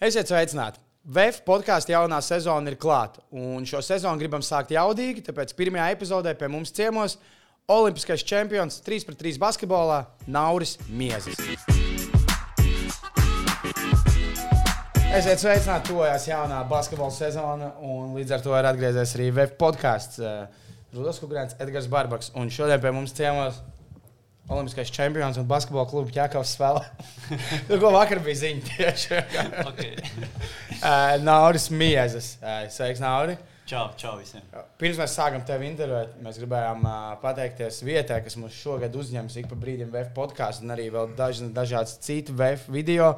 Esiet 0.00 0.30
sveicināti! 0.30 0.80
VF 1.12 1.42
podkāstu 1.44 1.92
jaunā 1.92 2.22
sezona 2.24 2.70
ir 2.72 2.78
klāta. 2.80 3.20
Un 3.36 3.66
šo 3.68 3.82
sezonu 3.84 4.16
gribam 4.16 4.40
sākt 4.40 4.70
jaudīgi, 4.72 5.20
tāpēc 5.26 5.50
pirmajā 5.58 5.90
epizodē 5.92 6.32
pie 6.40 6.48
mums 6.48 6.72
ciemos 6.72 7.18
Olimpiskais 7.68 8.24
čempions 8.24 8.78
3 8.86 9.04
pret 9.04 9.20
3 9.20 9.36
basketbolā 9.42 9.98
Nauris 10.24 10.78
Miezis. 10.88 11.36
Esiet 15.20 15.44
sveicināti, 15.44 15.90
tojās 15.92 16.24
jaunā 16.30 16.62
basketbola 16.72 17.12
sezona, 17.12 17.68
un 17.84 18.16
līdz 18.16 18.38
ar 18.38 18.46
to 18.46 18.56
ir 18.56 18.70
atgriezies 18.70 19.12
arī 19.18 19.28
VF 19.36 19.58
podkāsts 19.60 20.24
Rudolf 20.96 21.20
Kungrāns, 21.20 21.60
Edgars 21.60 21.92
Barbaks. 21.92 22.32
Un 22.40 22.48
šodien 22.48 22.80
pie 22.80 22.96
mums 22.96 23.12
ciemos 23.20 23.60
Olimpiskais 24.50 24.90
čempions 24.90 25.38
un 25.38 25.46
basketbola 25.46 25.86
kluba 25.86 26.10
ķēkavas 26.10 26.56
spēlē. 26.56 26.80
Tur 27.68 27.78
ko 27.82 27.92
vakar 27.94 28.18
bija 28.24 28.40
ziņa 28.40 28.64
tieši. 28.66 29.20
Okay. 29.70 29.92
uh, 30.82 31.14
Nauris 31.22 31.68
Miezes. 31.70 32.32
Uh, 32.42 32.64
sveiks, 32.74 33.02
Nauri. 33.02 33.36
Čau, 33.70 33.84
čau 33.94 34.16
visiem. 34.18 34.42
Pirms 34.80 34.98
mēs 34.98 35.14
sākam 35.14 35.44
tevi 35.46 35.68
intervēt, 35.70 36.16
mēs 36.24 36.40
gribējām 36.42 36.82
uh, 36.82 37.12
pateikties 37.22 37.78
vietai, 37.86 38.18
kas 38.24 38.34
mums 38.40 38.56
šogad 38.58 38.96
uzņems 38.98 39.38
ik 39.38 39.46
pa 39.52 39.60
brīdim 39.60 39.92
VF 39.94 40.10
podkāstu 40.16 40.66
un 40.66 40.74
arī 40.74 40.88
vēl 40.90 41.14
daž, 41.14 41.44
dažādas 41.54 41.94
citu 42.02 42.34
VF 42.34 42.66
video. 42.74 43.12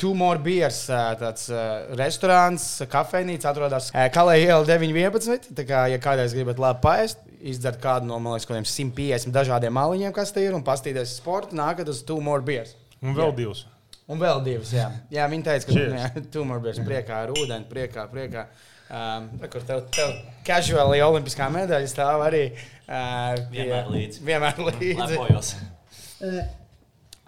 Two 0.00 0.12
More 0.16 0.40
Beers, 0.44 0.82
tāds 1.20 1.48
uh, 1.52 1.88
restorāns, 1.96 2.68
kafejnīca 2.88 3.50
atrodas 3.54 3.88
Kalēja 4.12 4.52
iela 4.52 4.68
911. 4.68 5.50
Tā 5.56 5.64
kā, 5.68 5.86
ja 5.92 6.00
kādreiz 6.00 6.36
gribat 6.36 6.60
labi 6.60 6.84
paēst, 6.84 7.24
izdzert 7.40 7.80
kādu 7.82 8.06
no 8.08 8.18
liekas, 8.22 8.46
150 8.48 9.32
dažādiem 9.34 9.74
maliņiem, 9.76 10.12
kas 10.16 10.32
te 10.32 10.44
ir, 10.44 10.54
un 10.56 10.64
paskatīties 10.66 11.16
sporta, 11.20 11.56
nākat 11.56 11.88
uz 11.88 12.02
Two 12.06 12.20
More 12.24 12.42
Beers. 12.44 12.76
Un 13.00 13.14
vēl 13.16 13.30
Jā. 13.32 13.36
divas. 13.36 13.64
Un 14.10 14.18
vēl 14.18 14.42
divas, 14.44 14.72
jā. 14.74 14.88
jā 15.12 15.26
viņi 15.30 15.46
teica, 15.46 15.66
ka 15.70 15.72
jā, 15.78 16.10
Two 16.34 16.44
More 16.44 16.60
Beers 16.64 16.80
priekā 16.84 17.24
ar 17.24 17.34
ūdeni, 17.34 17.68
priekā, 17.70 18.08
priekā. 18.12 18.46
Um, 18.90 19.28
kur 19.46 19.62
tev, 19.62 19.84
tev 19.94 20.16
casuāli 20.44 20.98
olimpiskā 21.06 21.46
medaļa 21.54 21.90
stāv 21.92 22.24
arī. 22.26 22.48
Uh, 22.90 23.36
pie- 23.52 23.68
Vienmēr 23.68 23.92
līdzi. 23.94 24.24
Vienmēr 24.26 24.64
līdzi. 24.66 24.96
Lepojos. 25.04 25.52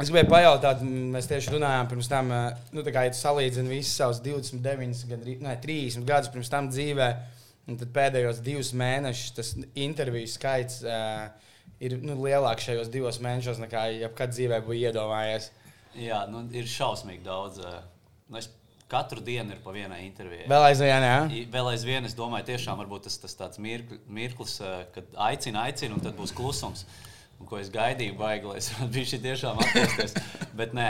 Es 0.02 0.10
gribēju 0.10 0.26
pajautāt, 0.32 0.80
mēs 0.82 1.28
tieši 1.30 1.52
runājām 1.54 1.86
pirms 1.92 2.08
tam, 2.10 2.32
eh, 2.34 2.56
nu, 2.74 2.82
tā 2.82 2.90
kā 2.90 3.04
ja 3.06 3.12
tu 3.14 3.20
salīdzini 3.20 3.70
visus 3.70 3.94
savus 3.94 4.18
29, 4.24 5.04
gan 5.06 5.20
ne, 5.44 5.52
30 5.62 6.06
gadus 6.08 6.32
pirms 6.32 6.50
tam 6.50 6.70
dzīvē, 6.72 7.06
un 7.68 7.76
tad 7.80 7.92
pēdējos 7.94 8.40
divus 8.42 8.72
mēnešus 8.76 9.34
tas 9.36 9.52
interviju 9.78 10.28
skaits 10.30 10.80
uh, 10.82 11.28
ir 11.82 11.96
nu, 12.02 12.16
lielāks 12.24 12.66
šajos 12.68 12.90
divos 12.94 13.20
mēnešos 13.22 13.60
nekā 13.62 13.84
jebkad 14.00 14.32
dzīvē 14.34 14.58
būtu 14.66 14.80
iedomājies. 14.88 15.50
Jā, 15.98 16.22
nu, 16.30 16.44
ir 16.56 16.64
šausmīgi 16.70 17.24
daudz. 17.26 17.58
eh, 17.62 17.80
Nu, 18.32 18.38
es 18.40 18.46
katru 18.88 19.20
dienu 19.20 19.52
ir 19.52 19.58
pa 19.60 19.72
vienai 19.74 20.06
intervijai. 20.06 20.46
Vēl 20.48 20.64
aizvien, 20.70 21.04
jā. 21.04 21.16
Vēl 21.52 21.66
aizvien 21.74 22.06
es 22.08 22.14
domāju, 22.16 22.46
tiešām 22.48 22.80
tas, 23.04 23.18
tas 23.20 23.34
tāds 23.36 23.58
mirkli- 23.60 23.98
mirklis, 24.08 24.54
eh, 24.64 24.86
kad 24.94 25.04
aicina, 25.28 25.66
aicina, 25.68 25.94
un 25.94 26.00
tad 26.00 26.16
būs 26.16 26.32
klusums. 26.32 26.86
Un, 27.40 27.46
ko 27.46 27.58
es 27.58 27.68
gaidīju, 27.68 28.16
baigi, 28.16 28.46
lai 28.48 28.56
es 28.62 28.70
biju 28.94 29.04
šī 29.10 29.20
tiešām 29.26 29.60
atpūsties. 29.60 30.14
Bet 30.56 30.72
nē, 30.72 30.88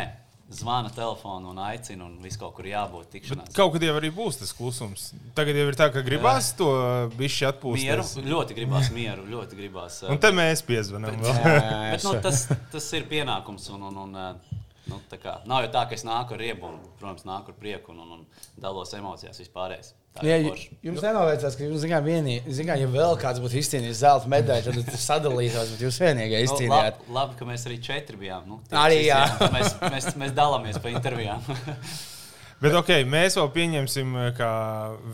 zvana 0.54 0.90
telefonu 0.94 1.50
un 1.52 1.60
aicina, 1.64 2.06
un 2.06 2.16
viss 2.22 2.38
kaut 2.40 2.54
kur 2.56 2.68
jābūt 2.68 3.10
tikšanās. 3.16 3.52
Kaut 3.56 3.74
kad 3.74 3.84
jau 3.86 3.94
arī 3.98 4.10
būs 4.14 4.40
tas 4.40 4.52
klusums. 4.56 5.10
Tagad 5.36 5.58
jau 5.58 5.66
ir 5.70 5.78
tā, 5.78 5.88
ka 5.94 6.04
gribās 6.06 6.52
to 6.58 6.70
bišķi 7.18 7.42
Mieru, 7.42 7.52
atpūsties. 7.52 8.16
ļoti 8.28 8.58
gribās 8.58 8.90
mieru, 8.94 9.26
ļoti 9.32 9.58
gribās. 9.58 10.00
Un 10.12 10.20
te 10.22 10.32
mēs 10.36 10.64
piezvanām. 10.68 11.18
Jā, 11.22 11.36
vēl. 11.38 11.56
jā, 11.58 11.78
Bet, 11.94 12.06
nu, 12.06 12.16
jā, 12.16 12.24
tas, 12.28 12.44
tas 12.74 12.90
ir 12.98 13.08
pienākums. 13.10 13.70
Un, 13.74 13.88
un, 13.90 14.02
un, 14.06 14.20
nu, 14.92 15.00
kā, 15.22 15.38
nav 15.48 15.64
jau 15.64 15.72
tā, 15.74 15.82
ka 15.90 15.96
es 15.98 16.04
nāku 16.06 16.36
ar 16.36 16.40
riebumu, 16.44 16.78
protams, 17.00 17.24
nāku 17.28 17.50
ar 17.54 17.58
prieku 17.58 17.92
un, 17.96 18.04
un, 18.04 18.12
un 18.20 18.62
dalos 18.62 18.92
emocijās 18.98 19.40
vispārējais. 19.42 19.94
Tā 20.12 20.26
Jā, 20.28 20.34
ir 20.36 20.44
j- 20.44 20.50
forši. 20.52 20.74
jums 20.84 21.02
nenoveicās, 21.06 21.54
ka 21.56 21.64
jums, 21.64 21.80
zinām, 21.86 22.04
vienī, 22.04 22.34
zinām, 22.52 22.76
ja 22.82 22.88
vēl 22.92 23.14
kāds 23.22 23.40
būtu 23.40 23.56
izcīnījis 23.62 24.02
zelta 24.04 24.28
medaļu, 24.28 24.74
tad 24.76 24.90
tas 24.92 25.06
sadalītos, 25.08 25.70
bet 25.72 25.84
jūs 25.86 26.00
vienīgie 26.04 26.42
Nu, 26.42 26.48
izcīnījāt. 26.50 26.98
labi, 27.00 27.14
labi, 27.16 27.38
ka 27.38 27.48
mēs 27.48 27.64
arī 27.70 27.78
četri 27.88 28.20
bijām. 28.20 28.44
Nu, 28.50 28.60
Arī 28.76 28.98
jā. 29.06 29.22
Mēs, 29.54 29.72
mēs, 29.88 30.10
mēs 30.20 30.34
dalāmies 30.36 30.76
pa 30.84 30.92
intervijām. 30.92 31.40
Bet 32.62 32.74
ok, 32.78 32.90
mēs 33.10 33.34
vēl 33.38 33.48
pieņemsim, 33.56 34.12
ka 34.38 34.48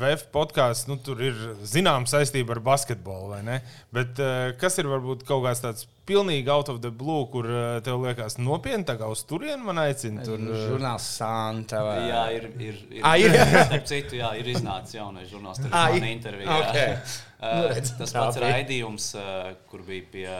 VF 0.01 0.27
podkāsts 0.35 0.85
nu, 0.91 0.99
tur 1.01 1.23
ir 1.25 1.37
zināma 1.65 2.05
saistība 2.11 2.53
ar 2.57 2.61
basketbolu, 2.67 3.31
vai 3.33 3.39
ne? 3.47 3.55
Bet 3.95 4.19
eh, 4.21 4.51
kas 4.61 4.77
ir 4.83 4.91
varbūt 4.91 5.25
kaut 5.29 5.47
kāds 5.47 5.63
tāds 5.65 5.87
pilnīgi 6.09 6.49
out 6.53 6.69
of 6.73 6.83
the 6.85 6.91
blue, 6.93 7.23
kur 7.33 7.49
eh, 7.49 7.79
tev 7.87 8.03
liekas 8.05 8.37
nopietni, 8.41 8.85
tā 8.89 8.99
kā 9.01 9.09
uz 9.09 9.23
turieni 9.29 9.65
man 9.65 9.81
aicina? 9.81 10.27
Tur, 10.29 10.37
eh, 10.45 10.67
Žurnāls 10.69 11.09
Santa. 11.17 11.81
vai- 11.89 11.97
jā, 12.11 12.23
ir. 12.37 12.51
ir, 12.69 12.83
ir 13.01 13.09
Ā, 13.09 13.15
ir? 13.25 13.39
Starp 13.71 13.89
citu, 13.95 14.21
jā, 14.21 14.35
ir 14.43 14.53
iznācis 14.53 14.99
jaunais 15.01 15.33
žurnāls, 15.33 15.63
tur 15.65 15.73
ir 15.73 15.79
ir? 15.79 15.97
mana 16.03 16.13
intervija. 16.13 16.61
Ok. 16.61 16.77
jā. 16.77 16.93
Nu, 16.99 17.17
Uh, 17.39 17.77
Tas 18.01 18.11
pats 18.11 18.37
raidījums, 18.43 19.05
uh, 19.15 19.53
kur 19.71 19.85
bija 19.87 20.05
pie, 20.11 20.31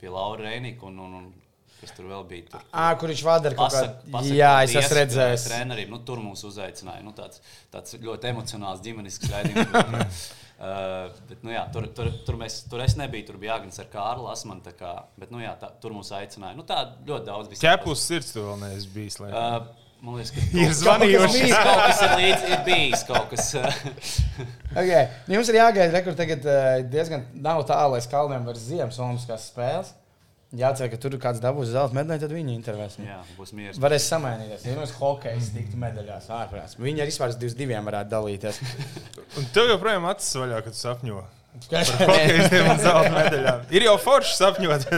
pie 0.00 0.08
Laura 0.10 0.48
Rēnika 0.48 0.88
un, 0.88 0.96
un, 1.04 1.12
un 1.20 1.28
kas 1.80 1.92
tur 1.96 2.08
vēl 2.10 2.24
bija. 2.30 2.46
Tur, 2.52 2.64
Ā, 2.72 2.86
kur 3.00 3.12
viņš 3.12 3.22
vada 3.26 3.50
ar 3.50 3.56
kaut 3.58 3.76
kādu. 3.76 4.24
Jā, 4.30 4.52
es 4.64 4.74
esmu 4.80 4.98
redzējis. 5.00 5.46
Treneriem, 5.50 5.92
nu, 5.92 6.00
tur 6.08 6.22
mūs 6.24 6.44
uzaicināja. 6.48 7.04
Nu, 7.04 7.14
tāds, 7.16 7.42
tāds 7.72 7.96
ļoti 8.02 8.30
emocionāls 8.32 8.82
ģimenisks 8.84 9.32
raidījums. 9.32 10.20
Uh, 10.56 11.08
bet, 11.28 11.40
nu, 11.44 11.52
jā, 11.52 11.64
tur, 11.74 11.88
tur, 11.96 12.12
tur, 12.26 12.38
mēs, 12.40 12.62
tur 12.70 12.84
es 12.84 12.96
nebiju. 12.98 13.28
Tur 13.30 13.40
bija 13.42 13.56
Jānis 13.56 13.80
ar 13.82 13.90
Kārlu 13.92 14.30
Asmanu. 14.32 14.64
tā 14.64 14.72
kā, 14.76 14.94
Bet, 15.20 15.32
nu, 15.34 15.42
jā, 15.44 15.52
tā, 15.60 15.72
tur 15.82 15.96
mūs 15.96 16.12
aicināja. 16.16 16.56
Nu, 16.58 16.64
tā 16.68 16.82
ļoti 17.06 17.28
daudz. 17.28 17.50
visiem 17.52 17.68
Ķepus 17.68 18.06
sirds 18.08 18.32
tu 18.36 18.46
vēl 18.46 18.62
neesi 18.64 18.88
bijis. 18.94 19.20
Lai... 19.22 19.32
Uh, 19.32 19.86
man 20.00 20.16
liekas, 20.20 20.32
ka 20.32 20.46
Ir 20.62 20.74
zvanījuši. 20.80 21.44
Kaut 21.52 21.60
kas, 21.60 21.68
kaut 21.68 21.84
kas 21.84 22.02
ir 22.06 22.16
līdzi, 22.22 22.50
ir 22.52 22.64
bijis 22.70 23.04
kaut 23.08 23.30
kas. 23.34 23.52
Okay. 24.76 25.06
Nu, 25.24 25.38
Jums 25.38 25.48
ir 25.48 25.56
jāgaida, 25.56 26.00
kur 26.04 26.12
tagad 26.18 26.42
eh, 26.52 26.82
diezgan 26.92 27.22
nav 27.40 27.62
tālu 27.64 27.94
līdz 27.94 28.10
kalniem 28.12 28.42
var 28.44 28.58
ziemas 28.60 28.98
olimpiskās 29.00 29.46
spēles. 29.48 29.94
Jācer, 30.56 30.88
ka 30.92 30.98
tur 31.00 31.16
kāds 31.20 31.40
dabūs 31.42 31.72
zelta 31.74 31.96
medaļu, 31.96 32.22
tad 32.22 32.32
viņi 32.32 32.54
intervēs. 32.56 32.96
jā, 33.02 33.16
būs 33.36 33.52
mieres. 33.56 33.80
Varēs 33.82 34.06
samainīties. 34.12 34.64
Ja 34.68 34.76
mums 34.78 34.94
hokejs 34.96 35.50
tiktu 35.54 35.80
medaļās 35.82 36.30
ārprāts. 36.32 36.78
Viņi 36.80 37.04
arī 37.04 37.12
vispār 37.12 37.34
uz 37.34 37.40
22 37.42 37.82
varētu 37.90 38.14
dalīties. 38.14 38.62
Un 39.40 39.50
tev 39.54 39.72
joprojām 39.74 40.08
acis 40.12 40.38
vaļā, 40.40 40.62
kad 40.64 40.76
tu 40.76 40.80
sapņo. 40.80 41.24
Ir 43.76 43.86
jau 43.88 43.98
forši 44.00 44.34
sapņot. 44.38 44.88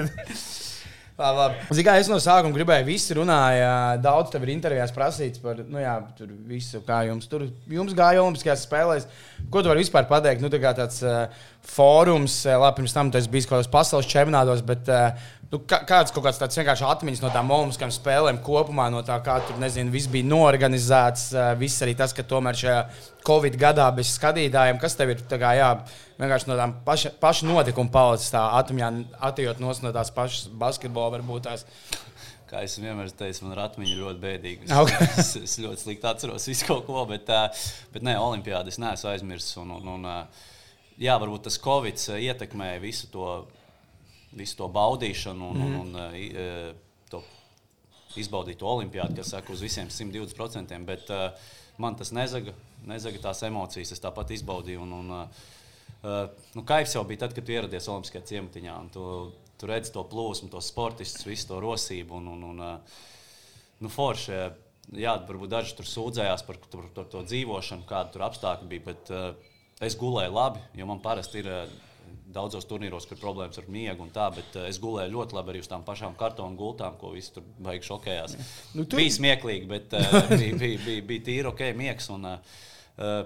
Labi, 1.19 1.35
labi. 1.35 1.55
Zini, 1.75 1.83
kā 1.83 1.97
es 1.99 2.07
no 2.07 2.15
sākuma 2.23 2.55
gribēju, 2.55 2.85
visi 2.87 3.11
runāja, 3.19 3.99
daudz 3.99 4.31
tev 4.31 4.45
ir 4.47 4.53
intervijās 4.53 4.93
prasīts 4.95 5.41
par 5.43 5.59
nu, 5.67 5.81
jā, 5.83 5.97
tur 6.15 6.31
visu, 6.47 6.79
kā 6.87 7.01
jums 7.09 7.27
tur 7.27 7.43
jums 7.75 7.91
gāja 7.99 8.23
Olimpiskajās 8.23 8.63
spēlēs. 8.63 9.09
Ko 9.51 9.59
tu 9.59 9.67
vari 9.73 9.83
vispār 9.83 10.07
pateikt? 10.07 10.39
Nu, 10.45 10.47
tā 10.53 10.61
kā 10.63 10.71
tāds 10.79 11.01
uh, 11.03 11.27
fórums, 11.75 12.37
eh, 12.47 12.55
labi, 12.55 12.77
pirms 12.79 12.95
tam 12.95 13.11
tas 13.11 13.27
bija 13.27 13.49
kaut 13.49 13.57
kādos 13.57 13.71
pasaules 13.73 14.07
čempionātos, 14.13 14.63
bet 14.69 14.87
uh, 14.95 15.11
nu, 15.53 15.61
kā, 15.69 15.81
kāds 15.89 16.13
kaut 16.15 16.27
kāds 16.27 16.41
tāds 16.41 16.59
vienkārši 16.59 16.87
atmiņas 16.89 17.23
no 17.25 17.31
tām 17.33 17.53
Olimpiskajām 17.55 17.93
spēlēm 17.95 18.41
kopumā, 18.45 18.89
no 18.93 19.01
tā, 19.07 19.17
kā 19.25 19.39
tur, 19.47 19.57
nezinu, 19.63 19.93
viss 19.95 20.11
bija 20.13 20.29
norganizēts, 20.29 21.31
viss 21.61 21.85
arī 21.85 21.95
tas, 21.99 22.15
ka 22.17 22.27
tomēr 22.27 22.59
šajā 22.59 22.81
Covid 23.29 23.57
gadā 23.61 23.89
bez 23.97 24.13
skatītājiem, 24.17 24.81
kas 24.81 24.97
tev 24.99 25.15
ir 25.15 25.23
kā, 25.31 25.55
jā, 25.59 25.71
vienkārši 26.21 26.51
no 26.51 26.59
tām 26.61 26.75
paša, 26.87 27.15
paša 27.23 27.49
notikuma 27.49 27.93
paudzes, 27.95 28.33
tā 28.35 28.45
atmiņā, 28.61 28.93
atejot 29.31 29.65
nos 29.65 29.83
no 29.85 29.95
tās 29.97 30.13
pašas 30.15 30.53
basketbola, 30.61 31.17
varbūt 31.19 31.49
tās. 31.49 31.67
Kā 32.49 32.63
es 32.65 32.79
vienmēr 32.81 33.11
teicu, 33.13 33.43
man 33.45 33.53
ir 33.53 33.59
atmiņa 33.61 33.97
ļoti 33.99 34.23
bēdīga. 34.23 34.69
Ok. 34.81 34.93
Es, 35.21 35.35
es 35.37 35.59
ļoti 35.61 35.83
slikti 35.83 36.09
atceros 36.09 36.49
visu 36.49 36.65
kaut 36.65 36.87
ko, 36.87 37.03
bet, 37.11 37.29
bet 37.93 38.07
nē, 38.07 38.15
Olimpijāda 38.25 38.73
es 38.73 38.81
neesmu 38.81 39.11
aizmirsis. 39.11 39.59
Un, 39.61 39.75
un, 39.77 39.91
un, 39.99 40.07
jā, 40.97 41.19
varbūt 41.21 41.45
tas 41.45 41.61
Covid 41.61 42.01
ietekmēja 42.17 42.81
visu 42.81 43.11
to, 43.13 43.27
visu 44.37 44.57
to 44.61 44.69
baudīšanu 44.69 45.51
un, 45.53 45.63
un, 45.65 45.77
un 45.83 46.01
i- 46.19 46.33
ā, 46.37 46.75
to 47.11 47.23
izbaudīt 48.21 48.59
to 48.61 48.69
Olimpijādu, 48.69 49.17
kas 49.17 49.31
saka 49.35 49.53
uz 49.55 49.63
visiem 49.65 49.89
120%. 49.93 50.79
Bet 50.89 51.09
uh, 51.15 51.31
man 51.81 51.97
tas 51.97 52.11
nezaga, 52.13 52.53
nezaga 52.89 53.21
tās 53.29 53.43
emocijas, 53.47 53.93
es 53.95 54.03
tāpat 54.05 54.33
izbaudīju. 54.37 54.83
Un, 54.85 54.93
un, 55.01 55.13
uh, 55.17 56.31
nu, 56.57 56.65
kaivs 56.69 56.97
jau 56.97 57.05
bija 57.09 57.25
tad, 57.25 57.37
kad 57.37 57.49
ieradies 57.49 57.89
Olimpiskajā 57.89 58.25
ciematiņā. 58.33 58.79
un 58.81 58.89
Tu, 58.95 59.05
tu 59.59 59.67
redzi 59.71 59.93
to 59.95 60.05
plūsmu, 60.09 60.51
tos 60.53 60.69
sportistus, 60.73 61.27
visu 61.27 61.49
to 61.51 61.61
rosību. 61.65 62.21
Un, 62.21 62.33
un, 62.37 62.45
un, 62.53 62.65
uh, 62.65 63.05
nu, 63.85 63.91
forši, 63.93 64.39
jā, 64.99 65.17
varbūt 65.29 65.53
daži 65.57 65.77
tur 65.79 65.89
sūdzējās 65.89 66.45
par, 66.49 66.61
par, 66.73 66.89
par 66.97 67.09
to 67.13 67.23
dzīvošanu, 67.29 67.87
kāda 67.89 68.13
tur 68.15 68.27
apstākļi 68.29 68.73
bija. 68.73 68.87
Bet 68.93 69.13
uh, 69.15 69.53
es 69.85 69.97
gulēju 70.01 70.35
labi, 70.37 70.65
jo 70.81 70.89
man 70.91 71.01
parasti 71.05 71.45
ir. 71.45 71.53
Uh, 71.65 71.85
Daudzos 72.39 72.67
turnīros, 72.69 73.07
kur 73.09 73.17
ir 73.17 73.23
problēmas 73.23 73.59
ar 73.61 73.69
miegu 73.73 74.05
un 74.05 74.11
tā, 74.15 74.27
bet 74.35 74.57
uh, 74.61 74.67
es 74.69 74.77
gulēju 74.83 75.15
ļoti 75.15 75.37
labi 75.39 75.55
arī 75.55 75.63
uz 75.65 75.71
tām 75.71 75.83
pašām 75.87 76.15
kartonu 76.21 76.59
gultām, 76.61 76.99
ko 77.01 77.15
visi 77.15 77.33
tur 77.39 77.47
baigi 77.65 77.89
šokējās. 77.89 78.37
Nu, 78.77 78.85
tu-. 78.85 78.99
Bija 79.01 79.15
smieklīgi, 79.17 79.67
bet 79.71 79.97
uh, 79.97 80.13
bija, 80.41 80.59
bija, 80.61 80.83
bija, 80.85 81.07
bija 81.13 81.25
tīri 81.31 81.51
ok, 81.53 81.65
miegs. 81.79 82.11
Un, 82.15 82.29
uh, 82.29 82.61
uh, 83.01 83.23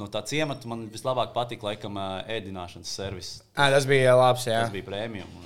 no 0.00 0.08
tā 0.10 0.24
ciemata 0.26 0.66
man 0.70 0.88
vislabāk 0.90 1.30
patika 1.36 1.68
laikam 1.70 1.96
ēdināšanas 2.34 2.96
servis. 2.98 3.30
À, 3.54 3.68
tas 3.70 3.86
bija 3.86 4.16
labs. 4.18 4.48
Jā. 4.50 4.64
Tas 4.66 4.74
bija 4.74 4.88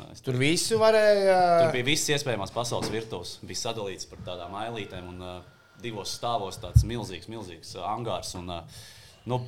ā, 0.01 0.09
es- 0.15 0.25
Tur 0.25 0.41
visu 0.41 0.81
varēja. 0.81 1.39
Tur 1.67 1.75
bija 1.77 1.91
viss 1.91 2.09
iespējamās 2.17 2.55
pasaules 2.57 2.89
virtuves. 2.95 3.37
Bija 3.45 3.67
sadalīts 3.67 4.09
par 4.09 4.25
tādām 4.33 4.57
ailītēm. 4.65 5.13
Un, 5.13 5.21
ā, 5.21 5.37
divos 5.83 6.17
stāvos 6.19 6.57
tāds 6.59 6.83
milzīgs, 6.89 7.29
milzīgs 7.31 7.77
uh, 7.77 7.85
angārs. 7.93 8.33
Un, 8.41 8.49
uh, 8.51 8.81
nu, 9.31 9.43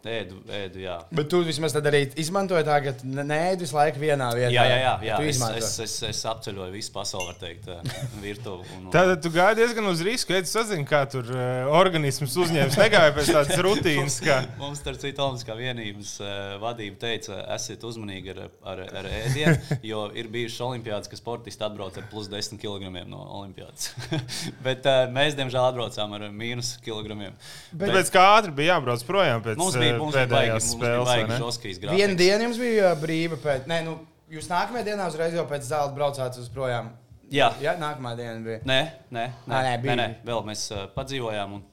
Ēdu, 0.00 0.38
ēdu, 0.48 0.80
jā. 0.80 0.94
Bet 1.12 1.26
tu 1.28 1.42
vismaz 1.44 1.74
tad 1.74 1.84
arī 1.90 2.06
izmantoji 2.20 2.64
tā, 2.64 2.78
ka 2.86 2.92
neēdi 3.04 3.66
visu 3.66 3.76
laiku 3.76 4.00
vienā 4.00 4.30
vietā. 4.32 4.52
Jā, 4.54 4.62
jā, 4.64 4.78
jā. 4.80 4.92
jā. 5.04 5.16
Tu 5.20 5.28
Es, 5.30 5.40
es, 5.60 5.74
es, 5.84 5.94
es 6.08 6.20
apceļoju 6.30 6.72
visu 6.72 6.92
pasauli, 6.94 7.26
var 7.28 7.36
teikt, 7.40 7.68
uh, 7.68 8.06
virtuvi. 8.22 8.64
Un, 8.78 8.86
Tātad 8.94 9.20
tu 9.20 9.32
gāji 9.34 9.58
diezgan 9.60 9.90
uz 9.90 10.00
risku, 10.04 10.32
ja 10.32 10.40
tu 10.40 10.48
sazini, 10.48 10.86
kā 10.88 11.02
tur 11.10 11.28
uh, 11.34 11.68
organisms 11.76 12.36
uzņēmis. 12.40 12.78
Negāja 12.80 13.12
pēc 13.16 13.28
tādas 13.34 13.60
rutīnas. 13.66 14.16
Kā... 14.24 14.38
Mums, 14.60 14.80
starp 14.80 15.02
citu, 15.02 15.20
Olimpiskā 15.26 15.56
vienības 15.58 16.14
uh, 16.24 16.32
vadība 16.62 16.96
teica, 17.04 17.42
esiet 17.58 17.84
uzmanīgi 17.84 18.32
ar, 18.32 18.40
ar, 18.72 18.82
ar 19.02 19.10
ēdienu, 19.10 19.56
jo 19.90 20.06
ir 20.16 20.32
bijušas 20.32 20.64
olimpiādas, 20.70 21.12
ka 21.12 21.20
sportisti 21.20 21.68
atbrauc 21.68 22.00
ar 22.00 22.08
plus 22.08 22.32
10 22.32 22.60
kg 22.62 22.88
no 23.04 23.20
olimpiādas. 23.42 23.92
Bet 24.66 24.88
uh, 24.88 25.04
mēs, 25.12 25.36
diemžēl, 25.36 25.68
atbraucām 25.74 26.16
ar 26.16 26.26
mīnus 26.32 26.78
kilogramiem. 26.84 27.36
Bet 27.76 27.92
pēc 28.00 28.12
kā 28.16 28.26
ātri 28.38 28.56
bija 28.56 28.78
jābrauc 28.78 29.04
projām 29.08 29.44
pēc 29.44 29.60
bija, 29.90 29.98
uh, 29.98 30.04
mums 30.04 30.16
pēdējās 30.16 30.70
spēles. 30.74 31.90
Vienu 31.90 32.16
dienu 32.18 32.48
jums 32.48 32.60
bija 32.62 32.92
uh, 32.92 32.98
brīva 33.00 33.38
pēc. 33.42 33.66
Nē, 33.70 33.82
nu, 33.86 33.98
jūs 34.32 34.48
nākamajā 34.50 34.86
dienā 34.92 35.08
uzreiz 35.10 35.36
jau 35.36 35.46
pēc 35.50 35.66
zelta 35.68 35.96
braucāt 35.96 36.38
uz 36.40 36.48
projām. 36.52 36.92
Jā. 37.30 37.52
Jā, 37.62 37.76
nākamā 37.78 38.16
diena 38.18 38.38
bija. 38.42 38.62
Nē, 38.66 38.80
nē, 39.14 39.26
nē, 39.46 39.54
Ā, 39.54 39.58
nē, 39.58 39.66
nē, 39.68 39.74
bija. 39.84 39.98
nē, 40.00 40.06
vēl 40.26 40.40
mēs 40.48 40.64
uh, 40.74 40.86
padzīvojām. 40.96 41.58
Un... 41.58 41.66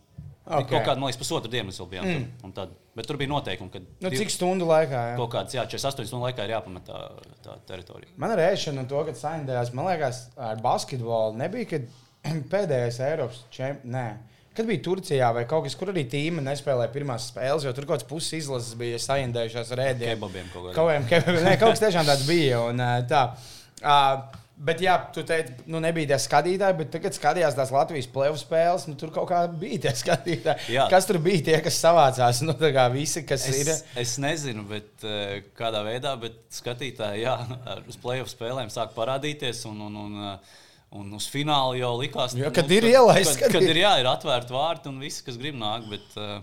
Okay. 0.48 0.78
Kaut 0.78 0.86
kādu, 0.86 1.02
man 1.02 1.10
liekas, 1.10 1.20
pusotru 1.20 1.52
dienu 1.52 1.68
mēs 1.68 1.80
vēl 1.82 1.90
bijām. 1.92 2.06
Mm. 2.08 2.28
Tur, 2.28 2.46
un 2.48 2.54
tad, 2.56 2.76
bet 2.96 3.10
tur 3.10 3.18
bija 3.20 3.32
noteikumi, 3.34 3.72
ka 3.74 3.82
Nu, 4.06 4.12
cik 4.14 4.32
stundu 4.32 4.70
laikā? 4.70 5.02
Jā? 5.10 5.18
kaut 5.20 5.34
kāds, 5.34 5.58
jā, 5.58 5.66
48 5.68 6.08
stundu 6.08 6.24
laikā 6.24 6.46
ir 6.48 6.54
jāpamet 6.54 6.88
tā, 6.88 7.02
tā 7.44 7.58
teritorija. 7.68 8.14
Man 8.22 8.32
ar 8.32 8.44
ēšanu 8.46 8.86
un 8.86 8.88
to, 8.88 9.02
ka 9.10 9.16
saindējās, 9.18 9.74
man 9.76 9.90
liekas, 9.90 10.22
ar 10.40 10.62
basketbolu 10.64 11.36
nebija, 11.42 11.68
kad 11.74 11.90
pēdējais 12.54 13.02
Eiropas 13.10 13.44
čempions. 13.58 14.37
Kad 14.58 14.70
bija 14.70 14.84
Turcijā 14.88 15.30
vai 15.36 15.46
kaut 15.50 15.68
kas, 15.68 15.76
kur 15.78 15.92
arī 15.94 16.08
tīma 16.10 16.42
nespēlēja 16.48 16.90
pirmās 16.96 17.30
spēles, 17.30 17.68
jo 17.68 17.76
tur 17.78 17.86
kaut 17.86 18.00
kāds 18.00 18.10
puses 18.10 18.40
izlases 18.40 18.74
bija 18.80 18.98
saindējušās 19.04 19.76
ar 19.76 19.84
ēdienu. 19.92 20.16
Kebabiem 20.16 20.50
kaut 20.56 20.72
kādiem. 20.74 21.08
Kebabiem. 21.12 21.46
Nē, 21.46 21.56
kaut 21.62 21.76
kas 21.76 21.86
tiešām 21.86 22.10
tāds 22.10 22.26
bija. 22.30 22.66
Un, 22.72 22.84
tā. 23.12 23.24
Uh, 23.78 24.44
Bet, 24.58 24.80
jā, 24.82 24.96
tu 25.14 25.22
teici, 25.22 25.54
nu, 25.70 25.78
nebija 25.84 26.10
tie 26.10 26.18
skatītāji, 26.18 26.76
bet 26.80 26.88
tagad 26.90 27.14
skatījās 27.14 27.54
tās 27.54 27.70
Latvijas 27.70 28.08
plēvu 28.10 28.40
spēles. 28.42 28.88
Nu, 28.90 28.96
tur 28.98 29.12
kaut 29.14 29.28
kā 29.30 29.44
bija 29.52 29.84
tie 29.84 29.92
skatītāji. 30.00 30.72
Jā. 30.74 30.88
Kas 30.90 31.06
tur 31.06 31.20
bija 31.22 31.44
tie, 31.46 31.58
kas 31.62 31.78
savācās? 31.78 32.42
Nu, 32.48 32.56
visi, 32.96 33.22
kas 33.28 33.46
Es, 33.52 33.60
ir. 33.62 33.70
es 34.02 34.16
nezinu, 34.24 34.66
bet, 34.66 34.90
kādā 35.60 35.84
veidā, 35.86 36.16
bet 36.18 36.40
skatītāji 36.58 37.22
jā, 37.28 37.36
uz 37.86 38.00
playoff 38.02 38.34
spēlēm 38.34 38.74
sāk 38.74 38.98
parādīties. 38.98 39.62
Un, 39.70 39.84
un, 39.92 40.00
un, 40.08 40.18
un 40.92 41.10
uz 41.18 41.28
fināla 41.32 41.78
jau 41.80 41.94
likās, 42.00 42.36
Jo, 42.38 42.52
kad 42.56 42.70
ir 42.72 42.88
ielaists, 42.88 43.36
kad, 43.40 43.52
kad 43.52 43.60
kad 43.60 43.70
ir- 43.70 43.82
jā, 43.84 43.96
ir 44.00 44.06
atvērti 44.06 44.56
vārti 44.56 44.88
un 44.92 45.00
visi, 45.04 45.24
kas 45.26 45.38
grib 45.38 45.56
nākt. 45.56 45.90
Bet, 45.90 46.06
eh, 46.16 46.40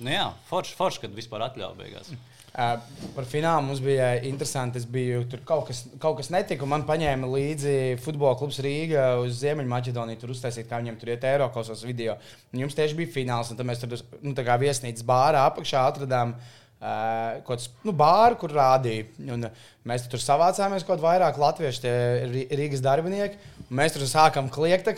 nu, 0.00 0.10
jā, 0.10 0.32
forši, 0.50 0.74
forši, 0.74 1.00
kad 1.06 1.14
vispār 1.14 1.46
atļauj 1.50 1.76
beigās. 1.78 2.10
Uh, 2.56 2.78
par 3.14 3.26
finālu 3.28 3.66
mums 3.66 3.80
bija 3.84 4.14
interesanti. 4.24 4.78
Es 4.80 4.86
biju 4.88 5.26
tur 5.28 5.40
kaut 5.44 5.66
kas, 5.68 5.82
kaut 6.00 6.16
kas 6.16 6.30
netika. 6.32 6.62
un 6.64 6.70
Man 6.70 6.86
paņēma 6.88 7.28
līdzi 7.28 8.00
futbola 8.00 8.34
klubs 8.40 8.56
Rīga 8.64 9.20
uz 9.20 9.42
Ziemeļmaķedoniju. 9.42 10.18
Tur 10.22 10.32
uztaisīt, 10.32 10.64
kā 10.64 10.80
viņiem 10.80 10.96
tur 10.98 11.10
iet 11.12 11.26
Eiropasos 11.28 11.84
video. 11.84 12.16
Un 12.54 12.60
jums 12.64 12.74
tieši 12.74 12.96
bija 12.96 13.12
fināls. 13.12 13.50
un 13.50 13.58
tad 13.58 13.66
Mēs 13.66 13.80
tur 13.84 13.92
nu, 14.22 14.32
tā 14.32 14.42
kā 14.42 14.56
viesnīcas 14.56 15.04
bārā 15.04 15.44
apakšā 15.50 15.84
atradām. 15.84 16.32
Uh, 16.32 16.65
kaut 16.80 17.54
kāds 17.54 17.70
nu, 17.86 17.94
bāru, 17.96 18.36
kur 18.40 18.52
rādīja. 18.52 19.06
Un, 19.32 19.48
uh, 19.48 19.64
mēs 19.88 20.04
tur 20.10 20.20
savācāmies 20.22 20.84
kaut 20.86 21.00
kā 21.00 21.06
vairāk 21.06 21.40
latviešu, 21.40 21.94
Rīgas 22.52 22.84
darbinieki. 22.84 23.40
Mēs 23.74 23.96
tur 23.96 24.06
sākām 24.10 24.52
kliegt. 24.52 24.92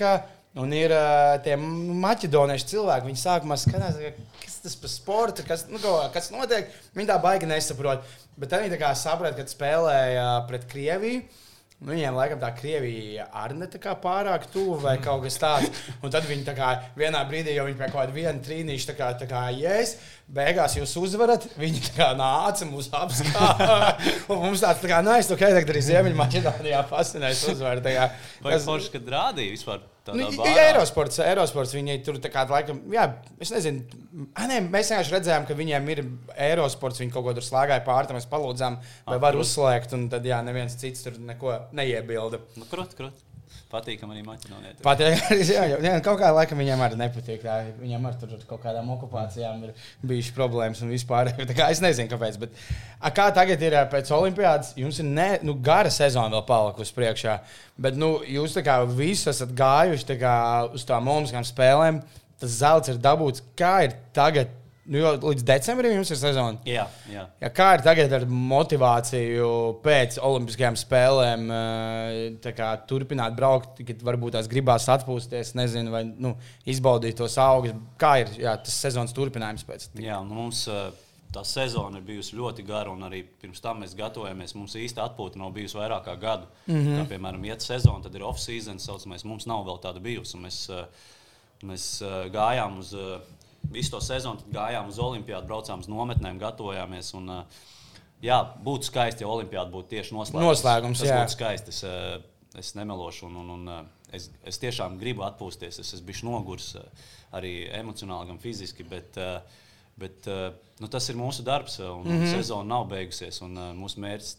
Un 0.59 0.73
ir 0.75 0.91
uh, 0.91 1.37
tie 1.45 1.55
maķedonieši 1.61 2.71
cilvēki. 2.73 3.07
Viņi 3.07 3.21
sākumā 3.21 3.59
skatās, 3.61 3.99
ka, 4.01 4.39
kas 4.43 4.57
tas 4.65 4.79
par 4.81 4.91
sportu, 4.91 5.45
kas, 5.47 5.67
nu, 5.71 5.79
kas 6.15 6.33
notiek. 6.35 6.73
Viņi 6.97 7.11
tā 7.13 7.19
baigi 7.23 7.47
nesaprot. 7.47 8.03
Bet 8.39 8.57
viņi 8.57 8.73
tā 8.75 8.81
kā 8.81 8.95
saprata, 8.99 9.39
kad 9.39 9.53
spēlēja 9.53 10.25
pret 10.49 10.67
Krieviju. 10.71 11.23
Nu, 11.79 11.93
viņiem 11.93 12.17
laikam 12.19 12.41
tā 12.43 12.49
Krievija 12.59 13.29
arī 13.39 13.55
ne 13.61 13.67
tā 13.71 13.79
kā 13.79 13.93
pārāk 14.03 14.49
tuvu 14.51 14.81
vai 14.83 14.97
kaut 14.99 15.23
kas 15.23 15.37
tāds. 15.39 15.83
Un 16.03 16.11
tad 16.11 16.25
viņi 16.27 16.43
kā 16.59 16.73
vienā 16.99 17.21
brīdī 17.29 17.55
jau 17.55 17.69
viņi 17.69 17.79
pie 17.79 17.87
kaut 17.93 18.01
kāda 18.01 18.17
trīnīša 18.43 18.89
tā 18.89 18.97
kā, 18.99 19.11
tā 19.21 19.29
kā 19.31 19.43
jēs. 19.55 19.93
Beigās 20.35 20.75
jūs 20.75 20.97
uzvarat, 20.99 21.47
viņi 21.57 21.85
kā 21.95 22.09
nāca 22.19 22.67
mūs 22.67 22.91
apskatīt. 22.99 24.03
Un 24.35 24.43
mums 24.43 24.65
tāds 24.65 24.83
tā 24.83 24.91
kā, 24.91 24.99
nē, 25.07 25.21
es 25.23 25.31
to 25.31 25.39
kā 25.39 25.53
tagad 25.55 25.71
arī 25.77 25.85
Ziemeļmaķedonijā 25.87 26.83
pasinājis 26.91 27.45
uzvaru. 27.55 27.85
kas- 28.57 28.67
forši, 28.67 28.93
kad 28.99 29.15
rādīja 29.15 29.55
vispār 29.55 29.87
Nu, 30.17 30.29
Eirosports, 30.49 31.19
Eirosports, 31.25 31.75
viņi 31.77 31.99
tur 32.07 32.19
tā 32.23 32.31
kā 32.33 32.45
laikam, 32.49 32.81
jā, 32.95 33.05
es 33.43 33.53
nezinu, 33.53 33.85
ah, 34.33 34.47
nē, 34.49 34.63
mēs 34.71 34.93
vienkārši 34.93 35.15
redzējām, 35.17 35.47
ka 35.49 35.57
viņiem 35.59 35.91
ir 35.95 36.03
Eirosports, 36.49 37.03
viņi 37.03 37.13
kaut 37.15 37.27
ko 37.29 37.37
tur 37.37 37.45
slēgāja 37.45 37.85
pāri, 37.87 38.17
mēs 38.17 38.29
palūdzām, 38.31 38.79
vai 39.09 39.17
Ah, 39.19 39.23
var 39.27 39.39
uzslēgt, 39.41 39.93
un 39.99 40.09
tad, 40.13 40.25
jā, 40.29 40.41
neviens 40.47 40.77
cits 40.81 41.05
tur 41.05 41.19
neko 41.21 41.59
neiebilda. 41.77 42.41
Nu, 42.57 42.69
krut, 42.71 42.95
krut. 42.99 43.25
Patīkam 43.69 44.09
arī 44.15 44.23
maķinoniet. 44.25 44.79
Pat, 44.81 45.03
jā, 45.05 45.65
jā, 45.69 45.91
kaut 46.05 46.17
kā 46.23 46.31
laikam 46.33 46.57
viņiem 46.63 46.83
arī 46.87 46.97
nepatīk. 47.03 47.43
Tā, 47.43 47.57
viņiem 47.77 48.07
ar 48.09 48.15
tur 48.17 48.31
kaut 48.49 48.63
kādām 48.63 48.89
okupācijām 48.95 49.67
ir 49.67 49.75
bijušas 50.09 50.33
problēmas 50.37 50.81
un 50.85 50.95
vispār. 50.95 51.35
es 51.75 51.83
nezinu, 51.85 52.09
kāpēc. 52.09 52.39
Bet, 52.41 52.57
a, 52.97 53.13
kā 53.13 53.27
tagad 53.37 53.65
ir 53.67 53.77
pēc 53.93 54.09
olimpiādas, 54.17 54.73
jums 54.81 55.03
ir 55.03 55.11
ne, 55.11 55.29
nu, 55.45 55.53
gara 55.69 55.93
sezona 55.93 56.39
vēl 56.39 56.47
palikusi 56.49 56.97
priekšā. 56.97 57.37
Bet 57.77 58.01
nu, 58.01 58.15
jūs 58.25 58.57
kā 58.65 58.79
visi 58.89 59.29
esat 59.35 59.53
gājuši 59.59 60.17
kā, 60.17 60.39
uz 60.73 60.89
tām 60.89 61.13
olimpiskām 61.13 61.45
spēlēm. 61.45 62.01
Tas 62.41 62.57
zelts 62.63 62.89
ir 62.89 63.03
dabūts. 63.05 63.45
Kā 63.59 63.83
ir 63.85 63.99
tagad? 64.17 64.57
Nu, 64.89 64.97
jo 65.03 65.11
līdz 65.21 65.45
decembrim 65.45 65.93
jums 65.99 66.09
ir 66.15 66.17
sezona. 66.17 66.63
Jā, 66.65 66.87
jā. 67.13 67.27
Ja, 67.43 67.49
kā 67.53 67.67
ir 67.77 67.83
tagad 67.85 68.13
ar 68.17 68.23
motivāciju 68.29 69.49
pēc 69.85 70.17
Olimpiskajām 70.25 70.79
spēlēm, 70.81 71.43
eh, 71.53 72.21
tā 72.45 72.55
kā 72.57 72.71
turpināt 72.89 73.37
braukt, 73.37 73.83
kad 73.85 74.01
varbūt 74.09 74.39
tās 74.39 74.49
gribās 74.49 74.89
atpūsties, 74.89 75.53
nezinu, 75.59 75.93
vai 75.93 76.07
nu, 76.09 76.33
izbaudīt 76.65 77.21
tos 77.21 77.37
augļus? 77.43 77.77
Kā 78.01 78.15
ir 78.23 78.33
jā, 78.41 78.55
tas 78.65 78.81
sezonas 78.87 79.13
turpinājums 79.17 79.67
pēc 79.69 79.91
tam? 79.91 80.01
Jā, 80.07 80.23
nu 80.25 80.41
mums 80.41 80.63
uh, 80.73 80.89
tā 81.37 81.45
sezona 81.45 82.01
ir 82.01 82.07
bijusi 82.09 82.39
ļoti 82.41 82.65
gara, 82.65 82.89
un 82.89 83.05
arī 83.05 83.27
pirms 83.43 83.61
tam 83.61 83.85
mēs 83.85 83.93
gatavojamies. 83.99 84.57
Mums 84.57 84.79
īsti 84.81 85.05
atpūta 85.05 85.37
nav 85.43 85.53
bijusi 85.59 85.77
vairāk 85.77 86.09
kā 86.09 86.17
gadu. 86.23 86.49
Mm 86.65 86.81
-hmm. 86.81 87.03
Kā, 87.03 87.09
piemēram, 87.13 87.45
iet 87.45 87.61
sezona, 87.61 88.03
tad 88.03 88.15
ir 88.15 88.25
off-season, 88.25 88.81
saucamais. 88.81 89.25
Mums 89.25 89.45
nav 89.47 89.67
vēl 89.69 89.83
tāda 89.85 90.01
bijusi. 90.01 90.41
Mēs, 90.41 90.71
uh, 90.73 90.87
mēs 91.63 92.01
gājām 92.33 92.79
uz 92.79 92.95
visu 93.73 93.93
to 93.95 94.01
sezonu, 94.05 94.45
gājām 94.53 94.89
uz 94.91 94.99
Olimpiju, 95.03 95.41
braucām 95.49 95.83
uz 95.85 95.91
nometnēm, 95.91 96.41
gatavojāmies. 96.41 97.13
Un, 97.19 97.29
uh, 97.33 97.61
jā, 98.25 98.39
būtu 98.65 98.91
skaisti, 98.91 99.25
ja 99.25 99.31
Olimpijāda 99.33 99.73
būtu 99.75 99.95
tieši 99.95 100.17
noslēgums. 100.17 100.49
Noslēgums, 100.49 101.05
Tas 101.05 101.11
jā. 101.11 101.21
būtu 101.23 101.37
skaisti. 101.37 101.75
Es, 101.75 101.85
uh, 101.87 102.59
es 102.59 102.75
nemelošu, 102.79 103.29
un, 103.29 103.39
un, 103.43 103.55
un 103.57 103.73
uh, 103.75 104.11
es, 104.15 104.31
es 104.49 104.61
tiešām 104.63 104.99
gribu 105.01 105.27
atpūsties. 105.29 105.81
Es 105.83 105.95
esmu 105.99 106.09
bijis 106.09 106.25
noguris 106.27 106.73
uh, 106.81 107.07
arī 107.39 107.55
emocionāli, 107.79 108.33
gan 108.33 108.43
fiziski. 108.43 108.87
Bet, 108.89 109.19
bet 109.99 110.29
nu, 110.81 110.89
tas 110.89 111.09
ir 111.11 111.19
mūsu 111.19 111.45
darbs, 111.45 111.81
un 111.85 112.07
mm 112.07 112.21
-hmm. 112.21 112.37
sezona 112.39 112.69
nav 112.77 112.87
beigusies. 112.89 113.43
Un, 113.45 113.59
mūsu 113.77 114.01
mērķis 114.01 114.37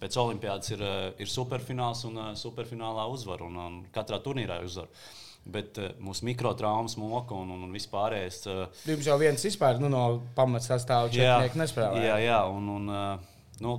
pēc 0.00 0.16
Olimpijas 0.20 0.70
ir, 0.70 0.84
ir 1.18 1.28
superfināls 1.28 2.04
un 2.08 2.20
superfinālā 2.36 3.08
uzvara. 3.12 3.44
Un, 3.44 3.56
un 3.56 3.82
katrā 3.92 4.20
turnīrā 4.24 4.62
uzvara. 4.64 4.88
Bet 5.50 5.78
uh, 5.80 5.94
mūsu 6.04 6.26
mikrotraumas, 6.28 6.98
moka 7.00 7.34
un, 7.34 7.54
un, 7.54 7.62
un 7.66 7.72
vispārējais. 7.74 8.42
Uh, 8.50 8.82
Jums 8.90 9.08
jau 9.08 9.16
viens 9.20 9.46
vispār 9.46 9.80
nu, 9.80 9.88
no 9.92 10.02
pamatsastāvā 10.36 11.08
četrnieku 11.14 11.62
nespēlē. 11.62 12.02
Jā, 12.04 12.18
jā 12.22 12.40
un, 12.52 12.68
un, 12.76 12.90
uh, 12.92 13.54
nu, 13.64 13.78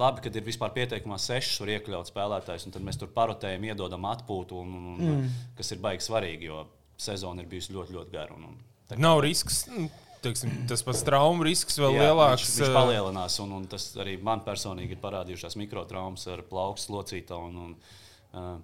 labi, 0.00 0.24
kad 0.24 0.36
ir 0.36 0.46
vispār 0.46 0.72
pieteikumā 0.74 1.18
sešas, 1.20 1.60
var 1.62 1.74
iekļaut 1.76 2.10
spēlētājus, 2.10 2.68
un 2.68 2.74
tad 2.74 2.86
mēs 2.86 2.98
tur 3.00 3.12
parotējam, 3.14 3.68
iedodam 3.68 4.08
atpūtu, 4.10 4.62
un, 4.64 4.78
un, 4.78 4.88
un, 4.94 5.10
mm. 5.10 5.36
kas 5.58 5.74
ir 5.76 5.82
baigi 5.84 6.08
svarīgi, 6.08 6.48
jo 6.50 6.64
sezona 7.00 7.44
ir 7.44 7.50
bijusi 7.50 7.74
ļoti, 7.76 7.98
ļoti 7.98 8.14
gara. 8.14 8.38
Un, 8.38 8.48
un, 8.50 8.64
tā 8.90 8.98
Nav 9.00 9.22
risks. 9.24 9.66
nu, 9.70 9.90
Teiksim, 10.24 10.52
tas 10.64 10.80
pats 10.80 11.02
traumu 11.04 11.44
risks 11.44 11.76
vēl 11.76 11.98
Jā, 11.98 12.06
lielāks. 12.06 12.46
Viņš, 12.46 12.60
viņš 12.62 12.70
eh, 12.70 12.76
palielinās, 12.78 13.34
un, 13.44 13.50
un 13.58 13.66
tas 13.68 13.90
arī 14.00 14.14
man 14.24 14.40
personīgi 14.46 14.96
ir 14.96 15.00
parādījušās 15.02 15.58
mikrotraumas 15.60 16.24
ar 16.32 16.40
plaukstu 16.48 16.94
locītu 16.94 17.40
un, 17.44 17.58
un 17.66 17.74
uh, 17.76 18.54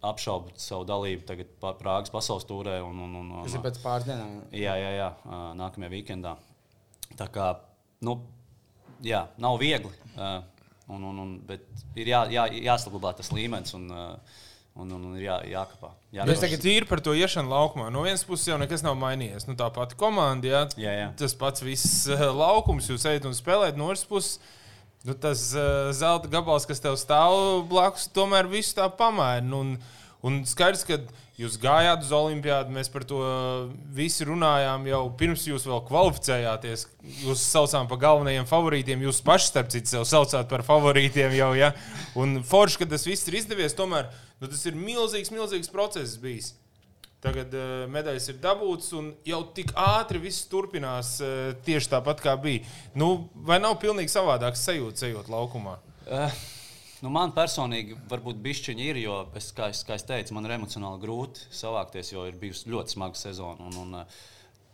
apšaubu 0.00 0.54
savu 0.60 0.86
dalību 0.88 1.26
tagad 1.28 1.50
Prāgas 1.60 2.12
pasaules 2.12 2.46
tūrē. 2.48 2.78
Un, 2.84 3.00
un, 3.04 3.16
un, 3.20 3.32
Tas 3.44 3.56
ir 3.58 3.64
pēc 3.64 3.80
pāris 3.82 4.08
dienām. 4.08 4.38
Jā, 4.56 4.76
jā, 4.80 4.92
jā 4.96 5.08
nākamajā 5.60 5.92
weekendā. 5.92 6.36
Tā 7.18 7.26
kā, 7.32 7.50
nu, 8.06 8.20
jā, 9.04 9.26
nav 9.42 9.58
viegli. 9.60 9.92
Un, 10.90 11.02
un, 11.06 11.18
un, 11.22 11.34
bet 11.46 11.66
ir 11.98 12.10
jā, 12.10 12.24
jā, 12.32 12.46
jāsaglabā 12.66 13.12
tas 13.18 13.28
līmenis 13.30 13.76
un, 13.78 13.84
un, 13.92 14.88
un, 14.90 14.94
un 14.96 15.18
ir 15.18 15.28
jā, 15.28 15.36
jākapā. 15.52 15.92
Jā, 16.16 16.24
Bet 16.26 16.40
tagad 16.42 16.64
ir 16.66 16.86
par 16.90 17.02
to 17.04 17.14
iešanu 17.14 17.52
laukumā. 17.52 17.90
No 17.94 18.02
vienas 18.06 18.24
puses 18.26 18.48
jau 18.50 18.56
nekas 18.58 18.82
nav 18.82 18.96
mainījies. 18.98 19.46
Nu, 19.46 19.54
tā 19.58 19.68
pati 19.74 19.98
komanda, 20.00 20.50
jā, 20.50 20.64
Jā, 20.80 20.94
jā. 20.96 21.10
tas 21.20 21.36
pats 21.38 21.62
viss 21.62 22.08
laukums, 22.42 22.90
jūs 22.90 23.06
ejat 23.12 23.28
un 23.28 23.36
spēlējat. 23.38 23.78
No 23.78 23.92
otras 23.92 24.08
puses, 24.08 24.40
nu, 25.08 25.16
tas 25.16 25.50
uh, 25.56 25.88
zelta 25.96 26.30
gabals, 26.32 26.68
kas 26.68 26.82
tev 26.82 26.98
stāv 27.00 27.64
blakus, 27.70 28.08
tomēr 28.14 28.50
visu 28.50 28.76
tā 28.78 28.90
pamaina. 28.92 29.62
Un, 29.62 29.74
Un 30.20 30.42
skaidrs, 30.44 30.82
ka 30.84 30.98
jūs 31.40 31.54
gājāt 31.60 32.02
uz 32.04 32.10
Olimpiādu, 32.12 32.72
mēs 32.74 32.90
par 32.92 33.06
to 33.08 33.20
visi 33.96 34.26
runājām 34.28 34.84
jau 34.90 35.00
pirms 35.16 35.46
jūs 35.48 35.64
vēl 35.68 35.80
kvalificējāties. 35.88 36.84
Jūs 37.22 37.44
saucām 37.46 37.88
par 37.88 38.02
galvenajiem 38.02 38.48
favorītiem, 38.48 39.06
jūs 39.06 39.22
paši, 39.24 39.48
starp 39.48 39.70
citu, 39.72 39.94
sev 39.94 40.04
saucāt 40.08 40.50
par 40.50 40.64
favorītiem 40.66 41.32
jau. 41.38 41.54
Ja? 41.56 41.72
Un 42.20 42.42
forši, 42.44 42.82
ka 42.82 42.90
tas 42.92 43.08
viss 43.08 43.28
ir 43.30 43.38
izdevies, 43.40 43.76
tomēr 43.78 44.10
nu, 44.42 44.50
tas 44.50 44.60
ir 44.68 44.76
milzīgs, 44.76 45.32
milzīgs 45.32 45.72
process 45.72 46.20
bijis. 46.20 46.52
Tagad 47.20 47.52
uh, 47.52 47.82
medaļas 47.92 48.30
ir 48.32 48.38
dabūtas, 48.40 48.94
un 48.96 49.10
jau 49.28 49.42
tik 49.56 49.74
ātri 49.76 50.22
viss 50.22 50.46
turpinās 50.48 51.18
uh, 51.20 51.50
tieši 51.66 51.92
tāpat, 51.92 52.22
kā 52.24 52.32
bija. 52.40 52.64
Nu, 52.96 53.28
vai 53.44 53.58
nav 53.60 53.76
pilnīgi 53.82 54.12
savādāks 54.12 54.64
sajūta, 54.64 55.04
ejot 55.10 55.28
laukumā? 55.32 55.76
Uh. 56.08 56.40
Nu, 57.00 57.08
man 57.12 57.32
personīgi 57.32 57.94
varbūt 58.10 58.40
bišķiņi 58.44 58.88
ir, 58.92 58.98
jo, 59.00 59.14
es, 59.36 59.50
kā, 59.56 59.70
es, 59.72 59.80
kā 59.88 59.96
es 59.96 60.04
teicu, 60.04 60.34
man 60.36 60.44
ir 60.44 60.58
emocionāli 60.58 61.00
grūti 61.00 61.46
savākties, 61.56 62.12
jo 62.12 62.26
ir 62.28 62.36
bijusi 62.40 62.68
ļoti 62.72 62.96
smaga 62.96 63.16
sezona. 63.20 63.68
Un, 63.68 63.78
un, 63.84 64.02
uh, 64.02 64.26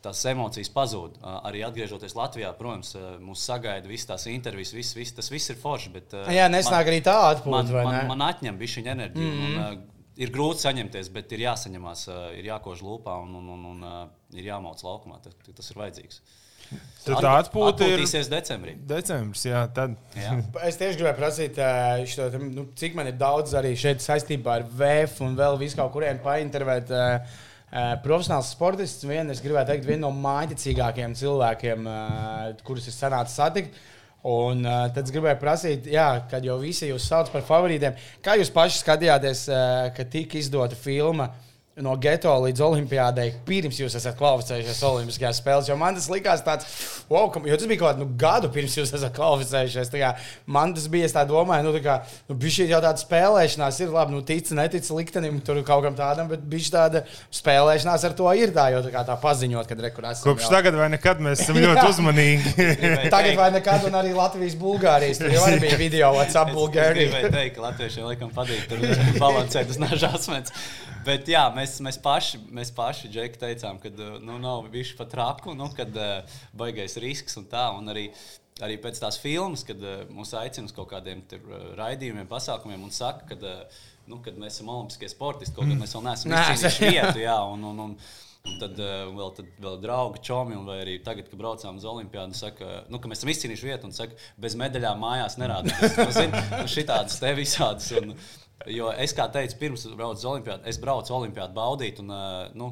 tās 0.07 0.23
emocijas 0.31 0.71
pazūd. 0.71 1.19
Arī 1.47 1.65
atgriežoties 1.67 2.15
Latvijā, 2.15 2.53
protams, 2.59 2.95
mūs 3.23 3.43
sagaida 3.49 3.91
visas 3.91 4.11
tās 4.13 4.27
intervijas, 4.31 4.75
viss, 4.77 4.95
viss, 4.95 5.15
tas 5.17 5.31
viss 5.33 5.51
ir 5.51 5.59
forši. 5.59 5.93
Bet, 5.97 6.17
Jā, 6.35 6.47
nesnāk 6.53 6.91
arī 6.93 7.03
tā 7.07 7.17
atpūta. 7.33 7.67
Man, 7.75 7.91
man, 7.91 8.01
man 8.13 8.27
atņem 8.29 8.59
bišķiņu 8.61 8.93
enerģiju. 8.95 9.33
Mm 9.33 9.41
-hmm. 9.43 9.71
un, 9.75 9.96
ir 10.17 10.33
grūti 10.35 10.65
saņemties, 10.65 11.13
bet 11.15 11.33
ir 11.37 11.45
jāsaņemās, 11.47 12.09
ir 12.39 12.51
jākož 12.51 12.83
lūpā 12.87 13.19
un, 13.25 13.37
un, 13.41 13.53
un, 13.55 13.71
un 13.75 14.37
ir 14.37 14.51
jāmauc 14.51 14.83
laukumā. 14.85 15.21
Tas, 15.25 15.37
tas 15.53 15.73
ir 15.73 15.81
vajadzīgs. 15.83 16.21
Tad 17.07 17.23
tā 17.23 17.33
atpūta 17.39 17.87
ir 17.87 18.03
decembrī. 18.03 18.75
Decembris, 18.91 19.45
jā, 19.47 19.61
tad. 19.75 19.95
jā. 20.19 20.33
es 20.69 20.79
tieši 20.81 20.99
gribēju 20.99 21.19
prasīt, 21.21 21.61
šo, 22.11 22.31
nu, 22.43 22.67
cik 22.79 22.97
man 22.99 23.13
ir 23.13 23.19
daudz 23.21 23.55
arī 23.59 23.77
šeit 23.79 24.03
saistībā 24.03 24.57
ar 24.59 24.67
VF 24.67 25.21
un 25.27 25.37
vēl 25.39 25.61
visu 25.61 25.79
kaut 25.79 25.93
kuriem 25.95 26.19
paintervēt. 26.25 26.91
Profesionāls 28.03 28.53
sportists, 28.55 29.05
vien, 29.07 29.29
es 29.31 29.43
gribētu 29.43 29.73
teikt, 29.73 29.87
viena 29.89 30.07
no 30.07 30.13
mākslīgākajiem 30.15 31.15
cilvēkiem, 31.19 31.89
kurus 32.67 32.87
es 32.91 32.99
sanācu 32.99 33.35
satikt. 33.35 33.79
Un 34.27 34.65
uh, 34.67 34.89
tad 34.91 35.05
es 35.07 35.15
gribēju 35.15 35.39
prasīt, 35.39 35.85
jā, 35.93 36.09
kad 36.31 36.43
jau 36.43 36.57
visi 36.59 36.89
jūs 36.89 37.05
sauc 37.07 37.29
par 37.31 37.45
favorītiem, 37.47 37.95
kā 38.25 38.35
jūs 38.41 38.51
paši 38.51 38.81
skatījāties, 38.83 39.45
uh, 39.53 39.91
kad 39.95 40.11
tika 40.11 40.41
izdota 40.41 40.79
filma 40.79 41.29
uh, 41.31 41.56
no 41.85 41.93
geto 42.01 42.33
līdz 42.41 42.63
olimpiādai, 42.65 43.27
pirms 43.45 43.77
jūs 43.77 43.99
esat 43.99 44.17
kvalificējušies 44.17 44.79
Olimpiskajās 44.89 45.41
spēlēs. 45.43 45.67
Jo 45.69 45.75
man 45.77 45.97
tas 45.99 46.07
likās 46.09 46.41
tāds, 46.45 46.69
wow, 47.11 47.29
jo 47.29 47.59
tas 47.61 47.69
bija 47.69 47.83
kaut 47.83 47.91
kādu 47.91 48.01
nu, 48.01 48.15
gadu 48.17 48.49
pirms 48.55 48.79
jūs 48.79 48.95
esat 48.97 49.13
kvalificējušies. 49.19 49.91
Kā, 49.93 50.15
man 50.49 50.73
tas 50.77 50.87
bija, 50.93 51.05
es 51.11 51.13
tā 51.13 51.27
domāju, 51.29 51.67
nu, 51.67 51.75
tā 51.77 51.83
kā, 51.85 51.99
nu, 52.31 52.39
šī 52.41 52.71
jau 52.71 52.81
tāda 52.81 53.03
spēlēšanās 53.03 53.81
ir 53.85 53.93
labi, 53.93 54.17
nu, 54.17 54.23
tic, 54.25 54.49
netic 54.57 54.89
liktenim, 54.97 55.37
tur 55.45 55.61
kaut 55.69 55.85
kam 55.85 55.99
tādam, 55.99 56.33
bet 56.33 56.49
bija 56.49 56.73
tāda 56.79 57.05
spēlēšanās 57.37 58.09
ar 58.09 58.17
to 58.17 58.33
ir 58.41 58.57
tā, 58.57 58.71
jo 58.73 58.81
tā, 58.87 58.95
kā, 58.97 59.05
tā 59.11 59.19
paziņot, 59.21 59.69
kad 59.69 59.85
rekurors. 59.85 60.25
Kopš 60.25 60.49
jau. 60.49 60.55
tagad 60.57 60.81
vai 60.81 60.89
nekad 60.97 61.21
mēs 61.29 61.45
esam 61.45 61.61
ļoti 61.61 61.87
uzmanīgi. 61.93 62.57
tagad 63.19 63.37
vai 63.37 63.53
nekad, 63.59 63.85
un 63.91 64.01
arī 64.01 64.17
Latvijas 64.17 64.57
Bulgārijas. 64.65 65.21
Tur 65.21 65.37
jau 65.37 65.45
arī 65.51 65.61
bija 65.69 65.81
video 65.85 66.17
WhatsApp 66.17 66.57
Bulgārijas. 66.57 67.13
Es 67.13 67.21
gribēju 67.21 67.37
teikt, 67.37 67.59
ka 67.61 67.69
latviešiem 67.69 68.09
laikam 68.15 68.33
patīk 68.33 68.69
tur 68.73 68.85
balansēt 69.21 69.77
uz 69.77 69.83
nažās 69.85 70.23
asmens. 70.25 70.57
Bet 71.07 71.29
jā, 71.31 71.45
mēs, 71.55 71.77
mēs 71.85 71.99
paši, 72.03 72.41
mēs 72.55 72.73
paši 72.75 73.11
Džeki, 73.13 73.41
teicām, 73.43 73.79
ka 73.83 73.93
nu, 73.95 74.41
nav 74.43 74.67
bijuši 74.73 74.97
pat 74.99 75.15
raku, 75.19 75.55
nu, 75.59 75.69
kad 75.77 75.95
uh, 75.95 76.39
baigais 76.57 76.99
risks 77.03 77.39
un 77.39 77.47
tā. 77.51 77.69
Un 77.79 77.93
arī, 77.93 78.09
arī 78.67 78.79
pēc 78.83 78.99
tās 79.03 79.21
filmas, 79.23 79.63
kad 79.67 79.83
uh, 79.83 80.03
mūs 80.11 80.35
aicina 80.39 80.67
uz 80.67 80.75
kaut 80.75 80.91
kādiem 80.91 81.23
tur, 81.31 81.47
uh, 81.51 81.73
raidījumiem, 81.79 82.27
pasākumiem 82.31 82.87
un 82.89 82.95
saka, 82.95 83.29
ka 83.31 83.39
uh, 83.39 83.83
nu, 84.11 84.21
mēs 84.35 84.59
esam 84.59 84.73
olimpiskie 84.75 85.11
sportisti, 85.13 85.55
kaut 85.55 85.71
gan 85.71 85.83
mēs 85.83 85.95
vēl 85.95 86.07
neesam 86.09 86.35
izcīnījuši 86.35 86.95
vietu. 86.95 87.27
Jā, 87.27 87.41
un, 87.55 87.69
un, 87.73 87.85
un, 87.89 87.99
Un 88.47 88.61
tad 88.61 88.79
uh, 88.79 89.09
vēl, 89.11 89.31
tad 89.35 89.47
vēl 89.59 89.79
draugi, 89.83 90.21
čomi, 90.29 90.55
un 90.55 90.69
arī 90.71 91.01
tagad, 91.03 91.27
kad 91.27 91.39
braucām 91.41 91.81
uz 91.81 91.87
Olimpiādu, 91.91 92.37
saka, 92.39 92.85
nu, 92.93 93.01
ka 93.03 93.11
mēs 93.11 93.19
esam 93.19 93.33
izcīnījuši 93.33 93.67
vietu, 93.67 93.89
un 93.89 93.97
saka, 93.97 94.15
bez 94.39 94.55
medaļām 94.61 95.01
mājās 95.03 95.35
nerādīties. 95.43 95.97
Nu, 95.99 96.43
nu, 96.61 96.69
šitādas 96.71 97.19
te 97.19 97.33
visādas. 97.35 97.91
Un, 97.99 98.15
Jo 98.73 98.91
es, 98.97 99.13
kā 99.15 99.29
teicu, 99.33 99.59
pirms 99.61 99.85
braucu 99.93 100.23
uz 100.23 100.29
Olimpādu, 100.31 100.65
es 100.71 100.79
braucu 100.81 101.13
uz 101.13 101.17
Olimpādu 101.19 101.55
baudīt. 101.57 102.01
Un, 102.03 102.13
nu, 102.57 102.71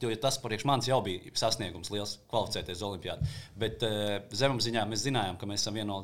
jo 0.00 0.12
tas 0.22 0.40
priekš 0.42 0.64
manis 0.68 0.88
jau 0.88 1.02
bija 1.04 1.34
sasniegums, 1.36 1.92
liels 1.94 2.16
kvalificēties 2.30 2.80
uz 2.80 2.86
Olimpādu. 2.88 3.34
Bet 3.60 3.84
zemapziņā 4.34 4.86
mēs 4.88 5.04
zinājām, 5.06 5.36
ka 5.40 5.50
mēs 5.50 5.62
esam 5.62 5.76
viena 5.76 5.92
no, 5.92 6.00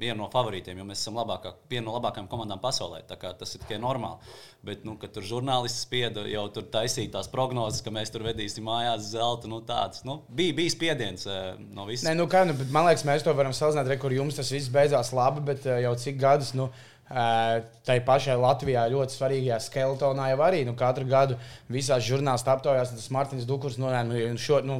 viena 0.00 0.16
no 0.20 0.28
favorītiem, 0.32 0.78
jo 0.80 0.86
mēs 0.88 1.02
esam 1.02 1.18
labākā, 1.18 1.52
viena 1.70 1.86
no 1.88 1.94
labākajām 1.96 2.28
komandām 2.30 2.60
pasaulē. 2.62 3.02
Tas 3.08 3.54
ir 3.54 3.64
tikai 3.64 3.80
normāli. 3.82 4.32
Bet, 4.66 4.84
nu, 4.86 4.96
kad 5.00 5.12
tur 5.14 5.26
žurnālisti 5.26 5.82
spieda 5.82 6.24
jau 6.28 6.44
tur 6.54 6.66
taisīt 6.72 7.12
tās 7.14 7.30
prognozes, 7.32 7.82
ka 7.84 7.92
mēs 7.94 8.12
tur 8.12 8.24
vedīsim 8.26 8.66
mājās 8.68 9.10
zelta, 9.14 9.50
nu, 9.50 9.62
tāds 9.66 10.04
nu, 10.08 10.20
bija, 10.36 10.56
bija 10.56 10.74
spiediens 10.74 11.26
no 11.74 11.88
visiem. 11.88 12.16
Nu, 12.18 12.28
kā, 12.30 12.44
nu, 12.48 12.56
man 12.74 12.88
liekas, 12.88 13.06
mēs 13.08 13.26
to 13.26 13.34
varam 13.36 13.56
salīdzināt, 13.56 13.90
re, 13.90 13.98
kur 14.00 14.14
jums 14.14 14.38
tas 14.38 14.52
viss 14.52 14.72
beidzās 14.72 15.14
labi, 15.16 15.44
bet 15.50 15.68
jau 15.68 15.94
cik 16.04 16.20
gadus. 16.20 16.54
Nu, 16.58 16.70
Tai 17.10 17.96
pašai 18.06 18.36
Latvijā 18.38 18.84
ļoti 18.92 19.16
svarīgajā 19.16 19.56
skeletonā 19.64 20.28
jau 20.30 20.42
arī 20.46 20.60
nu, 20.68 20.76
katru 20.78 21.08
gadu 21.10 21.34
visās 21.66 22.04
žurnālistās 22.06 22.54
aptaujās 22.54 22.92
tas 22.94 23.08
Mārtiņš 23.10 23.48
Dukurs. 23.48 23.80
Nu, 23.82 23.90
nu, 24.06 24.20
šo, 24.38 24.60
nu, 24.62 24.76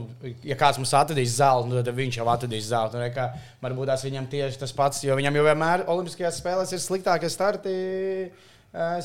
ja 0.46 0.54
kāds 0.58 0.78
mums 0.78 0.94
atradīs 0.94 1.34
zeltu, 1.40 1.72
nu, 1.72 1.80
tad 1.82 1.90
viņš 1.96 2.20
jau 2.20 2.28
atradīs 2.30 2.70
zeltu. 2.70 3.02
Nu, 3.02 3.26
varbūt 3.64 3.90
tas 3.90 4.06
viņam 4.06 4.30
tieši 4.30 4.62
tas 4.62 4.76
pats, 4.78 5.02
jo 5.02 5.18
viņam 5.18 5.40
jau 5.40 5.46
vienmēr 5.48 5.88
Olimpiskajās 5.90 6.38
spēlēs 6.38 6.76
ir 6.76 6.84
sliktākie 6.84 7.32
starti 7.34 7.74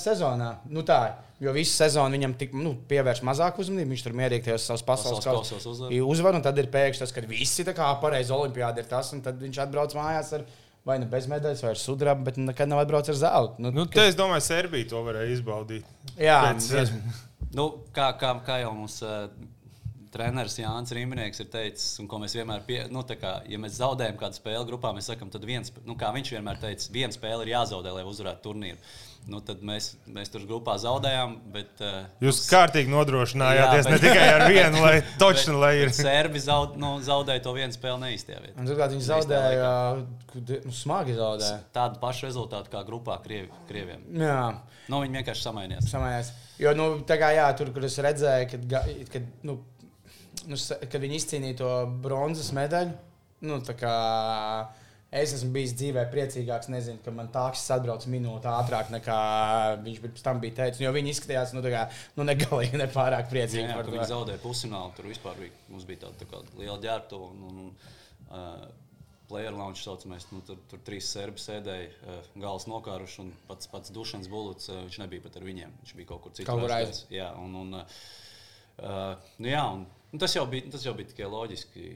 sezonā. 0.05 0.59
Nu, 0.69 0.85
tā, 0.85 1.01
Jo 1.43 1.51
visu 1.51 1.73
sezonu 1.75 2.15
viņam 2.15 2.33
tik, 2.39 2.53
nu, 2.55 2.71
pievērš 2.87 3.19
mazāk 3.27 3.57
uzmanību. 3.59 3.91
Viņš 3.91 4.03
tur 4.05 4.13
mierīgi 4.15 4.45
tajos 4.45 4.69
savos 4.69 4.83
pasaules 4.87 5.25
kausos 5.25 5.65
uzvar. 5.67 5.91
uzvar. 5.91 6.37
Un 6.37 6.45
tad 6.45 6.61
ir 6.61 6.69
pēkšņi 6.71 7.01
tas, 7.03 7.11
ka 7.11 7.23
visi 7.27 7.65
tā 7.67 7.73
kā 7.75 7.89
pareizi 7.99 8.31
olimpiādi 8.31 8.79
ir 8.79 8.87
tas, 8.87 9.09
un 9.11 9.19
tad 9.25 9.41
viņš 9.43 9.59
atbrauc 9.65 9.97
mājās 9.97 10.31
ar 10.37 10.45
viņu 10.45 10.64
vai 10.85 10.99
nu 11.01 11.09
bez 11.09 11.25
medaļas, 11.31 11.63
vai 11.65 11.73
ar 11.73 11.81
sudrabu, 11.81 12.27
bet 12.27 12.37
nekad 12.41 12.69
nav 12.69 12.83
atbraucis 12.83 13.15
ar 13.15 13.21
zeltu. 13.23 13.65
Nu, 13.65 13.73
nu, 13.73 13.87
kad... 13.89 14.05
Es 14.05 14.17
domāju, 14.19 14.45
Serbija 14.45 14.91
to 14.93 15.01
varēja 15.07 15.33
izbaudīt. 15.39 15.91
Jā, 16.21 16.39
Pēc, 16.61 16.93
nu, 17.57 17.71
kā, 17.95 18.11
kā, 18.21 18.35
kā 18.45 18.61
jau 18.61 18.71
mums. 18.77 19.01
Uh, 19.05 19.51
treneris 20.15 20.55
Jānis 20.59 20.93
Rīmnieks 20.95 21.41
ir 21.43 21.49
teicis, 21.51 21.87
un 21.99 22.07
ko 22.07 22.19
mēs 22.21 22.35
vienmēr, 22.37 22.61
pie, 22.67 22.77
nu, 22.93 23.03
kā, 23.19 23.33
ja 23.51 23.59
mēs 23.59 23.79
zaudējam 23.81 24.19
kādu 24.19 24.39
spēli 24.39 24.69
grupā, 24.69 24.93
mēs 24.95 25.09
sakām, 25.11 25.31
tad 25.33 25.43
viens, 25.47 25.73
nu, 25.83 25.97
kā 25.99 26.11
viņš 26.15 26.31
vienmēr 26.37 26.61
teica, 26.61 26.87
viena 26.95 27.15
spēle 27.15 27.43
ir 27.43 27.51
jāzaudē, 27.55 27.91
lai 27.97 28.05
uzvarētu 28.07 28.45
turnīru. 28.45 28.79
Nu, 29.25 29.39
tad 29.41 29.63
mēs, 29.65 29.95
mēs 30.11 30.29
tur 30.29 30.43
grupā 30.45 30.75
zaudējām. 30.77 31.31
Bet, 31.53 31.71
uh, 31.81 32.03
Jūs 32.21 32.43
kārtīgi 32.45 32.91
nodrošinājāties 32.93 33.87
jā, 33.87 33.89
bet, 33.89 33.95
ne 33.95 33.99
tikai 34.03 34.27
ar 34.35 34.43
vienu, 34.51 34.81
lai 34.85 34.99
točni 35.21 35.55
lai 35.57 35.71
ir. 35.81 35.93
Serbi 35.97 36.41
zaud, 36.43 36.75
nu, 36.81 36.91
zaudēja 37.05 37.41
to 37.47 37.55
vienu 37.57 37.73
spēli 37.73 38.03
neīstajā 38.03 38.43
vietā. 38.43 38.67
Turklāt 38.69 38.93
viņi 38.93 39.07
zaudēja, 39.07 39.71
nu, 40.67 40.75
smagi 40.77 41.17
zaudēja. 41.17 41.57
Tādu 41.73 41.97
pašu 42.03 42.29
rezultātu 42.29 42.73
kā 42.73 42.85
grupā 42.85 43.17
Krievi, 43.25 43.49
Krieviem. 43.69 44.05
Jā. 44.21 44.39
Nu, 44.93 45.01
viņi 45.01 45.21
vienkārši 45.21 45.47
samainījās. 45.47 45.89
Samainījās. 45.89 46.31
Jo, 46.61 46.75
nu, 46.77 46.89
tā 47.09 47.17
kā 47.19 47.33
jā, 47.33 47.49
tur, 47.57 47.73
kur 47.73 47.89
es 47.89 47.97
redzēju, 48.05 48.49
kad, 48.53 48.77
kad, 49.09 49.29
nu, 49.47 49.57
nu, 50.45 50.59
kad 50.85 51.01
viņi 51.01 51.17
izcīnīja 51.17 51.59
to 51.63 51.75
bronzas 52.05 52.53
medaļu, 52.55 52.93
nu, 53.49 53.57
tā 53.65 53.73
kā 53.79 53.95
Es 55.15 55.31
esmu 55.31 55.53
bijis 55.55 55.71
dzīvē 55.79 56.01
priecīgāks, 56.11 56.67
nezinu, 56.73 56.99
ka 57.05 57.11
man 57.15 57.29
tāks 57.31 57.61
atbrauc 57.71 58.03
minūte 58.11 58.49
ātrāk 58.51 58.89
nekā 58.91 59.19
viņš 59.85 59.99
pirms 60.03 60.23
tam 60.25 60.41
bija 60.43 60.57
teicis. 60.57 60.81
Jo 60.83 60.91
viņi 60.95 61.13
izskatījās, 61.13 61.53
nu, 61.55 61.61
kā, 61.71 61.85
nu 62.17 62.25
negalīgi, 62.27 62.75
ne 62.81 62.87
pārāk 62.91 63.29
priecīgi. 63.31 63.63
Jā, 63.63 63.77
jā, 63.77 63.85
viņi 63.93 64.09
zaudēja 64.09 64.41
pusfinālu, 64.43 64.91
tur 64.97 65.07
vispār 65.07 65.39
bija, 65.39 65.53
mums 65.71 65.85
bija 65.87 66.03
tāda 66.03 66.19
tā 66.19 66.27
kā 66.31 66.41
liela 66.59 66.75
ģērbtuve. 66.83 67.29
Un, 67.31 67.61
un, 67.63 67.93
uh, 68.31 68.65
Player 69.25 69.55
launch 69.57 69.81
saucamais, 69.81 70.27
nu, 70.29 70.43
tur, 70.45 70.59
tur 70.69 70.81
trīs 70.85 71.07
serbi 71.09 71.41
sēdēja, 71.41 71.87
uh, 72.03 72.27
gals 72.43 72.67
nokāruši, 72.69 73.23
un 73.23 73.31
pats, 73.47 73.69
pats 73.71 73.93
dušanas 73.95 74.27
bulets, 74.29 74.67
uh, 74.69 74.83
viņš 74.83 74.99
nebija 75.01 75.23
pat 75.23 75.39
ar 75.39 75.47
viņiem. 75.47 75.71
Viņš 75.81 75.95
bija 75.97 76.09
kaut 76.11 76.25
kur 76.25 76.35
citur. 76.35 76.51
Kaut 76.51 76.61
kur 76.67 76.75
aiz. 76.75 77.05
Jā, 77.13 77.31
un, 77.41 77.55
un, 77.63 77.79
uh, 77.79 79.15
nu, 79.39 79.49
jā, 79.49 79.63
un, 79.79 79.87
un 80.11 80.21
tas, 80.21 80.35
jau 80.37 80.43
bija, 80.51 80.67
tas 80.75 80.85
jau 80.85 80.93
bija 80.99 81.09
tikai 81.13 81.31
loģiski 81.31 81.95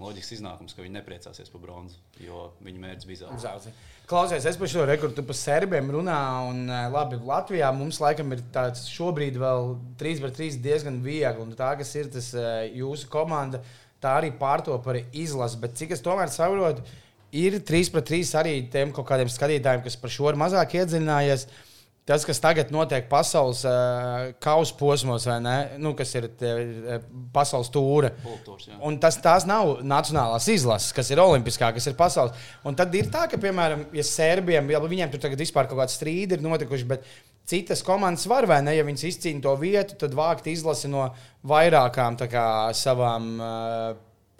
loģisks 0.00 0.36
iznākums, 0.38 0.74
ka 0.74 0.82
viņi 0.84 0.96
nepriecāsies 0.98 1.50
par 1.52 1.62
bronzu, 1.62 1.98
jo 2.20 2.48
viņu 2.64 2.82
mērķis 2.82 3.08
bija 3.08 3.30
zelta. 3.40 3.72
Klausies, 4.10 4.46
es 4.48 4.58
par 4.58 4.70
šo 4.72 4.86
rekordu 4.88 5.24
par 5.26 5.38
serbiem 5.38 5.92
runāju, 5.94 6.50
un 6.54 6.72
labi, 6.94 7.20
Latvijā 7.26 7.70
mums 7.76 8.00
laikam 8.02 8.34
ir 8.34 8.42
tāds 8.54 8.88
šobrīd 8.90 9.38
vēl 9.40 9.74
3 10.00 10.24
pret 10.24 10.36
3 10.40 10.58
diezgan 10.64 10.98
viegli, 11.04 11.44
un 11.44 11.54
tā, 11.58 11.72
kas 11.80 11.94
ir 12.00 12.10
tas 12.12 12.32
jūsu 12.74 13.10
komanda, 13.12 13.62
tā 14.02 14.16
arī 14.18 14.32
pārtop 14.36 14.84
par 14.84 15.00
izlasi, 15.12 15.60
bet 15.62 15.78
cik 15.78 15.96
es 15.96 16.04
tomēr 16.04 16.32
saprotu, 16.32 16.84
ir 17.32 17.60
3 17.62 17.94
pret 17.94 18.12
3 18.14 18.36
arī 18.42 18.54
tiem 18.72 18.94
kaut 18.96 19.08
kādiem 19.12 19.32
skatītājiem, 19.32 19.84
kas 19.86 20.00
par 20.00 20.12
šo 20.12 20.32
ir 20.32 20.40
mazāk 20.40 20.80
iedziļinājies. 20.80 21.46
Uh, 21.46 21.66
tas, 22.08 22.24
kas 22.26 22.40
tagad 22.42 22.72
notiek 22.74 23.06
pasaules 23.10 23.62
uh, 23.68 24.30
kausa 24.42 24.76
posmos, 24.78 25.26
nu, 25.78 25.92
kas 25.98 26.14
ir 26.18 26.28
tie, 26.40 26.52
uh, 26.96 27.08
pasaules 27.34 27.70
tūra. 27.72 28.12
Un 28.86 28.98
tas 29.02 29.18
tās 29.22 29.46
nav 29.48 29.78
nacionālās 29.86 30.48
izlases, 30.52 30.94
kas 30.96 31.12
ir 31.12 31.22
olimpiskā, 31.22 31.72
kas 31.76 31.90
ir 31.90 31.98
pasaules. 31.98 32.48
Un 32.66 32.78
tad 32.78 32.94
ir 32.98 33.10
tā, 33.12 33.26
ka, 33.30 33.40
piemēram, 33.40 33.88
ja 33.96 34.06
Serbijam, 34.06 34.70
ja 34.72 34.82
viņiem 34.82 35.12
tur 35.12 35.22
tagad 35.22 35.42
vispār 35.42 35.70
kaut 35.70 35.82
kāda 35.82 35.94
strīda 35.94 36.38
ir 36.38 36.44
notikuši, 36.46 36.88
bet 36.90 37.08
citas 37.50 37.82
komandas 37.86 38.26
var, 38.30 38.46
vai 38.50 38.60
ne? 38.64 38.76
Ja 38.76 38.86
viņas 38.86 39.08
izcīna 39.10 39.42
to 39.44 39.56
vietu, 39.60 39.98
tad 40.00 40.14
vākt 40.16 40.46
izlasi 40.50 40.90
no 40.90 41.08
vairākām 41.50 42.18
kā, 42.30 42.46
savām 42.76 43.34
uh, 43.38 43.90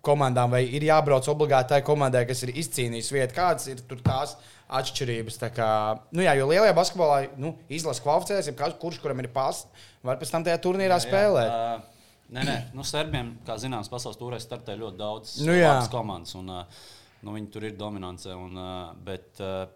komandām, 0.05 0.53
vai 0.55 0.65
ir 0.65 0.85
jābrauc 0.89 1.29
obligāti 1.31 1.75
tai 1.75 1.83
komandai, 1.87 2.25
kas 2.29 2.45
ir 2.47 2.55
izcīnījusi 2.63 3.17
vietu. 3.17 3.37
Kādas 3.37 3.69
ir 3.71 3.83
tās 4.05 4.37
atšķirības? 4.79 5.41
Kā, 5.57 5.71
nu 6.15 6.25
jā, 6.25 6.35
jo 6.39 6.47
lielajā 6.51 6.77
basketbolā 6.77 7.19
nu, 7.41 7.55
izlases 7.73 8.03
kvalificēs, 8.05 8.51
ja 8.51 8.71
kurš 8.83 9.01
kuram 9.03 9.23
ir 9.23 9.31
pasts, 9.35 9.69
var 10.07 10.21
pēc 10.21 10.33
tam 10.35 10.47
tajā 10.47 10.61
turnīrā 10.63 10.99
jā, 10.99 11.07
spēlēt. 11.07 11.51
Jā, 11.51 11.75
uh, 11.77 12.25
nē, 12.37 12.47
nē, 12.49 12.57
nu, 12.77 12.87
Serbiem, 12.87 13.35
kā 13.47 13.59
zināms, 13.61 13.91
pasaules 13.93 14.21
tūrē 14.21 14.41
startē 14.43 14.79
ļoti 14.81 15.01
daudz 15.01 15.37
nu, 15.45 15.57
komandas. 15.93 16.37
Un, 16.39 16.51
uh, 16.55 16.83
nu, 17.27 17.37
viņi 17.39 17.53
tur 17.55 17.69
ir 17.69 17.79
dominance. 17.79 18.35
Un, 18.35 18.57
uh, 18.57 18.91
bet, 19.07 19.33
uh, 19.45 19.67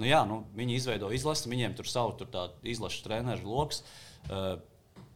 Nu, 0.00 0.06
jā, 0.08 0.22
nu, 0.24 0.38
viņi 0.56 0.78
izveido 0.78 1.10
izlasi, 1.12 1.50
viņiem 1.52 1.74
tur 1.76 1.84
savu 1.84 2.14
tur 2.16 2.30
izlases 2.64 3.02
treneru 3.04 3.44
lokus. 3.44 3.82
Uh, 4.28 4.54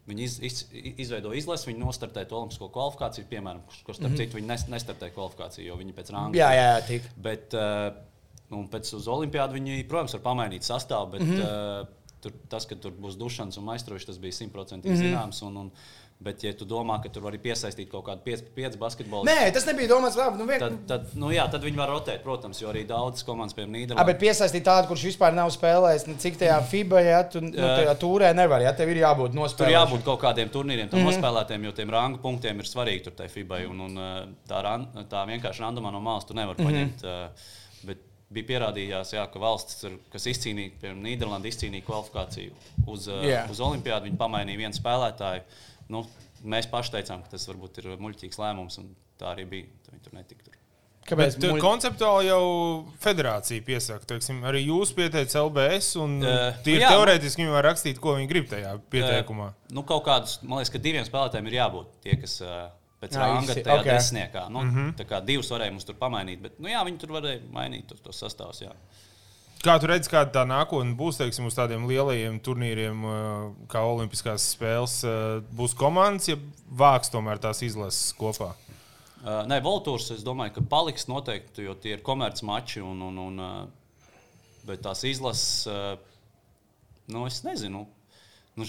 Viņi 0.07 0.23
iz, 0.23 0.35
iz, 0.47 0.59
izveido 1.03 1.33
izlasi, 1.35 1.67
viņi 1.67 1.81
nostartē 1.83 2.23
to 2.31 2.37
olimpisko 2.39 2.69
kvalifikāciju, 2.71 3.27
piemēram, 3.27 3.65
ko 3.67 3.91
starp 3.91 4.13
mm 4.13 4.13
-hmm. 4.13 4.21
citu 4.21 4.39
viņi 4.39 4.47
nes, 4.47 4.65
nestartē 4.71 5.09
kvalifikāciju, 5.11 5.65
jo 5.67 5.79
viņi 5.81 5.95
pēc 5.97 6.13
rāmja. 6.15 6.39
Jā, 6.39 6.51
jā, 6.55 6.69
jā, 6.69 6.77
tik. 6.87 7.09
Bet, 7.25 7.57
uh, 7.59 7.89
un 8.51 8.67
pēc 8.71 8.95
uz 8.99 9.09
olimpiādu 9.11 9.59
viņi, 9.59 9.85
protams, 9.91 10.17
var 10.19 10.25
pamainīt 10.29 10.67
sastāvu, 10.67 11.11
bet 11.17 11.23
mm 11.23 11.33
-hmm. 11.33 11.43
uh, 11.43 12.17
tur, 12.21 12.33
tas, 12.49 12.67
ka 12.67 12.77
tur 12.77 12.93
būs 12.93 13.19
dušanas 13.19 13.59
un 13.59 13.65
maistroši, 13.65 14.07
tas 14.07 14.19
bija 14.19 14.33
simtprocentīgi 14.33 14.95
mm 14.95 15.01
-hmm. 15.01 15.15
zināms. 15.15 15.43
Un, 15.47 15.57
un, 15.57 15.71
Bet, 16.17 16.41
ja 16.41 16.55
tu 16.57 16.65
domā, 16.65 16.95
ka 17.05 17.11
tur 17.13 17.27
var 17.27 17.35
piesaistīt 17.37 17.91
kaut 17.93 18.07
kādu 18.07 18.39
5 18.57 18.79
basketbolu, 18.81 19.27
Nē, 19.29 19.51
tas 19.53 19.67
nebija 19.69 19.91
domāts 19.91 20.15
labi. 20.17 20.39
Nu, 20.41 20.47
vien... 20.49 20.63
tad, 20.63 20.77
tad, 20.89 21.11
nu, 21.21 21.29
jā, 21.35 21.45
tad 21.53 21.61
viņi 21.67 21.77
var 21.77 21.91
rotēt, 21.93 22.23
protams, 22.25 22.61
jo 22.63 22.71
arī 22.71 22.87
daudzas 22.89 23.27
komandas, 23.27 23.53
piemēram, 23.53 23.75
Nīderlandē. 23.75 24.07
Bet 24.09 24.23
piesaistīt 24.23 24.65
tādu, 24.65 24.89
kurš 24.89 25.05
vispār 25.11 25.37
nav 25.37 25.53
spēlējis, 25.53 26.07
nu, 26.09 26.17
cik 26.23 26.39
tajā 26.41 26.57
FIBA, 26.71 27.03
ja 27.05 27.19
tu 27.29 27.43
nu, 27.45 27.53
tajā 27.53 27.93
tūrē 28.01 28.33
nevar, 28.33 28.65
ja 28.65 28.73
tev 28.79 28.95
ir 28.95 29.03
jābūt 29.03 29.37
nospēlētiem. 29.37 29.77
Tur 29.77 29.77
jābūt 29.77 30.07
kaut 30.09 30.23
kādiem 30.25 30.55
turnīriem, 30.57 30.89
tam 30.89 31.03
mm 31.03 31.05
-hmm. 31.05 31.21
nospēlētiem, 31.21 31.69
jo 31.69 31.73
tiem 31.77 31.93
rangu 31.93 32.23
punktiem 32.25 32.65
ir 32.65 32.73
svarīgi 32.73 33.05
tur 33.05 33.19
tajā 33.21 33.35
FIBA. 33.37 33.61
Un, 33.69 33.85
un 33.91 34.01
tā, 34.49 34.65
ran, 34.65 34.89
tā 35.13 35.29
vienkārši 35.29 35.67
randomā 35.69 35.93
no 35.93 36.01
malas 36.01 36.25
tu 36.25 36.35
nevari 36.35 36.65
mm 36.65 36.73
-hmm. 36.73 37.29
Bija 38.37 38.51
pierādījās, 38.53 39.15
jā, 39.17 39.25
ka 39.33 39.41
valsts, 39.43 39.87
kas 40.13 40.29
izcīnīja, 40.33 40.75
piemēram, 40.83 41.03
Nīderlanda 41.07 41.51
izcīnīja 41.51 41.87
kvalifikāciju 41.87 42.55
uz, 42.93 43.09
yeah. 43.25 43.49
uz 43.53 43.63
Olimpiādu, 43.65 44.11
viņi 44.11 44.21
pamainīja 44.21 44.63
vienu 44.65 44.79
spēlētāju. 44.79 45.47
Nu, 45.93 46.05
mēs 46.45 46.69
paši 46.71 46.99
teicām, 46.99 47.25
ka 47.25 47.35
tas 47.37 47.49
varbūt 47.51 47.83
ir 47.83 47.97
muļķīgs 48.03 48.41
lēmums, 48.43 48.79
un 48.83 48.93
tā 49.21 49.33
arī 49.33 49.49
bija. 49.51 49.73
Viņi 49.91 50.05
tur 50.05 50.17
netika. 50.17 50.47
Tur. 50.47 50.57
Kāpēc? 51.07 51.37
Bet, 51.39 51.45
muļ... 51.53 51.61
Konceptuāli 51.63 52.31
jau 52.31 52.47
federācija 53.03 53.63
piesaka, 53.67 54.09
teiksim, 54.11 54.41
arī 54.49 54.65
jūs 54.65 54.91
pieteicat 54.97 55.39
LBS, 55.45 55.93
un 56.03 56.19
uh, 56.25 56.59
tie 56.67 56.81
jā, 56.81 56.91
teorētiski 56.91 57.45
viņi 57.45 57.55
var 57.55 57.69
rakstīt, 57.69 58.01
ko 58.03 58.17
viņi 58.19 58.31
grib 58.31 58.49
tajā 58.51 58.75
pieteikumā. 58.93 59.53
Uh, 59.53 59.77
nu, 59.79 59.87
kaut 59.87 60.03
kādus, 60.09 60.41
man 60.43 60.59
liekas, 60.61 60.73
ka 60.75 60.83
diviem 60.83 61.07
spēlētājiem 61.07 61.51
ir 61.53 61.59
jābūt 61.61 61.95
tie, 62.03 62.19
kas. 62.25 62.41
Uh, 62.43 62.67
Pēc 62.97 63.17
ranga 63.21 63.53
tajā 63.53 63.75
okay. 63.83 63.91
desmitniekā. 63.91 64.47
Nu, 64.49 64.63
mm 64.63 64.71
-hmm. 64.75 64.93
Tā 64.97 65.05
kā 65.05 65.21
divus 65.25 65.51
varēja 65.53 65.73
mums 65.75 65.85
tur 65.85 65.99
pamainīt, 66.01 66.41
bet 66.41 66.59
nu, 66.59 66.69
jā, 66.69 66.85
viņi 66.85 66.99
tur 66.99 67.13
varēja 67.19 67.43
mainīt 67.53 67.87
tos 67.91 68.01
to 68.01 68.13
sastāvus. 68.13 68.63
Jā. 68.63 68.73
Kā 69.65 69.79
tu 69.81 69.89
redzi, 69.91 70.11
kāda 70.11 70.31
tā 70.33 70.45
nākotne 70.49 70.95
būs 70.97 71.19
teiksim, 71.19 71.47
uz 71.47 71.55
tādiem 71.55 71.87
lielajiem 71.89 72.39
turnīriem, 72.41 73.03
kā 73.69 73.81
Olimpiskās 73.81 74.45
spēles? 74.53 75.01
Būs 75.51 75.75
komandas, 75.75 76.29
ja 76.29 76.37
vāks 76.71 77.11
tomēr 77.11 77.39
tās 77.39 77.63
izlases 77.63 78.13
kopā? 78.17 78.55
Uh, 79.25 79.43
nē, 79.49 79.61
Voltūrs, 79.65 80.11
es 80.15 80.23
domāju, 80.23 80.53
ka 80.55 80.63
paliks 80.71 81.09
noteikti, 81.09 81.65
jo 81.67 81.75
tie 81.75 81.97
ir 81.97 82.03
komercmači. 82.07 82.81
Un, 82.81 83.01
un, 83.03 83.19
un, 83.19 83.71
bet 84.69 84.85
tās 84.85 85.03
izlases, 85.05 85.67
nu, 87.09 87.27
es 87.27 87.43
nezinu. 87.43 87.87
Nu, 88.57 88.65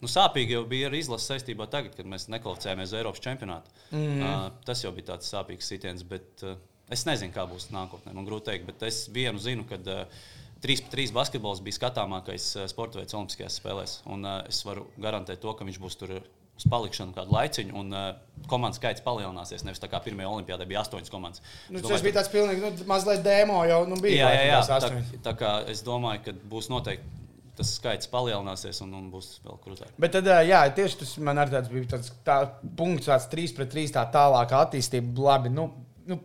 Nu, 0.00 0.08
sāpīgi 0.08 0.56
jau 0.56 0.64
bija 0.68 0.88
arī 0.88 1.02
izlases 1.02 1.28
saistībā 1.28 1.66
tagad, 1.70 1.92
kad 1.96 2.08
mēs 2.08 2.28
nekvalificējāmies 2.32 2.88
uz 2.88 2.98
Eiropas 3.02 3.24
čempionātu. 3.24 3.72
Mm 3.92 4.24
uh, 4.24 4.50
tas 4.64 4.84
jau 4.84 4.92
bija 4.96 5.12
tāds 5.12 5.28
sāpīgs 5.28 5.68
sitiens. 5.68 6.06
Bet, 6.08 6.30
uh, 6.46 6.56
Es 6.90 7.06
nezinu, 7.06 7.30
kā 7.30 7.44
būs 7.46 7.68
nākotnē. 7.70 8.12
Man 8.16 8.26
grūti 8.26 8.48
pateikt, 8.48 8.66
bet 8.66 8.82
es 8.88 9.04
vienu 9.14 9.38
zinu, 9.38 9.62
ka 9.68 9.78
uh, 9.78 10.22
3-3 10.64 11.14
basketbols 11.14 11.62
bija 11.62 11.78
skatāmākais 11.78 12.50
uh, 12.58 12.66
sporta 12.70 12.98
veids 12.98 13.14
Olimpiskajās 13.14 13.60
spēlēs. 13.60 13.94
Un, 14.10 14.26
uh, 14.26 14.40
es 14.50 14.58
varu 14.66 14.88
garantēt 14.98 15.40
to, 15.44 15.54
ka 15.54 15.66
viņš 15.68 15.78
būs 15.80 15.98
tur 16.00 16.16
uz 16.18 16.66
palikšanu 16.68 17.14
kādu 17.16 17.32
laiciņu, 17.36 17.76
un 17.78 17.94
uh, 17.94 18.08
komandas 18.50 18.82
skaits 18.82 19.04
palielināsies. 19.06 19.62
Nevis 19.64 19.80
tā 19.80 19.88
kā 19.92 20.02
pirmajā 20.02 20.32
olimpiādē 20.34 20.66
bija 20.68 20.82
astoņas 20.82 21.14
komandas. 21.14 21.44
Nu, 21.70 21.78
tas 21.78 21.86
domāju, 21.86 22.06
bija 22.08 22.18
tāds 22.18 22.34
pilnīgi 22.34 22.66
nu, 22.66 22.72
mazliet 22.90 23.22
demo 23.24 23.62
jau 23.70 23.80
nu, 23.88 24.00
bija. 24.02 24.26
Jā, 24.26 24.34
jā, 24.34 24.50
jā 24.50 24.60
tā, 24.66 25.22
tā 25.30 25.36
kā 25.38 25.54
es 25.70 25.86
domāju, 25.86 26.26
ka 26.26 26.36
būs 26.50 26.72
noteikti. 26.74 27.19
Tas 27.58 27.72
skaits 27.76 28.08
palielināsies 28.10 28.78
un, 28.84 28.92
un 28.96 29.08
būs 29.12 29.40
vēl 29.44 29.58
krūtāk. 29.64 29.90
Bet 30.00 30.14
tad, 30.14 30.28
jā, 30.46 30.60
tieši 30.76 31.00
tas 31.02 31.14
man 31.26 31.40
arī 31.42 31.56
tāds 31.56 31.72
bija 31.72 31.90
tāds 31.96 32.12
tā 32.26 32.36
punkts, 32.78 33.08
tāds 33.10 33.26
3 33.32 33.56
pret 33.56 33.72
3, 33.74 33.94
tā 33.96 34.04
tālākā 34.14 34.62
attīstība. 34.66 35.12
Labi, 35.26 35.52
nu, 35.52 35.66
nu, 36.08 36.20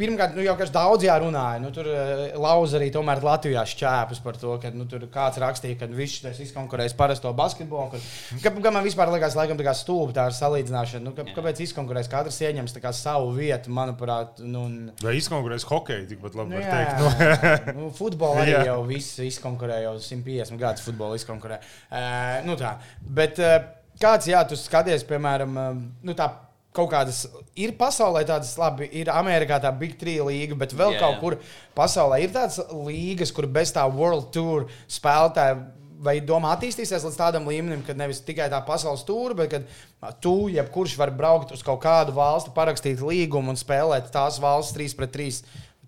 Pirmkārt, 0.00 0.36
nu, 0.36 0.42
jau 0.44 0.54
kas 0.56 0.70
daudz 0.72 1.04
jārunāja. 1.04 1.60
Nu, 1.60 1.70
tur 1.74 1.88
uh, 1.90 2.22
lauza 2.40 2.78
arī 2.78 2.88
tomēr 2.94 3.20
Latvijā 3.24 3.62
šķēpes 3.68 4.22
par 4.24 4.38
to, 4.40 4.54
ka 4.62 4.72
nu, 4.72 4.86
tur 4.88 5.04
kāds 5.12 5.40
rakstīja, 5.42 5.76
ka 5.82 5.88
viņš 5.92 6.14
tas 6.24 6.40
izkonkurēs 6.46 6.96
parasto 6.96 7.32
basketbolu. 7.36 7.92
Ka, 7.92 8.00
ka, 8.46 8.54
ka 8.64 8.72
man 8.72 8.86
vispār 8.86 9.12
liekas, 9.12 9.36
laikam, 9.38 9.60
tā 9.60 9.66
kā 9.66 9.74
stulbi 9.76 10.16
tā 10.16 10.26
ir 10.30 10.36
salīdzināšana. 10.38 11.04
Nu, 11.04 11.14
ka, 11.16 11.26
kāpēc 11.36 11.60
izkonkurēs? 11.66 12.08
Katrs 12.12 12.40
ieņems 12.46 12.76
kā, 12.80 12.94
savu 12.96 13.34
vietu, 13.36 13.72
manuprāt. 13.76 14.40
Nu, 14.40 14.64
un... 14.66 14.92
Vai 15.04 15.18
izkonkurēs 15.20 15.68
hokeju 15.68 16.08
tikpat 16.10 16.38
labi? 16.40 16.56
Nu, 16.56 16.62
jā, 16.64 16.70
teikt, 16.72 17.00
nu. 17.00 17.74
nu, 17.80 17.90
futbolu 17.96 18.44
arī 18.44 18.56
jau 18.70 18.78
viss 18.88 19.20
izkonkurē, 19.26 19.82
jau 19.84 19.98
150 20.00 20.60
gadus 20.60 20.86
futbolu 20.86 21.20
izkonkurē. 21.20 21.60
Uh, 21.90 22.38
nu, 22.48 22.56
tā. 22.60 22.78
Bet 23.04 23.42
uh, 23.42 23.58
kāds, 24.00 24.30
jā, 24.32 24.40
tu 24.48 24.56
skaties, 24.56 25.04
piemēram, 25.08 25.60
uh, 25.60 25.82
nu, 26.06 26.16
tā 26.16 26.32
kaut 26.76 26.90
kādas 26.92 27.24
ir 27.58 27.74
pasaulē 27.78 28.22
tādas, 28.28 28.52
labi, 28.60 28.86
ir 28.94 29.10
Amerikā 29.12 29.58
tā 29.62 29.72
Big 29.76 29.96
Three 29.98 30.22
līga, 30.22 30.58
bet 30.58 30.74
vēl 30.76 30.94
yeah, 30.94 31.02
kaut 31.02 31.20
kur 31.22 31.38
pasaulē 31.78 32.20
ir 32.22 32.34
tādas 32.34 32.60
līgas, 32.70 33.34
kur 33.34 33.48
bez 33.50 33.74
tā 33.74 33.86
World 33.90 34.30
Tour 34.34 34.68
spēlētāji. 34.90 35.60
Vai 36.00 36.14
domā 36.24 36.54
attīstīsies 36.54 37.02
līdz 37.04 37.16
tādam 37.18 37.48
līmenim, 37.50 37.82
ka 37.84 37.92
nevis 37.92 38.22
tikai 38.24 38.46
tā 38.48 38.62
pasaules 38.64 39.02
tūri, 39.04 39.34
bet 39.36 39.50
ka 39.52 40.12
tu, 40.24 40.46
jebkurš 40.48 40.94
var 40.96 41.10
braukt 41.12 41.50
uz 41.52 41.60
kaut 41.60 41.82
kādu 41.82 42.14
valsti, 42.16 42.54
parakstīt 42.56 43.02
līgumu 43.04 43.52
un 43.52 43.60
spēlēt 43.60 44.08
tās 44.14 44.38
valsts 44.40 44.72
3 44.78 44.96
pret 44.96 45.12
3 45.12 45.42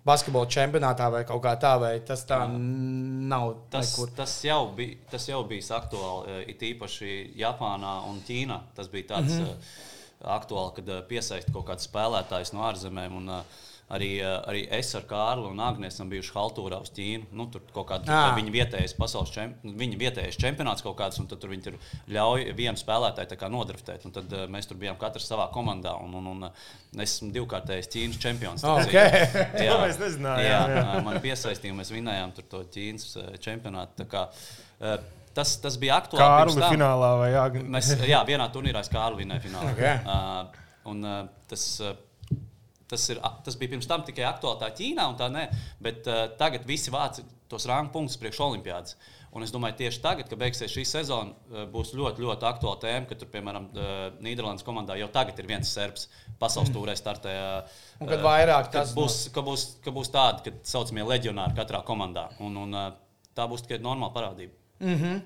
basketbola 0.05 0.51
čempionātā 0.53 1.07
vai 1.09 1.23
kaut 1.25 1.41
kā 1.41 1.55
tā, 1.57 1.71
vai 1.81 1.95
tas 2.05 2.27
tā 2.29 2.43
nav. 2.51 3.55
Tas, 3.73 3.95
nekur. 3.95 4.13
tas, 4.19 4.35
jau 4.45 4.59
bija, 4.77 4.99
tas 5.15 5.25
jau 5.31 5.41
bija 5.49 5.79
aktuāli, 5.79 6.37
it 6.53 6.61
īpaši 6.69 7.17
Japānā 7.39 7.95
un 8.11 8.21
Ķīnā. 8.27 8.59
Tas 8.77 8.93
bija 8.93 9.15
tāds. 9.15 9.33
Mm 9.33 9.47
-hmm 9.47 9.89
aktuāli, 10.23 10.77
kad 10.79 10.89
eh, 10.89 11.03
piesaista 11.09 11.53
kaut 11.53 11.67
kādus 11.69 11.89
spēlētājus 11.89 12.55
no 12.55 12.65
ārzemēm. 12.71 13.21
Un, 13.21 13.37
eh, 13.41 13.61
Arī, 13.93 14.07
eh, 14.23 14.25
arī 14.47 14.61
es 14.73 14.87
ar 14.95 15.03
Kārlu 15.05 15.49
un 15.51 15.59
Agnēsu 15.61 15.99
esam 15.99 16.09
bijuši 16.09 16.31
Haltūrā 16.33 16.79
uz 16.81 16.89
Ķīnu. 16.95 17.27
Nu, 17.35 17.45
tur 17.51 17.61
kaut 17.75 17.89
kāda 17.91 18.21
viņa 18.33 18.53
vietējais 18.55 18.95
pasaules 18.97 19.29
čemp 19.29 19.59
viņa 19.61 19.97
vietējais 19.99 20.39
čempionāts 20.39 20.81
kaut 20.81 20.95
kāds, 20.97 21.19
un 21.19 21.27
tur 21.27 21.51
viņi 21.51 21.65
tur 21.67 21.75
ļauj 22.15 22.55
vienu 22.55 22.79
spēlētāju 22.79 23.51
nodraftēt. 23.53 24.07
Un 24.07 24.15
tad 24.15 24.31
mēs 24.49 24.69
tur 24.71 24.79
bijām 24.81 24.97
katrs 24.97 25.27
savā 25.29 25.49
komandā. 25.53 25.93
Un, 26.01 26.15
un, 26.15 26.31
un, 26.31 26.49
es 26.95 27.17
esmu 27.19 27.33
divkārtējis 27.35 27.91
Ķīnas 27.93 28.21
čempions. 28.23 28.63
Oh, 28.63 28.79
okay. 28.81 29.27
jā, 29.67 29.75
mēs 29.83 29.99
nezinājām. 30.01 30.47
Jā, 30.47 30.63
jā. 30.79 31.03
man 31.03 31.19
piesaistīja, 31.27 31.75
mēs 31.77 31.93
vinējām 31.93 32.33
to 32.39 32.63
Ķīnas 32.73 33.11
čempionātu. 33.43 34.07
Kā, 35.33 35.33
uh, 35.33 35.33
Tas, 35.33 35.55
tas 35.61 35.77
bija 35.81 35.97
aktuāli. 35.97 36.21
Kārlis 36.21 36.59
finālā 36.61 37.11
vai 37.17 37.29
Jānis? 37.33 37.65
Mēs, 37.75 37.91
jā, 38.13 38.21
vienā 38.27 38.45
turnīrā 38.53 38.83
es 38.85 38.91
Kārli 38.93 39.23
vinēju 39.23 39.47
finālā. 39.47 39.71
Okay. 39.73 39.95
Uh, 40.05 40.67
un, 40.91 41.01
uh, 41.07 41.23
tas, 41.49 41.65
uh, 41.81 41.95
tas, 42.89 43.07
ir, 43.09 43.21
tas 43.45 43.57
bija 43.57 43.73
pirms 43.73 43.89
tam 43.89 44.05
tikai 44.05 44.27
aktuāli 44.29 44.61
tā 44.61 44.69
Ķīnā, 44.77 45.09
un 45.09 45.17
tā 45.17 45.31
ne. 45.33 45.47
Bet 45.81 46.05
uh, 46.09 46.27
tagad 46.37 46.69
visi 46.69 46.93
vāc 46.93 47.23
tos 47.49 47.67
rāmu 47.69 47.89
punktus 47.93 48.21
priekš 48.21 48.43
Olimpiādas. 48.45 48.97
Un 49.33 49.41
es 49.41 49.49
domāju, 49.49 49.79
tieši 49.79 50.01
tagad, 50.03 50.29
kad 50.29 50.37
beigsies 50.37 50.69
šī 50.69 50.85
sezona, 50.85 51.33
uh, 51.49 51.65
būs 51.73 51.95
ļoti, 51.97 52.21
ļoti 52.21 52.49
aktuāla 52.51 52.83
tēma, 52.85 53.09
ka 53.09 53.17
tur, 53.17 53.33
piemēram, 53.33 53.69
uh, 53.73 53.91
Nīderlandes 54.21 54.65
komandā 54.67 54.99
jau 55.01 55.09
tagad 55.15 55.41
ir 55.41 55.49
viens 55.49 55.71
serbs 55.73 56.05
pasaules 56.37 56.69
mm. 56.69 56.77
tūrē 56.77 56.93
startē. 56.99 57.33
Un 57.97 58.11
kad 58.11 58.21
vairāk 58.21 58.69
tas 58.75 58.93
būs, 58.93 59.23
ka 59.33 59.41
būs, 59.41 59.71
ka 59.81 59.95
būs 59.95 60.13
tādi, 60.13 60.45
ka 60.45 60.75
saucamie 60.75 61.07
leģionāri 61.09 61.57
katrā 61.57 61.81
komandā. 61.87 62.29
Un, 62.45 62.67
un, 62.67 62.83
tā 63.33 63.49
būs 63.49 63.65
tikai 63.65 63.81
normāla 63.81 64.13
parādība. 64.13 64.59
Mm 64.79 64.97
-hmm. 64.97 65.21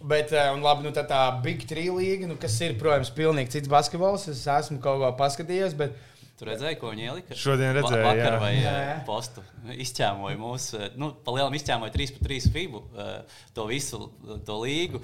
Bet, 0.00 0.32
eh, 0.32 0.48
un 0.54 0.62
labi, 0.64 0.86
nu 0.86 0.94
tā, 0.96 1.02
tā 1.04 1.26
Big 1.44 1.66
Three 1.68 1.92
līga, 1.92 2.28
nu, 2.28 2.38
kas 2.40 2.54
ir, 2.64 2.78
protams, 2.80 3.10
pilnīgi 3.12 3.52
cits 3.58 3.68
basketbols. 3.68 4.30
Es 4.32 4.46
esmu 4.48 4.80
kaut 4.80 5.02
ko 5.02 5.12
paskatījies. 5.18 5.76
Bet... 5.76 5.98
Tur 6.40 6.48
redzēju, 6.48 6.76
ko 6.80 6.88
viņi 6.88 7.02
ielika. 7.04 7.36
Šodien 7.36 7.74
redzēju, 7.76 8.00
Va 8.00 8.12
vakar 8.14 8.32
jā. 8.32 8.36
vai 8.40 8.52
jā, 8.54 8.70
jā. 8.86 8.94
postu. 9.04 9.42
Izķēmoja 9.84 10.38
mūsu, 10.40 10.78
eh, 10.78 10.94
nu, 10.96 11.10
palielam 11.26 11.52
izķēmoja 11.52 11.92
3 11.92 12.14
pret 12.14 12.24
3 12.30 12.46
FIBU, 12.54 12.80
eh, 12.96 13.42
to 13.52 13.66
visu, 13.68 14.00
to 14.46 14.56
līgu, 14.62 15.02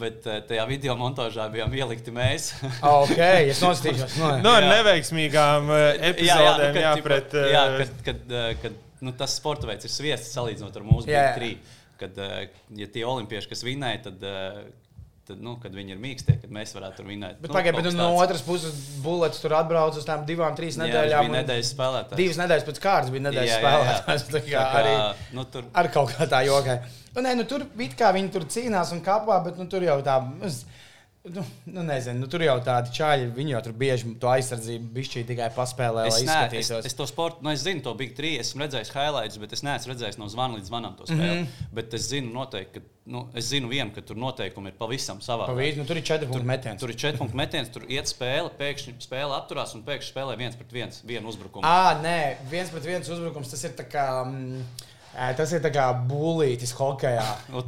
bet 0.00 0.26
tajā 0.26 0.64
video 0.66 0.96
montāžā 0.98 1.46
bijām 1.54 1.70
ielikti 1.70 2.10
mēs. 2.10 2.48
ok, 2.82 3.22
es 3.52 3.62
nostīšos. 3.62 4.18
No, 4.18 4.32
no 4.42 4.56
ar 4.58 4.66
neveiksmīgām 4.72 5.70
epizodēm, 6.10 6.26
jā, 6.26 6.42
jā, 6.42 6.58
nu, 6.58 6.66
kad, 6.66 6.82
jā, 6.82 6.92
pret... 7.06 7.38
Jā, 7.54 7.64
kad, 7.78 7.96
kad, 8.10 8.36
kad 8.64 8.82
nu, 9.06 9.14
tas 9.14 9.38
sporta 9.38 9.70
veids 9.70 9.86
ir 9.86 9.94
sviests 9.94 10.34
salīdzinot 10.34 10.82
ar 10.82 10.90
mūsu 10.90 11.06
Big 11.06 11.38
3. 11.38 11.54
Kad, 12.00 12.18
eh, 12.18 12.48
ja 12.76 12.86
tie 12.92 13.04
olimpieši, 13.06 13.48
kas 13.48 13.62
vinēja, 13.66 14.02
tad, 14.08 14.22
eh, 14.22 14.64
tad 15.26 15.40
nu, 15.42 15.56
kad 15.58 15.72
viņi 15.74 15.90
ir 15.96 15.98
mīkstie, 15.98 16.36
tad 16.40 16.50
mēs 16.54 16.70
varētu 16.76 17.00
tur 17.00 17.06
vinēt. 17.08 17.40
Bet 17.42 17.50
Nu, 17.50 17.54
kaut 17.56 17.64
bet 17.74 17.88
kas 17.88 17.96
no 17.98 18.12
otras 18.22 18.42
puses, 18.46 18.74
Bulets 19.02 19.40
tur 19.42 19.50
atbrauc 19.58 19.96
uz 19.98 20.04
tām 20.06 20.22
divām, 20.28 20.54
trīs 20.54 20.76
Jā, 20.78 20.84
nedēļām. 20.84 21.26
bija 21.26 21.32
un 21.32 21.36
nedēļas 21.40 21.72
spēlētājs. 21.74 22.16
Divas 22.20 22.36
nedēļas 22.36 22.66
pēc 22.68 22.78
kārtas 22.84 23.10
bija 23.10 23.24
nedēļas 23.26 23.50
Jā, 23.50 23.58
jā, 23.58 23.60
jā. 23.60 23.96
spēlētājs. 24.06 24.26
Tā 24.28 24.32
Tā 24.36 24.40
kā 24.46 24.52
kā, 24.52 24.66
Arī 24.82 25.34
nu, 25.34 25.44
tur, 25.44 25.64
ar 25.74 25.88
kaut 25.88 26.10
kā 26.14 26.28
tā 26.30 26.44
jokai. 26.46 26.78
Nu, 27.16 27.22
nē, 27.22 27.34
nu, 27.36 27.44
tur 27.44 27.66
it 27.80 27.96
kā 27.98 28.12
viņi 28.14 28.30
tur 28.32 28.42
cīnās 28.46 28.92
un 28.92 29.00
kāpā, 29.02 29.42
bet 29.44 29.58
nu, 29.58 29.66
tur 29.66 29.80
jau 29.82 30.00
tā. 30.02 30.20
es- 30.44 30.64
Nu, 30.64 30.85
nu, 31.66 31.82
nezinu, 31.82 32.20
nu, 32.22 32.26
tur 32.30 32.42
jau 32.44 32.54
tādi 32.64 32.92
čāļi, 32.94 33.28
viņi 33.34 33.54
jau 33.56 33.60
tur 33.66 33.72
bieži 33.80 34.12
to 34.22 34.28
aizsardzību 34.30 34.90
bišķī 34.94 35.24
tikai 35.30 35.48
paspēlē, 35.56 36.06
Es, 36.06 36.14
lai 36.14 36.22
ne, 36.22 36.26
es, 36.26 36.68
izskatītos. 36.70 36.86
es 36.90 36.94
to 36.94 37.06
sportu, 37.10 37.42
nu, 37.42 37.50
es 37.50 37.64
zinu, 37.66 37.82
to 37.82 37.94
Big 37.98 38.14
3, 38.18 38.36
esmu 38.44 38.62
redzējis 38.64 38.92
highlights, 38.94 39.38
bet 39.42 39.52
es 39.56 39.64
neesmu 39.66 39.92
redzējis 39.92 40.18
no 40.22 40.28
zvana 40.32 40.58
līdz 40.60 40.70
zvanam 40.70 40.94
to 40.98 41.08
spēli. 41.08 41.40
Mm. 41.42 41.46
-hmm. 41.46 41.72
Bet 41.80 41.94
es 41.98 42.08
zinu, 42.12 42.32
noteikti, 42.32 42.80
ka, 42.80 42.86
nu, 43.16 43.24
es 43.34 43.44
zinu 43.50 43.68
vienu, 43.68 43.90
ka 43.94 44.00
tur 44.06 44.16
noteikumi 44.16 44.68
ir 44.70 44.78
pavisam 44.78 45.18
Pa 45.18 45.24
savādāk. 45.32 45.56
vidu, 45.56 45.80
nu, 45.82 45.86
tur 45.86 45.96
ir 45.96 46.02
četri 46.04 46.26
punkti 46.26 46.46
metiens. 46.46 46.80
Tur 46.80 46.90
ir 46.90 46.96
četri 46.96 47.18
punkti 47.18 47.36
metiens, 47.36 47.68
tur 47.74 47.82
iet 47.88 48.06
spēle, 48.06 48.50
pēkšņi 48.58 48.94
spēle 49.00 49.34
atturās 49.36 49.74
un 49.74 49.82
pēkšņi 49.82 50.12
spēlē 50.14 50.36
viens 50.36 50.56
pret 50.56 50.72
viens, 50.72 51.02
vienu 51.04 51.28
uzbrukumu. 51.28 51.66
Ah, 51.66 51.98
nē, 52.02 52.36
viens 52.50 52.70
pret 52.70 52.84
viens 52.84 53.08
uzbrukums. 53.08 53.50
Tas 53.50 53.64
ir 53.64 53.70
tā 53.78 53.84
kā. 53.90 54.06
Ē, 54.26 54.95
Tas 55.36 55.52
ir 55.52 55.60
kā 55.72 55.86
būlītis 56.08 56.72
hokeja. 56.76 57.24
Nu, 57.48 57.62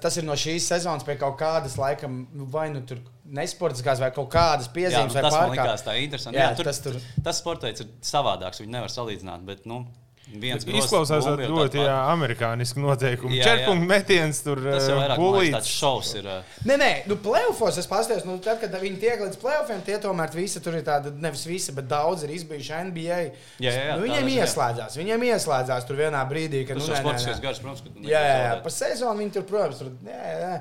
tas 0.00 0.16
ir 0.16 0.24
no 0.24 0.32
šīs 0.32 0.64
sezonas, 0.70 1.04
pie 1.04 1.16
kaut 1.20 1.36
kādas, 1.40 1.76
laikam, 1.76 2.26
vai 2.52 2.70
nu 2.70 2.80
tur 2.88 3.02
nesportiskās, 3.26 4.00
vai 4.00 4.10
kaut 4.14 4.30
kādas 4.32 4.68
Jā, 4.68 4.72
piezīmes. 4.72 5.10
nu, 5.12 5.18
vai 5.18 5.22
tas 5.26 5.32
man 5.34 5.50
pārkāp- 5.50 5.58
likās 5.66 5.84
tā 5.84 5.96
interesanti. 6.00 6.38
Jā, 6.38 6.50
Jā, 6.50 6.56
tur, 6.56 6.64
tas 6.70 6.80
tur- 6.80 7.00
tas 7.24 7.36
sports 7.42 7.64
veids 7.64 7.80
ir 7.80 7.86
savādāks, 8.00 8.60
viņu 8.62 8.70
nevar 8.78 8.88
salīdzināt. 8.88 9.44
Bet, 9.44 9.66
nu, 9.66 9.86
Izklausās 10.26 11.26
ļoti 11.46 11.78
jā. 11.78 11.92
Jā, 13.30 13.44
jā. 13.44 13.44
Četpunktu 13.46 13.86
metiens 13.86 14.40
tur 14.42 14.58
Tas 14.64 14.88
jau 14.90 14.96
eh, 14.98 15.06
šovs 15.70 16.10
ir. 16.18 16.26
ā, 16.26 16.38
Nē, 16.66 16.78
nē, 16.82 16.88
nu, 17.06 17.16
playoffs 17.22 17.78
es 17.78 17.86
paskatījos, 17.90 18.24
nu, 18.26 18.34
tad, 18.42 18.58
kad 18.58 18.74
viņi 18.82 18.98
tiek 19.04 19.22
līdz 19.22 19.38
playoffiem, 19.38 19.84
tie 19.86 20.00
tomēr 20.02 20.34
visi 20.34 20.62
tur 20.64 20.74
ir 20.74 20.82
tādi, 20.86 21.12
nevis 21.22 21.46
visi, 21.46 21.74
bet 21.76 21.86
daudz 21.92 22.26
ir 22.26 22.34
izbijuši 22.34 22.80
NBA. 22.90 23.20
Jā, 23.62 23.70
jā, 23.70 23.70
jā, 23.76 23.94
nu, 23.94 24.02
viņiem 24.08 24.26
ziņā. 24.32 24.42
ieslēdzās, 24.42 24.98
viņiem 24.98 25.26
ieslēdzās 25.30 25.86
tur 25.86 26.02
vienā 26.02 26.24
brīdī, 26.26 26.64
kad 26.66 26.82
Tas 26.82 26.90
nu, 26.90 26.90
jau 26.90 26.98
nē, 26.98 26.98
nē, 26.98 27.06
sportiskais 27.06 27.38
nē. 27.38 27.46
gars, 27.46 27.62
protams, 27.62 27.86
ka 27.86 27.94
tu 27.94 28.10
Jā, 28.10 28.26
jā, 28.26 28.36
jā. 28.42 28.52
Pa 28.66 28.74
sezonu 28.74 29.22
viņi 29.22 29.36
tur, 29.38 29.46
protams, 29.46 29.78
tur. 29.78 29.94
Jā, 30.10 30.36
jā. 30.42 30.52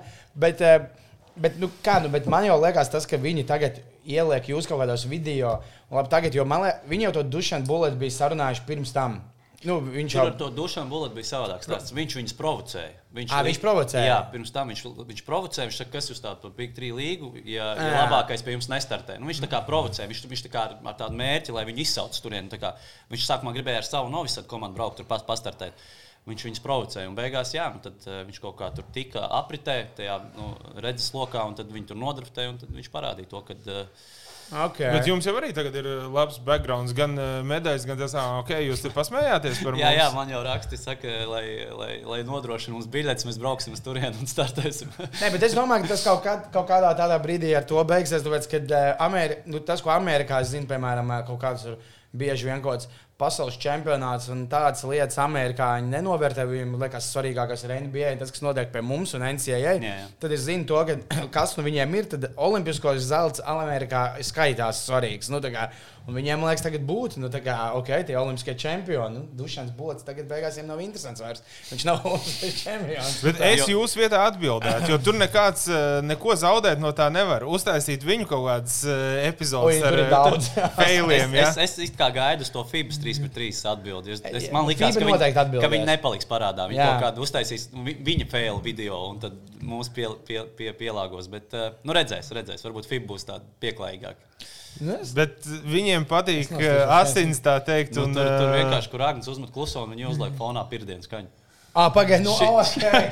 Bet, 0.45 0.61
eh, 0.61 0.89
bet, 1.35 1.57
nu, 1.57 1.73
kā, 1.81 1.97
nu, 2.05 2.13
bet 2.13 2.29
man 2.29 2.45
jau 2.45 2.61
liekas, 2.61 2.93
tas, 2.93 3.09
ka 3.09 3.17
viņi 3.17 3.49
tagad 3.49 3.81
ieliek 4.05 4.53
jūs 4.53 4.69
kaut 4.69 4.85
kādos 4.85 5.09
video, 5.09 5.57
labi, 5.89 6.11
tagad, 6.13 6.37
jo 6.37 6.45
man 6.45 6.67
liekas, 6.67 6.85
viņi 6.91 7.09
jau 7.09 7.15
to 7.17 7.25
dušanu 7.33 7.65
bulētu 7.65 7.97
bija 8.05 8.21
sarunājuši 8.21 8.69
pirms 8.69 8.93
tam. 8.93 9.23
Nu, 9.63 9.77
viņš 9.79 10.15
jau 10.17 10.25
ar 10.27 10.35
to 10.39 10.49
dušanu 10.53 10.91
bulētu 10.91 11.15
bija 11.15 11.27
savādāks. 11.29 11.67
Tāds. 11.69 11.91
Viņš 11.95 12.15
viņus 12.19 12.35
provocēja. 12.37 12.93
Viņš, 13.15 13.31
Ā, 13.31 13.41
viņš 13.47 13.59
provocēja? 13.63 14.07
Jā, 14.09 14.17
pirms 14.33 14.51
tam 14.53 14.71
viņš, 14.73 14.81
viņš 15.11 15.21
provocēja. 15.27 15.67
Viņš 15.69 15.79
saka, 15.79 15.93
kas 15.93 16.09
jūs 16.11 16.21
tādu 16.23 16.51
Big 16.57 16.73
3 16.75 16.91
līgu, 16.97 17.31
ja, 17.47 17.69
ja 17.79 18.01
labākais 18.01 18.43
pie 18.45 18.57
jums 18.57 18.67
nestartē. 18.71 19.15
Nu, 19.21 19.29
viņš 19.31 19.43
tā 19.45 19.51
kā 19.53 19.61
provocēja. 19.67 20.09
Viņš, 20.11 20.23
viņš 20.31 20.43
tā 20.47 20.51
kā 20.53 20.65
ar, 20.67 20.97
tādu 20.99 21.19
mērķi, 21.21 21.55
lai 21.55 21.63
viņu 21.69 21.85
izsauc 21.85 22.19
turien. 22.25 22.51
Viņš 22.51 23.29
sākumā 23.29 23.55
gribēja 23.55 23.83
ar 23.83 23.87
savu 23.87 24.11
novisadu 24.13 24.51
komandu 24.51 24.77
braukt 24.81 24.99
tur 24.99 25.07
pas, 25.09 25.23
pastartēt. 25.25 25.79
Viņš 26.25 26.43
viņus 26.47 26.61
provocēja, 26.65 27.05
un 27.05 27.15
beigās 27.17 27.51
jā, 27.53 27.67
nu, 27.69 27.77
tad, 27.85 27.99
uh, 28.09 28.23
viņš 28.25 28.39
kaut 28.41 28.55
kā 28.57 28.71
tur 28.73 28.87
tika 28.95 29.27
apritē, 29.37 29.75
tajā 29.93 30.15
nu, 30.33 30.47
redzes 30.81 31.11
lokā, 31.13 31.43
un 31.45 31.53
tad 31.59 31.69
viņi 31.69 31.91
tur 31.91 31.99
nodriftēja, 32.01 32.55
un 32.55 32.77
viņš 32.79 32.89
parādīja 32.89 33.29
to, 33.29 33.43
ka 33.45 33.53
uh, 33.53 34.07
okay. 34.51 34.91
Bet 34.93 35.07
jums 35.09 35.25
jau 35.25 35.33
arī 35.39 35.49
tagad 35.55 35.75
ir 35.79 35.87
eh, 35.89 36.05
labs 36.11 36.37
background, 36.45 36.91
gan 36.97 37.15
eh, 37.17 37.31
medaļas, 37.47 37.87
gan 37.89 37.99
tas, 37.99 38.15
ah, 38.19 38.39
ok, 38.43 38.53
jūs 38.65 38.83
te 38.83 38.91
pasmējāties 38.93 39.63
par 39.65 39.79
Jā, 39.79 39.89
mums. 39.89 39.99
jā, 40.01 40.07
man 40.15 40.33
jau 40.33 40.43
raksti, 40.45 40.79
saka, 40.81 41.15
lai, 41.31 41.43
lai, 41.71 41.91
lai 42.05 42.21
nodrošina 42.27 42.75
mums 42.77 42.89
biļetes, 42.93 43.27
mēs 43.29 43.41
brauksim 43.41 43.75
uz 43.77 43.83
turieni 43.85 44.15
un 44.21 44.29
startēsim. 44.29 44.93
Nē, 45.21 45.33
bet 45.33 45.47
es 45.49 45.57
domāju, 45.57 45.87
ka 45.87 45.95
tas 45.95 46.05
kaut, 46.07 46.23
kā, 46.25 46.37
kaut 46.53 46.69
kādā 46.71 46.93
tādā 46.99 47.19
brīdī 47.23 47.55
ar 47.57 47.67
to 47.67 47.81
beigsies. 47.87 48.25
Tāpēc, 48.25 48.49
kad 48.51 48.73
uh, 48.75 48.93
Ameri, 49.05 49.41
nu, 49.49 49.61
tas, 49.65 49.83
ko 49.85 49.93
Amerikā 49.95 50.43
es 50.43 50.53
zinu, 50.53 50.69
piemēram, 50.69 51.13
kaut 51.27 51.41
kāds 51.41 51.69
ir 51.69 51.79
bieži 52.15 52.47
vien 52.47 52.61
kaut 52.63 52.77
kāds 52.79 52.89
pasaules 53.21 53.55
čempionāts 53.61 54.27
un 54.33 54.43
tādas 54.51 54.83
lietas, 54.87 55.17
Amerikā 55.23 55.69
viņi 55.77 55.91
nenovērtē. 55.93 56.45
Viņiem 56.49 56.75
liekas, 56.81 57.07
svarīgākais 57.13 57.63
ir 57.65 57.73
NBA, 57.85 58.11
tas, 58.19 58.33
kas 58.35 58.43
notiek 58.43 58.71
pie 58.73 58.83
mums 58.83 59.15
un 59.15 59.23
NCAA. 59.23 59.59
Jā, 59.61 59.75
jā. 59.79 60.07
Tad 60.21 60.35
es 60.35 60.45
zinu, 60.47 60.67
to, 60.67 60.81
ka, 60.89 60.97
kas 61.37 61.55
no 61.57 61.65
viņiem 61.65 61.95
ir. 61.99 62.09
Tad 62.11 62.29
Olimpiskos 62.35 63.05
zelts 63.07 63.43
Amerikā 63.45 64.07
skaitās 64.25 64.83
svarīgs. 64.87 65.31
Nu, 65.31 65.39
kā, 65.53 65.69
un 66.05 66.15
viņiem, 66.17 66.39
man 66.41 66.51
liekas, 66.51 66.63
tagad 66.65 66.83
būtu, 66.85 67.19
nu, 67.23 67.29
tā 67.33 67.39
kā, 67.45 67.55
ok, 67.79 67.89
tie 68.07 68.15
olimpiskie 68.19 68.53
čempioni. 68.61 69.15
Nu, 69.15 69.23
Dušans 69.39 69.71
Bots 69.77 70.05
tagad 70.05 70.27
beigās 70.29 70.57
viņam 70.59 70.71
nav 70.73 70.81
interesants 70.83 71.23
vairs. 71.23 71.41
Viņš 71.71 71.85
nav 71.87 72.03
olimpiskais 72.11 72.59
čempions. 72.61 73.15
Bet 73.25 73.41
es 73.49 73.63
jūsu 73.71 74.01
vietā 74.01 74.21
atbildētu, 74.29 74.91
jo 74.93 74.99
tur 75.05 75.17
nekāds, 75.17 75.65
eh, 75.71 75.99
neko 76.05 76.35
zaudēt 76.41 76.81
no 76.83 76.91
tā 76.97 77.07
nevar. 77.13 77.45
Uztaisīt 77.49 78.05
viņu 78.05 78.27
kaut 78.29 78.45
kādas 78.49 78.77
eh, 78.85 79.27
epizodes 79.29 79.81
tur 79.81 79.89
ar 79.89 79.99
ir 80.03 80.11
daudz. 80.13 80.49
failiem. 80.79 81.33
es, 81.33 81.41
ja? 81.41 81.49
es, 81.65 81.77
es 81.79 81.89
it 81.89 81.97
kā 81.99 82.11
gaidu 82.15 82.45
to 82.53 82.65
FIBS 82.69 83.01
3 83.03 83.23
pret 83.25 83.35
3 83.39 83.63
atbildi. 83.73 84.13
Es, 84.15 84.23
es, 84.29 84.49
man 84.53 84.69
liekas, 84.69 84.97
ka, 84.99 85.05
viņi, 85.09 85.61
ka 85.63 85.71
viņi 85.73 85.89
nepaliks 85.89 86.29
parādā. 86.29 86.67
Viņi 86.69 86.81
Jā. 86.81 86.91
kaut 86.93 87.07
kādu 87.07 87.25
uztaisīs 87.25 87.69
nu, 87.73 87.85
vi- 87.87 87.97
viņa 88.11 88.29
fail 88.31 88.61
video 88.65 89.01
un 89.09 89.19
tad 89.23 89.37
mums 89.65 89.89
pie, 89.93 90.05
pie, 90.27 90.43
pie, 90.57 90.69
pielāgos. 90.77 91.29
Bet, 91.31 91.55
nu, 91.81 91.95
redzēs, 91.97 92.29
redzēs. 92.35 92.61
Varbūt 92.65 92.89
FIBA 92.89 93.09
būs 93.13 93.25
tāda 93.31 93.45
pieklājīgāka. 93.63 94.53
Nu, 94.81 94.97
es- 95.01 95.13
Bet 95.15 95.45
viņiem 95.47 96.03
patīk 96.09 96.51
eh, 96.59 96.81
asins, 96.97 97.39
tā 97.43 97.53
teikt. 97.63 97.95
Nu, 97.95 98.09
un, 98.09 98.13
tur, 98.17 98.27
tur 98.27 98.49
eh, 98.51 98.57
vienkārši, 98.63 98.89
kur 98.91 99.03
Agnēs 99.07 99.29
uzmet 99.31 99.51
kluso 99.55 99.83
un 99.85 99.93
viņi 99.95 100.09
uzliek 100.11 100.33
fonā 100.39 100.63
pirdienas 100.69 101.07
skaņu. 101.07 101.29
Ah, 101.75 101.89
pagaidi, 101.91 102.23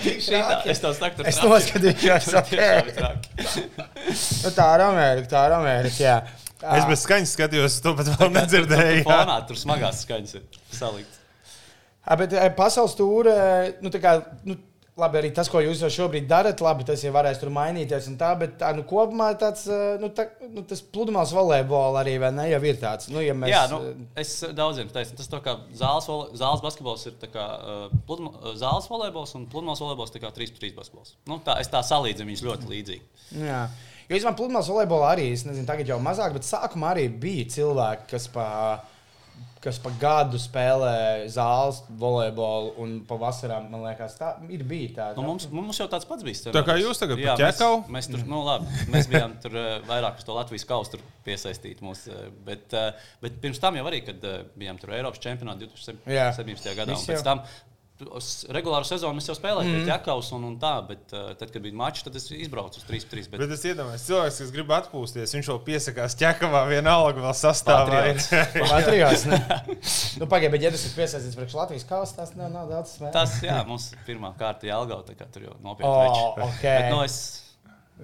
tik 0.03 0.21
Šitā, 0.23 0.41
traki. 0.47 0.69
es 0.71 0.79
tur 0.79 0.93
Tur 1.73 1.95
tiešām 1.99 2.37
ok. 2.39 2.53
ir. 2.53 2.93
Nu, 4.43 4.51
tā 4.55 4.67
ir 4.77 4.83
Amerika, 4.85 5.27
tā 5.33 5.41
ir 5.49 5.55
Amerika. 5.57 5.99
Jā. 6.03 6.13
Es 6.77 6.85
bez 6.87 7.01
skaņas 7.03 7.33
skatījos, 7.35 7.79
to 7.83 7.91
pat 7.99 8.07
vēl 8.15 8.31
nedzirdēju. 8.39 9.01
jā. 9.01 9.07
Fonā 9.09 9.35
tur 9.49 9.59
smagās 9.59 10.03
skaņas 10.05 10.37
ir 10.39 10.45
saliktas. 10.71 11.19
Ah, 12.07 12.15
Bet 12.19 12.35
pasaules 12.55 12.95
tūrē, 12.99 13.35
nu, 13.83 13.91
tā 13.91 13.99
kā, 14.03 14.15
nu, 14.47 14.55
labi, 14.99 15.17
arī 15.19 15.29
tas, 15.33 15.49
ko 15.49 15.61
jūs 15.63 15.81
jau 15.81 15.89
šobrīd 15.93 16.27
darat, 16.29 16.61
labi, 16.61 16.85
tas 16.85 17.01
jau 17.01 17.11
varēs 17.15 17.39
tur 17.41 17.49
mainīties 17.53 18.07
un 18.11 18.17
tā, 18.19 18.29
bet 18.37 18.55
tā, 18.61 18.69
nu, 18.77 18.83
kopumā 18.87 19.31
tāds, 19.41 19.65
nu, 20.01 20.09
tā, 20.13 20.27
nu, 20.51 20.61
tas 20.69 20.83
pludmales 20.85 21.33
volejbola 21.33 22.03
arī, 22.03 22.15
ne, 22.21 22.45
jau 22.51 22.59
ir 22.69 22.77
tāds. 22.81 23.09
Nu, 23.13 23.21
ja 23.23 23.33
mēs, 23.37 23.53
Jā, 23.53 23.63
nu, 23.71 24.07
es 24.19 24.35
daudziem 24.53 24.91
teicu, 24.93 25.15
tas 25.17 25.31
tā 25.31 25.39
kā 25.45 25.55
zāles, 25.79 26.09
zāles 26.37 26.61
basketbols 26.65 27.07
ir 27.09 27.17
kā 27.33 27.47
uh, 27.57 27.87
pludma, 28.07 28.35
uh, 28.37 28.53
zāles 28.59 28.89
volejbols 28.91 29.33
un 29.39 29.47
pludmales 29.49 29.81
volejbols 29.81 30.13
kā 30.13 30.29
3-3 30.35 30.77
basketbols. 30.77 31.17
Nu, 31.29 31.39
tā, 31.43 31.57
es 31.63 31.73
tā 31.73 31.81
salīdzinu 31.85 32.29
viņus 32.29 32.45
ļoti 32.45 32.71
līdzīgi. 32.75 33.27
Jā. 33.47 33.65
Jo 34.11 34.19
man 34.27 34.37
pludmales 34.37 34.69
volejbolā 34.69 35.13
arī, 35.15 35.29
es 35.33 35.45
nezinu, 35.47 35.65
tagad 35.65 35.89
jau 35.89 35.97
mazāk, 36.03 36.35
bet 36.35 36.45
sākumā 36.45 36.91
arī 36.93 37.07
bija 37.09 37.47
cilvēki, 37.49 38.09
kas 38.11 38.27
pa, 38.29 38.45
kas 39.63 39.79
pa 39.79 39.91
gadu 39.99 40.39
spēlē 40.41 41.27
zāles 41.31 41.79
volejbolu 41.99 42.73
un 42.83 42.95
pa 43.07 43.15
vasarām, 43.21 43.69
man 43.71 43.85
liekas, 43.87 44.17
tā 44.19 44.33
ir 44.51 44.65
bija 44.67 44.91
tā. 44.97 45.07
Nu, 45.17 45.25
mums, 45.27 45.47
mums 45.53 45.79
jau 45.79 45.87
tāds 45.91 46.07
pats 46.09 46.25
bija. 46.27 46.53
Tā 46.55 46.65
kā 46.67 46.75
jūs 46.81 46.99
tagad 46.99 47.21
pa 47.21 47.29
Jā, 47.29 47.35
ķekavu? 47.39 47.81
Mēs, 47.87 47.93
mēs, 47.93 48.09
tur, 48.11 48.25
nu, 48.29 48.43
labi, 48.47 48.79
mēs 48.93 49.09
bijām 49.11 49.37
tur 49.43 49.55
uh, 49.59 49.73
vairāk 49.87 50.19
uz 50.19 50.27
to 50.27 50.35
Latvijas 50.35 50.67
kausu 50.69 50.95
tur 50.95 51.05
piesaistīti. 51.27 51.83
Mūs, 51.85 52.05
uh, 52.11 52.25
bet, 52.47 52.75
uh, 52.75 53.11
bet 53.23 53.39
pirms 53.43 53.61
tam 53.63 53.79
jau 53.79 53.85
arī, 53.87 54.03
kad 54.07 54.27
bijām 54.59 54.81
tur 54.81 54.95
Eiropas 54.97 55.23
čempionātā 55.23 55.69
Jā. 56.11 56.31
2017. 56.35 56.73
gadā. 56.81 56.97
un 56.97 57.07
Pēc 57.13 57.23
tam 57.25 57.45
uz 58.11 58.27
regulāru 58.53 58.87
sezonu 58.87 59.17
mēs 59.19 59.27
jau 59.29 59.35
spēlējām 59.37 59.69
mm. 59.71 59.83
pie 59.83 59.91
ķekavas 59.91 60.31
un, 60.35 60.47
un 60.49 60.55
tā, 60.61 60.71
bet 60.87 61.13
uh, 61.15 61.29
tad, 61.39 61.51
kad 61.53 61.63
bija 61.63 61.77
mačs, 61.79 62.03
tad 62.05 62.17
es 62.19 62.25
izbraucu 62.35 62.81
uz 62.81 62.85
3-3. 62.89 63.29
Bet... 63.31 63.41
Bet 63.43 63.53
es 63.55 63.63
iedomājos, 63.69 64.05
cilvēks, 64.09 64.39
kas 64.43 64.53
grib 64.55 64.73
atpūsties, 64.77 65.35
viņš 65.37 65.51
vēl 65.53 65.61
piesakās 65.69 66.17
ķekavā, 66.19 66.63
vienalga 66.71 67.23
vēl 67.27 67.37
sastāvā. 67.39 68.01
ir. 68.11 68.19
Patriots. 68.19 68.65
Latvijas. 68.73 69.25
nu, 70.19 70.27
Pagaidiet, 70.27 70.55
bet, 70.57 70.65
ja 70.67 70.73
tas 70.75 70.83
ir 70.89 70.95
piesaistīts 70.97 71.37
priekš 71.39 71.55
Latvijas 71.61 71.87
kausa, 71.89 72.17
tas 72.23 72.33
nav, 72.39 72.51
nav 72.53 72.69
daudz 72.71 72.95
spēlēt. 72.97 73.15
Tas, 73.15 73.37
jā, 73.45 73.59
mums 73.69 73.89
pirmā 74.07 74.33
kārta 74.39 74.67
ir 74.67 74.73
Jālgava, 74.73 75.05
tā 75.07 75.15
kā 75.19 75.29
tur 75.33 75.47
jau 75.49 75.55
nopietni 75.63 75.91
Oh, 75.93 76.03
veči. 76.03 76.49
ok. 76.49 76.63
Bet, 76.67 76.89
nu, 76.93 77.01
es, 77.07 77.19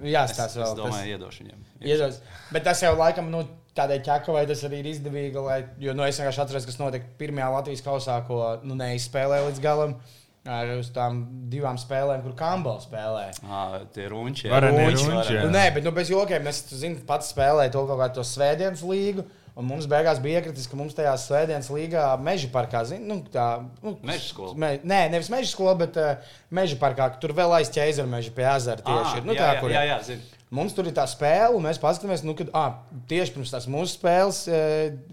Jā, 0.00 0.22
es, 0.30 0.36
tas 0.38 0.52
es 0.54 0.60
vēl. 0.60 0.76
domāju, 0.78 1.16
iedošu 1.16 1.42
viņiem. 1.42 1.62
tas, 1.66 1.88
iedos. 1.90 2.20
bet 2.54 2.62
tas 2.64 2.80
jau 2.80 2.92
laikam, 2.96 3.26
nu, 3.32 3.40
tādai 3.76 4.00
ķekai 4.04 4.46
tas 4.50 4.64
arī 4.66 4.80
ir 4.82 4.88
izdevīgi, 4.92 5.42
lai, 5.44 5.60
jo, 5.82 5.94
nu, 5.96 6.06
es 6.06 6.18
vienkārši 6.20 6.42
atceros, 6.44 6.66
kas 6.68 6.80
notika 6.80 7.10
pirmajā 7.20 7.50
Latvijas 7.54 7.84
kausā, 7.86 8.16
ko, 8.28 8.40
nu, 8.66 8.78
neizspēlēju 8.80 9.50
līdz 9.50 9.62
galam. 9.64 10.00
Ar 10.48 10.70
uz 10.72 10.88
tām 10.94 11.18
divām 11.52 11.76
spēlēm, 11.76 12.22
kur 12.24 12.32
Kambala 12.32 12.80
spēlēja. 12.80 13.34
À, 13.44 13.82
tie 13.92 14.06
runči. 14.08 14.48
Runči, 14.48 15.04
runči. 15.04 15.34
Nu, 15.36 15.50
nē, 15.52 15.66
bet 15.74 15.84
nu, 15.84 15.92
bez 15.92 16.08
jokiem. 16.08 16.48
Es 16.48 16.62
zinu, 16.80 16.96
pats 17.04 17.28
spēlēju 17.34 17.74
to 17.74 17.82
kaut 17.90 18.00
kādu 18.00 18.24
svētdienas 18.24 18.80
līgu. 18.88 19.26
Un 19.60 19.66
mums 19.68 19.84
beigās 19.90 20.16
bija 20.24 20.40
iekritis, 20.40 20.64
ka 20.70 20.78
mums 20.78 20.96
tajā 20.96 21.12
svētdienas 21.20 21.68
līgā 21.74 22.06
meža 22.24 22.48
parkā, 22.54 22.80
zin, 22.88 23.02
nu, 23.10 23.18
tā, 23.34 23.46
nu, 23.84 23.96
Meža 24.06 24.30
skola? 24.30 24.54
Me, 24.56 24.70
nē, 24.80 25.02
nevis 25.12 25.28
meža 25.32 25.50
skola, 25.50 25.74
bet 25.82 25.98
uh, 26.00 26.30
meža 26.54 26.78
parkā, 26.80 27.10
tur 27.20 27.34
vēl 27.36 27.58
aiz 27.58 27.68
ķēzara 27.74 28.08
meža 28.08 28.32
pie 28.36 28.46
ezera 28.48 28.86
tieši 28.86 29.10
Ā, 29.10 29.18
ir. 29.20 29.26
Nu, 29.26 29.36
jā, 29.36 29.42
tā, 29.42 29.50
jā, 29.52 29.60
kur 29.60 29.74
jā, 29.74 29.82
jā, 29.90 29.98
zinu. 30.06 30.39
Mums 30.50 30.74
tur 30.74 30.88
ir 30.90 30.94
tā 30.96 31.04
spēle, 31.06 31.54
un 31.54 31.62
mēs 31.62 31.78
paskatāmies, 31.78 32.24
nu, 32.26 32.34
kad 32.38 32.48
ah, 32.58 32.80
tieši 33.10 33.36
pirms 33.36 33.52
tās 33.54 33.68
mūsu 33.70 33.94
spēles 33.94 34.40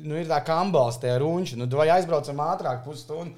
nu, 0.02 0.16
ir 0.18 0.26
tā 0.32 0.40
kambals, 0.48 0.98
tie 1.02 1.14
runči. 1.22 1.60
Nu, 1.60 1.68
vai 1.78 1.92
aizbraucam 1.94 2.42
ātrāk, 2.48 2.82
pusstundu. 2.88 3.38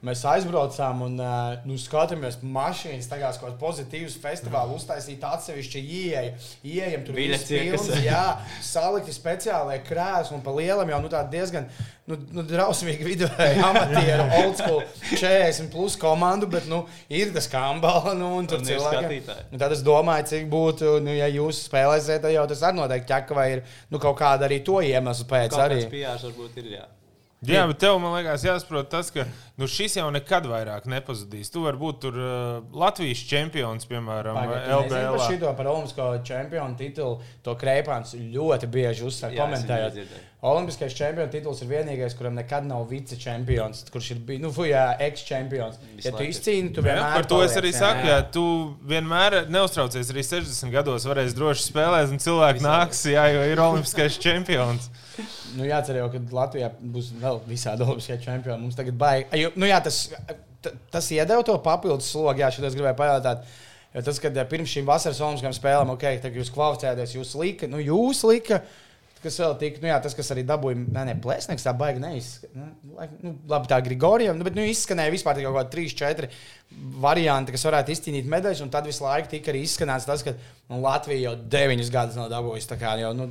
Mēs 0.00 0.22
aizbraucām 0.24 1.02
un 1.04 1.18
uh, 1.20 1.58
nu, 1.68 1.74
skatījāmies 1.76 2.38
mašīnas, 2.40 3.08
tagad 3.10 3.36
kaut 3.36 3.50
kāds 3.50 3.60
pozitīvs 3.60 4.14
festivāls, 4.22 4.72
uztaisīt 4.78 5.24
atsevišķi 5.28 5.82
ieeja. 5.84 6.22
Ieejam 6.64 7.02
tur 7.04 7.18
Biļets 7.18 7.44
pilns, 7.50 7.90
jā, 8.00 8.22
salikti 8.64 9.12
speciālie 9.12 9.76
krēsli 9.84 10.38
un 10.38 10.44
pa 10.46 10.54
lielam 10.56 10.88
jau 10.88 11.00
nu, 11.04 11.10
diezgan 11.34 11.68
nu, 12.08 12.16
nu, 12.32 12.44
drausmīgi 12.48 13.04
vidēji 13.04 13.60
amatieru, 13.68 14.24
old 14.38 14.56
school 14.62 14.80
40 15.10 15.68
plus 15.74 15.98
komandu, 16.00 16.48
bet 16.48 16.64
nu, 16.70 16.80
ir 17.12 17.34
tas 17.34 17.50
kambala 17.52 18.14
nu, 18.16 18.30
un 18.38 18.48
tur 18.48 18.64
cilvēki. 18.64 19.20
Nu, 19.50 19.60
tad 19.60 19.76
es 19.76 19.84
domāju, 19.84 20.30
cik 20.32 20.48
būtu, 20.52 20.94
nu, 21.04 21.12
ja 21.18 21.28
jūs 21.28 21.66
spēlēsiet, 21.68 22.22
tad 22.24 22.32
jau 22.32 22.46
tas 22.48 22.64
arī 22.64 22.80
noteikti 22.80 23.12
ķeka 23.12 23.36
vai 23.36 23.46
ir 23.58 23.62
nu, 23.92 24.00
kaut 24.00 24.16
kāda 24.22 24.48
arī 24.48 24.62
to 24.64 24.80
iemeslu 24.80 25.28
pēc. 25.28 25.52
Kaut 25.52 25.66
Arī. 25.66 25.82
kāds 25.84 25.92
pijārs 25.92 26.26
varbūt 26.30 26.58
ir, 26.64 26.72
jā. 26.78 26.88
Jā, 27.48 27.62
bet 27.70 27.78
tev, 27.80 27.94
man 28.02 28.12
liekas, 28.18 28.42
jāsaprot 28.44 28.90
tas, 28.92 29.08
ka 29.14 29.24
nu, 29.56 29.64
šis 29.70 29.94
jau 29.96 30.10
nekad 30.12 30.44
vairāk 30.50 30.84
nepazudīs. 30.92 31.48
Tu 31.48 31.62
vari 31.64 31.80
būt 31.80 32.00
tur 32.02 32.18
uh, 32.20 32.58
Latvijas 32.76 33.22
čempions, 33.30 33.88
piemēram, 33.88 34.36
nezini 34.36 34.66
Par 34.66 35.06
LBL. 35.06 35.22
šito 35.24 35.52
par 35.56 35.70
Olimpisko 35.72 36.10
čempionu 36.28 36.76
titulu 36.76 37.22
to 37.46 37.54
Kreipāns 37.60 38.12
ļoti 38.12 38.68
bieži 38.74 39.06
uzsver, 39.08 39.32
komentējot. 39.40 39.96
Olimpiskais 40.40 40.94
čempionu 40.96 41.28
tituls 41.28 41.58
ir 41.60 41.68
vienīgais, 41.68 42.14
kuram 42.16 42.32
nekad 42.38 42.64
nav 42.64 42.86
vice-čempions, 42.88 43.82
kurš 43.92 44.06
ir 44.14 44.22
bijis, 44.24 44.40
nu, 44.40 44.48
fujā, 44.56 44.86
ex-čempions. 45.04 45.76
Ja 46.00 46.14
tu 46.14 46.24
izcīni, 46.24 46.70
tu 46.72 46.80
Jā, 46.80 46.94
vienmēr 46.94 47.18
par 47.18 47.28
to 47.28 47.42
es 47.44 47.58
arī 47.60 47.74
paliec, 47.74 47.80
saku, 47.82 48.06
ja 48.08 48.22
tu 48.24 48.44
vienmēr 48.88 49.36
neuztraucies, 49.52 50.14
arī 50.14 50.24
60 50.24 50.72
gados 50.72 51.04
varēs 51.10 51.36
droši 51.36 51.66
spēlēt, 51.66 52.08
un 52.08 52.24
cilvēki 52.24 52.64
nāks, 52.64 53.04
jā, 53.12 53.26
jo 53.34 53.44
ir 53.52 53.60
olimpiskais 53.66 54.16
čempions. 54.24 54.88
Nu, 55.58 55.68
jācer 55.68 56.00
jau, 56.00 56.08
ka 56.08 56.24
Latvijā 56.32 56.72
būs 56.80 57.12
vēl 57.20 57.44
visādi 57.44 57.84
olimpiskie 57.84 58.16
čempioni. 58.24 58.62
Mums 58.64 58.78
tagad 58.78 58.96
baigi. 58.96 59.50
Nu, 59.60 59.68
jā, 59.68 59.80
tas, 59.84 60.06
tas 60.92 61.12
iedeva 61.12 61.44
to 61.44 61.56
papildus 61.60 62.12
slogu. 62.14 62.40
Jā, 62.40 62.48
šodien 62.54 62.70
es 62.70 62.78
gribēju 62.78 62.96
pajautāt. 62.96 63.44
Jo 63.92 64.04
tas, 64.06 64.20
kad 64.22 64.36
pirms 64.48 64.70
šīm 64.70 64.86
vasaras 64.88 65.20
olimpiskajām 65.20 65.56
spēlēm, 65.56 65.92
ok, 65.96 66.06
tad 66.22 66.36
jūs 66.38 66.52
kvalificējāties, 66.54 67.16
jūs 67.18 67.34
lika, 67.40 67.68
nu, 67.68 67.82
jūs 67.82 68.22
lika. 68.30 68.62
Kas 69.20 69.36
vēl 69.36 69.56
tika, 69.60 69.82
nu 69.82 69.90
jā, 69.90 69.98
tas, 70.00 70.14
kas 70.16 70.30
arī 70.32 70.46
dabūja, 70.48 70.78
nē, 70.80 71.02
nē 71.10 71.14
plēsnieks, 71.20 71.66
tā 71.66 71.74
baigi 71.76 72.00
neizskanēja. 72.00 72.70
Nu, 72.88 73.10
nu, 73.20 73.32
labi, 73.50 73.68
tā 73.68 73.80
Grigorija, 73.84 74.32
nu, 74.32 74.46
bet 74.46 74.56
nu, 74.56 74.64
izskanēja 74.64 75.12
vispār 75.12 75.42
kaut 75.42 75.58
kādi 75.58 75.74
3, 75.74 75.96
4 76.00 76.30
varianti, 77.00 77.52
kas 77.54 77.64
varētu 77.66 77.92
izcīnīt 77.94 78.28
medaļas. 78.30 78.62
Un 78.64 78.70
tad 78.72 78.86
visu 78.88 79.04
laiku 79.04 79.30
tika 79.32 79.50
arī 79.52 79.62
izskanēts 79.66 80.06
tas, 80.08 80.22
ka 80.24 80.34
nu, 80.70 80.78
Latvija 80.84 81.30
jau 81.30 81.32
9 81.52 81.90
gadus 81.92 82.18
nav 82.18 82.28
dabūjusi 82.32 82.78
kā 82.80 82.94
jau 83.00 83.10
nu, 83.16 83.26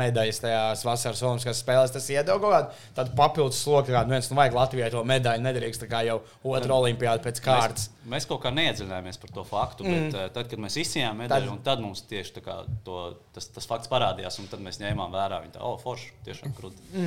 medaļas 0.00 0.42
tajās 0.42 0.84
vasaras 0.86 1.22
olimpiskās 1.26 1.62
spēlēs. 1.62 1.94
Tas 1.94 2.08
iedod 2.12 2.42
kaut 2.42 2.54
kādu 2.56 2.88
tādu 2.98 3.14
papildus 3.18 3.62
sloku, 3.64 3.94
kādu 3.94 4.14
viens 4.14 4.30
nu, 4.30 4.38
vajag 4.40 4.58
Latvijai 4.58 4.90
to 4.94 5.04
medaļu. 5.12 5.44
Nedrīkst 5.46 5.86
jau 6.10 6.18
otru 6.54 6.76
olimpiādu 6.80 7.24
pēc 7.28 7.42
kārtas. 7.44 7.88
Mēs, 8.00 8.10
mēs 8.16 8.28
kaut 8.30 8.42
kā 8.44 8.54
neiedziļinājāmies 8.56 9.22
par 9.22 9.34
to 9.36 9.46
faktu, 9.48 9.86
mm. 9.86 9.94
bet 9.94 10.18
uh, 10.18 10.26
tad, 10.34 10.50
kad 10.50 10.64
mēs 10.66 10.80
izcīnījām 10.82 11.24
medaļu, 11.24 11.54
Tad- 11.60 11.64
tad, 11.70 11.84
mums 11.84 12.02
tieši 12.10 12.42
kā 12.44 12.60
to, 12.86 13.04
tas, 13.36 13.48
tas 13.54 13.70
fakts 13.70 13.90
parādījās, 13.92 14.40
un 14.42 14.50
tad 14.50 14.64
mēs 14.64 14.82
ņēmām 14.82 15.14
vērā 15.14 15.40
viņa 15.44 15.56
tā, 15.58 15.64
oh, 15.66 15.78
forši, 15.80 16.12
tiešām 16.26 16.56
krūti. 16.58 17.00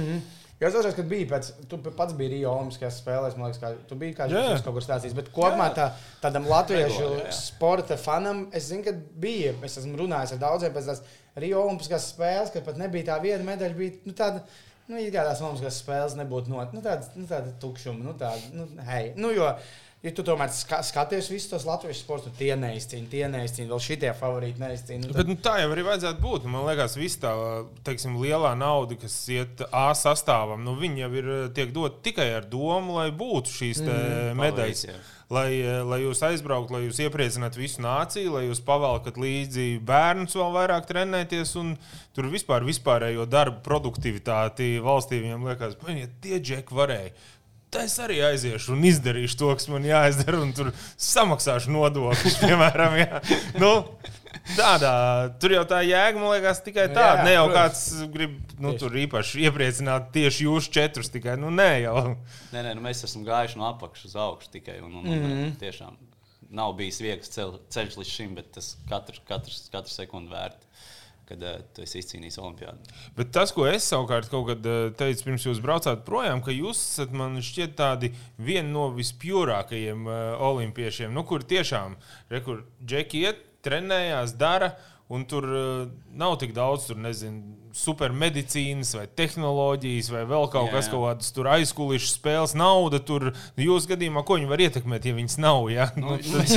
Jo 0.62 0.70
es 0.70 0.76
atceros, 0.78 0.96
kad 0.96 1.08
biji 1.10 1.26
pēc, 1.28 1.48
tu 1.68 1.80
pats 1.84 2.16
biji 2.16 2.38
Rio 2.38 2.52
Olimpiskajās 2.54 3.00
spēlēs, 3.02 3.38
man 3.38 3.50
liekas, 3.50 3.60
kā, 3.60 3.72
tu 3.90 3.98
biji 4.00 4.16
kā 4.16 4.28
žurnālists 4.32 4.64
kaut 4.64 4.78
kur 4.78 4.86
stāstījis. 4.86 5.16
Bet 5.18 5.32
kopumā 5.36 5.72
tā, 5.76 5.90
tādam 6.24 6.46
latviešu 6.48 7.02
Regulāri, 7.02 7.24
jā. 7.26 7.38
sporta 7.40 7.98
fanam, 8.00 8.46
es 8.56 8.70
zinu, 8.70 8.86
ka 8.86 8.94
bija. 9.26 9.56
Es 9.68 9.80
esmu 9.82 9.98
runājis 10.06 10.36
ar 10.38 10.44
daudziem 10.46 10.76
pēc 10.76 10.92
tās 10.92 11.02
Rio 11.44 11.66
Olimpiskās 11.66 12.12
spēles, 12.14 12.54
kad 12.54 12.64
pat 12.68 12.80
nebija 12.80 13.10
tā 13.12 13.18
viena 13.26 13.44
medaļa. 13.50 13.80
Bija, 13.80 13.98
nu, 14.06 14.16
tāda, 14.18 14.46
Nu, 14.84 14.98
it 15.00 15.14
kā 15.16 15.22
tās 15.24 15.40
Olimpiskās 15.40 15.78
spēles 15.80 16.16
nebūtu 16.20 16.52
not, 16.52 16.74
nu, 16.76 16.82
tāda, 16.84 17.08
nu, 17.16 17.24
tāda 17.28 17.54
tukšuma. 17.62 18.04
Nu, 18.04 18.14
tāda, 18.20 18.50
nu, 18.52 18.66
hei. 18.84 19.14
nu, 19.16 19.30
jo, 19.32 19.48
ja 20.04 20.12
tu 20.12 20.24
tomēr 20.28 20.52
ska, 20.52 20.82
skaties 20.84 21.30
visus 21.32 21.48
tos 21.54 21.66
latviešu 21.68 22.04
sportus, 22.04 22.36
tie 22.36 22.52
neizcīna, 22.60 23.08
tie 23.12 23.24
neizcīna, 23.32 23.70
vēl 23.72 23.82
šitie 23.86 24.12
favorīti 24.20 24.60
neizcīna. 24.60 25.08
Nu, 25.08 25.16
Bet, 25.16 25.30
nu, 25.32 25.38
tā 25.40 25.56
jau 25.62 25.70
arī 25.72 25.86
vajadzētu 25.88 26.24
būt. 26.24 26.48
Man 26.52 26.68
liekas, 26.68 26.98
viss 27.00 27.22
tā 27.22 27.32
teiksim, 27.88 28.18
lielā 28.20 28.52
nauda, 28.60 28.98
kas 29.00 29.16
iet 29.32 29.64
A 29.72 29.88
sastāvam, 29.96 30.64
nu, 30.66 30.76
viņi 30.80 31.06
jau 31.06 31.12
ir 31.22 31.34
tiek 31.56 31.72
dot 31.76 32.02
tikai 32.04 32.30
ar 32.36 32.48
domu, 32.52 32.98
lai 33.00 33.10
būtu 33.16 33.54
šīs 33.62 33.84
mm, 33.86 34.40
medaļas. 34.42 34.88
Lai, 35.34 35.48
eh, 35.64 35.80
lai 35.88 36.02
jūs 36.02 36.20
aizbrauktu, 36.28 36.76
lai 36.76 36.82
jūs 36.84 37.00
iepriecinātu 37.06 37.58
visu 37.58 37.82
nāciju, 37.82 38.36
lai 38.36 38.44
jūs 38.44 38.60
pavalkat 38.68 39.16
līdzi 39.18 39.80
bērnus 39.88 40.36
vēl 40.38 40.52
vairāk 40.54 40.86
trenēties, 40.90 41.56
un 41.62 41.72
tur 42.14 42.28
vispār 42.30 42.68
vispārējo 42.68 43.26
darbu 43.32 43.64
produktivitāti 43.66 44.76
valstī 44.84 45.24
viņam 45.24 45.48
liekas, 45.48 45.80
ka 45.80 45.96
tie 46.22 46.42
džeki 46.44 46.78
varēja. 46.78 47.16
Tā 47.74 47.84
es 47.88 47.96
arī 48.00 48.20
aiziešu 48.28 48.76
un 48.76 48.84
izdarīšu 48.86 49.38
to, 49.40 49.50
kas 49.58 49.68
man 49.72 49.86
jāizdara, 49.88 50.40
un 50.46 50.52
tur 50.54 50.70
samaksāšu 51.02 51.72
nodokļus, 51.74 52.36
piemēram. 52.44 52.98
Jā. 53.02 53.22
Nu, 53.58 53.72
tādā, 54.58 54.94
tur 55.42 55.56
jau 55.56 55.64
tā 55.70 55.80
jēga, 55.88 56.20
man 56.22 56.34
liekas, 56.36 56.62
tikai 56.66 56.88
Nu, 56.92 56.96
tāda. 56.98 57.18
jā, 57.22 57.26
Ne 57.28 57.34
jau 57.38 57.46
protams. 57.50 57.84
kāds 57.90 58.14
grib 58.14 58.38
nu, 58.60 58.72
Tieši. 58.74 58.80
tur 58.84 58.98
īpaši 59.06 59.44
iepriecināt 59.48 60.10
tieši 60.16 60.48
jūs 60.48 60.70
četrus, 60.74 61.10
tikai 61.14 61.36
nu, 61.42 61.52
nē, 61.54 61.70
jau. 61.86 61.96
Nē, 62.54 62.64
nē, 62.68 62.74
nu 62.78 62.86
mēs 62.86 63.04
esam 63.08 63.26
gājuši 63.28 63.58
no 63.62 63.68
apakšas 63.72 64.12
uz 64.12 64.18
augšu 64.28 64.52
tikai. 64.58 64.80
Un, 64.84 64.92
un, 65.02 65.06
un, 65.08 65.20
mm 65.20 65.30
-hmm. 65.32 65.54
Tiešām 65.64 65.98
nav 66.54 66.74
bijis 66.78 67.00
viegls 67.02 67.30
cel, 67.34 67.56
ceļš 67.74 67.96
līdz 67.98 68.10
šim, 68.14 68.36
bet 68.36 68.52
tas 68.54 68.76
katru, 68.90 69.18
katru, 69.28 69.54
katru 69.72 69.90
sekundi 69.90 70.30
vērts, 70.30 70.68
kad 71.30 71.44
uh, 71.44 71.60
tu 71.76 71.84
esi 71.86 72.02
izcīnījis 72.02 72.40
olimpiādu. 72.42 72.94
Bet 73.18 73.32
tas, 73.36 73.54
ko 73.56 73.66
es 73.70 73.88
savukārt 73.90 74.30
kaut 74.32 74.48
kad 74.52 74.68
eh, 74.70 74.86
teicu, 75.00 75.28
pirms 75.30 75.48
jūs 75.48 75.62
braucāt 75.64 76.04
projām, 76.08 76.44
ka 76.44 76.54
jūs 76.54 76.82
esat 76.82 77.14
man 77.16 77.40
šķiet 77.44 77.76
tādi 77.80 78.12
vieni 78.38 78.74
no 78.74 78.90
vispjūrākajiem 78.98 80.08
uh, 80.10 80.22
olimpiešiem, 80.52 81.14
nu, 81.16 81.26
kur 81.28 81.46
tiešām, 81.48 81.98
re, 82.32 82.44
kur 82.46 82.66
džeki 82.84 83.26
iet, 83.28 83.44
trenējās, 83.64 84.38
dara. 84.40 84.74
Un 85.14 85.28
tur 85.30 85.46
uh, 85.46 85.90
nav 86.16 86.38
tik 86.42 86.56
daudz, 86.56 86.88
tur 86.90 87.00
nezinu, 87.00 87.63
supermedicīnas 87.74 88.94
vai 88.96 89.06
tehnoloģijas 89.18 90.12
vai 90.14 90.24
vēl 90.30 90.46
kaut 90.54 90.70
Jā, 90.70 90.74
kas, 90.76 90.88
jā. 90.88 90.94
kaut 90.94 91.06
kādas 91.08 91.34
tur 91.34 91.50
aizkulisku 91.50 92.12
spēles, 92.12 92.54
nauda. 92.58 93.00
Tur 93.02 93.32
jūsu 93.60 93.90
gadījumā, 93.90 94.22
ko 94.28 94.38
viņi 94.38 94.50
var 94.52 94.62
ietekmēt, 94.62 95.08
ja 95.10 95.16
viņas 95.18 95.38
nav. 95.42 95.66
Ja? 95.74 95.90
Nu, 95.98 96.14
Nu, 96.24 96.38
mēs, 96.38 96.54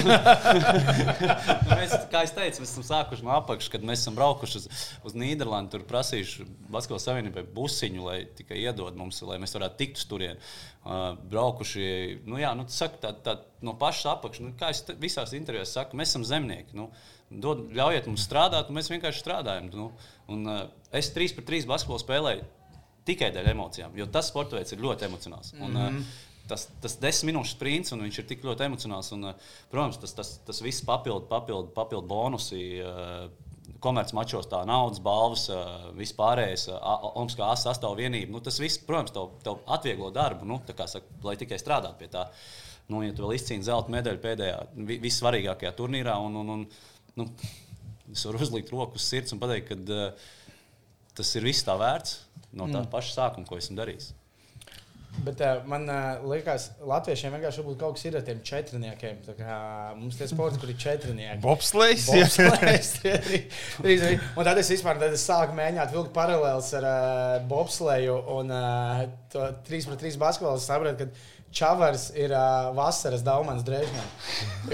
mēs, 1.79 1.95
kā 2.13 2.23
jau 2.27 2.35
teicu, 2.37 2.63
mēs 2.63 2.73
esam 2.75 2.87
sākuši 2.87 3.25
no 3.27 3.33
apakšas, 3.39 3.73
kad 3.73 3.87
mēs 3.87 4.05
esam 4.05 4.17
braukuši 4.19 4.61
uz, 4.61 4.69
uz 5.09 5.17
Nīderlandi. 5.19 5.73
Tur 5.73 5.87
prasījuši 5.89 6.47
Basketbalu 6.73 7.03
savienībai 7.03 7.47
busiņu, 7.57 8.07
lai 8.07 8.19
tikai 8.37 8.61
iedod 8.63 8.99
mums, 8.99 9.23
lai 9.27 9.41
mēs 9.43 9.57
varētu 9.57 9.81
tikt 9.81 10.03
uz 10.03 10.09
turieni. 10.11 10.39
Uh, 10.87 11.17
braukuši, 11.33 11.87
nu, 12.29 12.39
jā, 12.39 12.53
nu, 12.55 12.69
saka, 12.71 13.01
tā, 13.03 13.11
tā, 13.25 13.39
no 13.67 13.75
pašas 13.81 14.13
apakšas, 14.13 14.45
nu, 14.45 14.53
kā 14.59 14.71
es 14.75 14.85
visās 15.03 15.33
intervijās 15.35 15.73
saku, 15.75 15.99
mēs 15.99 16.13
esam 16.13 16.27
zemnieki. 16.29 16.77
Nu, 16.79 16.91
dod, 17.31 17.67
ļaujiet 17.75 18.07
mums 18.11 18.27
strādāt, 18.27 18.71
un 18.71 18.79
mēs 18.79 18.91
vienkārši 18.93 19.23
strādājam. 19.23 19.71
Nu, 19.75 19.89
un, 20.33 20.47
uh, 20.51 20.63
es 20.95 21.11
3 21.15 21.37
pret 21.39 21.49
3 21.51 21.69
basketbolu 21.71 22.03
spēlēju 22.03 22.47
tikai 23.07 23.31
dēļ 23.35 23.53
emocijām, 23.53 23.95
jo 23.99 24.07
tas 24.11 24.31
sports 24.33 24.55
veids 24.57 24.75
ir 24.75 24.83
ļoti 24.83 25.09
emocionāls. 25.09 25.53
Un, 25.59 25.71
mm 25.71 25.83
-hmm. 25.83 26.23
Tas, 26.47 26.69
tas 26.79 26.95
desmit 27.03 27.35
minūšu 27.35 27.57
sprints, 27.57 27.93
un 27.93 28.05
viņš 28.05 28.19
ir 28.21 28.27
tik 28.27 28.45
ļoti 28.47 28.69
emocionāls. 28.69 29.13
Un, 29.13 29.25
uh, 29.25 29.35
protams, 29.71 29.99
tas, 29.99 30.13
tas, 30.15 30.39
tas 30.47 30.63
viss 30.63 30.85
papildu, 30.85 31.27
papildu, 31.27 31.73
papildu 31.75 32.07
bonusi. 32.07 32.83
Uh, 32.83 33.31
Komercmačos 33.83 34.47
tā 34.47 34.65
naudas 34.65 35.01
balvas, 35.03 35.49
uh, 35.51 35.91
vispārējais, 35.99 36.69
uh, 36.71 37.11
Olimpiskā 37.19 37.91
vienība. 37.97 38.33
Nu, 38.33 38.41
tas 38.41 38.61
viss, 38.61 38.79
protams, 38.79 39.11
tev, 39.11 39.31
tev 39.43 39.59
atvieglo 39.67 40.11
darbu, 40.11 40.47
nu, 40.47 40.61
saka, 40.87 41.05
lai 41.23 41.37
tikai 41.37 41.59
strādātu 41.59 41.99
pie 41.99 42.09
tā. 42.09 42.29
Nu, 42.89 43.03
ja 43.03 43.13
tu 43.13 43.25
vēl 43.25 43.35
izcīni 43.35 43.67
zelta 43.67 43.91
medaļu 43.91 44.23
pēdējā, 44.23 44.59
vi- 44.87 45.01
vissvarīgākajā 45.03 45.73
turnīrā, 45.75 46.15
un, 46.23 46.37
un, 46.37 46.49
un 46.49 46.67
nu, 47.17 47.31
es 48.13 48.25
varu 48.29 48.43
uzlikt 48.45 48.73
roku 48.75 49.01
uz 49.01 49.09
sirds 49.09 49.35
un 49.35 49.43
pateikt, 49.43 49.73
ka 49.73 49.97
uh, 49.97 50.29
tas 51.17 51.35
ir 51.39 51.49
viss 51.49 51.67
tā 51.67 51.77
vērts 51.81 52.21
no 52.53 52.69
tā 52.71 52.81
mm. 52.83 52.93
paša 52.93 53.19
sākuma, 53.19 53.49
ko 53.49 53.59
esmu 53.61 53.77
darījis. 53.79 54.13
Bet 55.25 55.41
uh, 55.41 55.63
man 55.69 55.87
uh, 55.89 56.25
liekas, 56.29 56.67
Latviešiem 56.85 57.33
vienkārši 57.37 57.63
varbūt 57.63 57.79
kaut 57.81 57.97
kas 57.97 58.05
ir 58.09 58.19
ar 58.19 58.25
tiem 58.27 58.43
četrniekiem. 58.45 59.23
Kā 59.39 59.59
Mums 59.97 60.19
tie 60.19 60.29
sporti, 60.29 60.61
kur 60.61 60.73
ir 60.73 60.77
četrnieki. 60.81 61.41
Bobslēgs. 61.45 62.09
Un 64.37 64.49
tad 64.49 64.61
es 64.61 64.73
vispār 64.75 65.01
tad 65.01 65.17
es 65.17 65.25
sāku 65.25 65.57
mēģināt 65.57 65.95
vilkt 65.97 66.13
paralēlus 66.17 66.69
ar 66.81 66.89
uh, 66.91 66.99
bobslēju 67.49 68.19
un 68.37 68.53
uh, 68.53 69.07
to 69.33 69.49
3 69.71 69.89
pret 69.89 70.05
3 70.05 70.21
basketbolu. 70.21 70.61
Es 70.61 70.69
sapratu, 70.69 71.07
ka 71.07 71.36
Čavars 71.57 72.11
ir 72.13 72.35
uh, 72.37 72.69
vasaras 72.77 73.23
Daumans 73.25 73.65
Drežņā. 73.65 74.03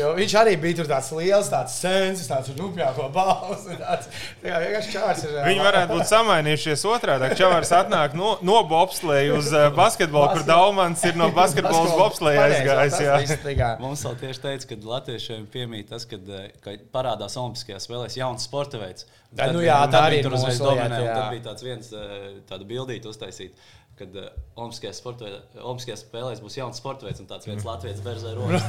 Jo 0.00 0.08
viņš 0.16 0.32
arī 0.40 0.56
bija 0.58 0.80
tur 0.80 0.88
tāds 0.90 1.10
liels, 1.14 1.50
tāds 1.52 1.76
sens, 1.78 2.24
tāds 2.26 2.50
rupjāko 2.58 3.06
balsu. 3.14 3.76
Tāds, 3.78 4.08
tā 4.42 4.48
kā 4.48 4.60
vienkārši 4.64 4.94
Čavars 4.96 5.22
ir. 5.28 5.36
Uh, 5.36 5.46
Viņi 5.46 5.62
varētu 5.62 5.98
būt 5.98 6.10
samainījušies 6.10 6.84
otrādi. 6.90 7.30
Čavars 7.38 7.70
atnāk 7.78 8.16
no, 8.18 8.34
no 8.42 8.58
bobslēja 8.66 9.36
uz 9.38 9.52
uh, 9.54 9.68
basketbolu, 9.76 10.32
kur 10.34 10.46
Daumans 10.48 11.04
ir 11.06 11.18
no 11.20 11.30
basketbola 11.36 11.84
uz 11.86 11.94
bobslēja 12.00 12.48
aizgājis. 12.50 13.36
jā. 13.54 13.72
Mums 13.82 14.02
vēl 14.08 14.18
tieši 14.24 14.44
teica, 14.48 14.70
ka 14.72 14.80
latviešiem 14.94 15.46
piemīt 15.52 15.92
tas, 15.92 16.06
kad, 16.10 16.26
eh, 16.34 16.50
ka 16.64 16.74
parādās 16.94 17.38
Olimpiskajās 17.38 17.86
spēlēs 17.86 18.18
jauns 18.18 18.48
sporta 18.48 18.80
veids. 18.82 19.06
Tā, 19.32 19.48
nu 19.54 19.62
jā, 19.64 19.78
tā 19.88 20.02
arī 20.10 20.18
tur 20.24 20.34
uzreiz 20.36 20.58
dominē. 20.60 20.98
Tad 21.06 21.30
bija 21.32 21.46
tāds 21.46 21.64
viens, 21.64 21.88
tāda 22.50 22.66
bildīta 22.68 23.08
uztaisīta. 23.08 23.56
Kad 23.98 24.14
uh, 24.16 24.24
Olimpiskajās 24.56 25.02
Olimpiskajās 25.04 26.00
spēlēs 26.06 26.40
būs 26.40 26.54
jauns 26.56 26.78
sports 26.80 27.04
veids, 27.04 27.20
un 27.20 27.26
tāds 27.28 27.44
viens 27.46 27.64
Latvijas 27.66 28.00
berzē 28.02 28.30
rodas. 28.38 28.64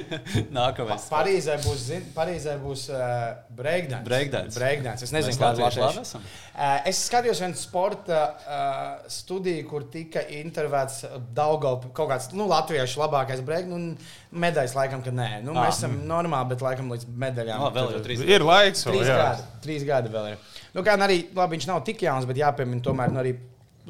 Nākamais. 0.56 1.04
Parīzē 1.12 1.56
būs, 1.62 1.82
zin, 1.90 2.06
Parīzē 2.16 2.54
būs 2.62 2.86
uh, 2.92 3.42
breakdance. 3.58 4.06
Breakdance. 4.08 4.56
breakdance. 4.58 5.04
Es 5.04 5.12
nezinu, 5.14 5.36
kāda 5.40 5.68
ir 5.68 6.00
esam. 6.02 6.24
Uh, 6.54 6.78
es 6.88 7.00
skatījos 7.10 7.42
vienu 7.44 7.58
sporta 7.60 8.20
uh, 8.32 9.10
studiju, 9.12 9.66
kur 9.68 9.84
tika 9.92 10.24
intervētas 10.40 11.04
Daugavs, 11.36 11.90
kaut 11.96 12.10
kāds 12.14 12.30
nu, 12.36 12.48
latviešu 12.50 13.02
labākais 13.04 13.44
breakdance, 13.44 13.76
un 13.76 14.40
medaļas 14.46 14.74
laikam, 14.78 15.04
ka 15.04 15.12
nē. 15.14 15.28
Nu, 15.44 15.52
Ah. 15.58 15.66
mēs 15.68 15.80
esam 15.82 16.00
normāli, 16.08 16.52
bet 16.54 16.64
laikam 16.64 16.88
līdz 16.94 17.04
medaļām. 17.20 17.60
No, 17.66 17.70
vēl 17.74 17.88
tur- 17.92 17.98
jau 17.98 18.04
trīs. 18.08 18.24
Ir 18.24 18.44
laiks, 18.48 18.84
vēl, 18.88 18.96
Trīs 18.96 19.08
jā. 19.12 19.20
gadi, 19.22 19.46
trīs 19.68 19.86
gadi 19.88 20.12
vēl 20.16 20.32
ir. 20.32 20.42
Nu, 20.74 20.82
kā 20.86 20.96
arī, 20.96 21.20
labi, 21.36 21.56
viņš 21.58 21.66
nav 21.70 21.84
tik 21.84 22.02
jauns, 22.08 22.26
bet 22.28 22.36
jāpiemina, 22.40 22.80
tomēr, 22.84 23.12
nu, 23.12 23.20
arī, 23.22 23.36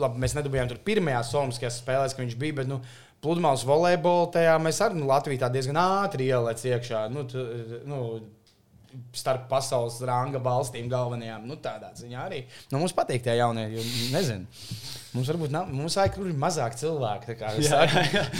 labi, 0.00 0.22
mēs 0.22 0.34
nedabūjām 0.38 0.70
tur 0.70 0.80
pirmajās 0.87 1.34
Olimpiskajās 1.38 1.82
spēlēs, 1.82 2.16
ka 2.16 2.24
viņš 2.24 2.38
bija, 2.40 2.61
bet, 2.61 2.70
nu, 2.70 2.80
pludmales 3.24 3.64
volejbolā 3.66 4.30
tajā 4.34 4.56
mēs 4.62 4.80
arī, 4.84 4.98
nu, 5.00 5.08
Latvijā 5.11 5.50
diezgan 5.52 5.80
ātri 5.82 6.30
ielēc 6.30 6.64
iekšā, 6.72 7.06
nu, 7.14 7.24
tu, 7.30 7.44
nu, 7.88 8.02
starp 9.12 9.48
pasaules 9.50 9.98
ranga 10.06 10.40
valstīm 10.42 10.88
galvenajām, 10.90 11.44
nu, 11.48 11.58
tādā 11.61 11.90
ziņā 11.98 12.22
arī. 12.24 12.40
Nu, 12.72 12.80
mums 12.80 12.94
patīk 12.96 13.22
tie 13.24 13.37
jaunie, 13.38 13.66
jo, 13.74 13.84
nezinu. 14.14 14.48
Mums 15.12 15.30
varbūt 15.32 15.52
nav, 15.52 15.68
mums 15.72 15.96
vajag, 15.98 16.14
kur 16.16 16.28
ir 16.30 16.40
mazāk 16.40 16.76
cilvēku. 16.80 17.37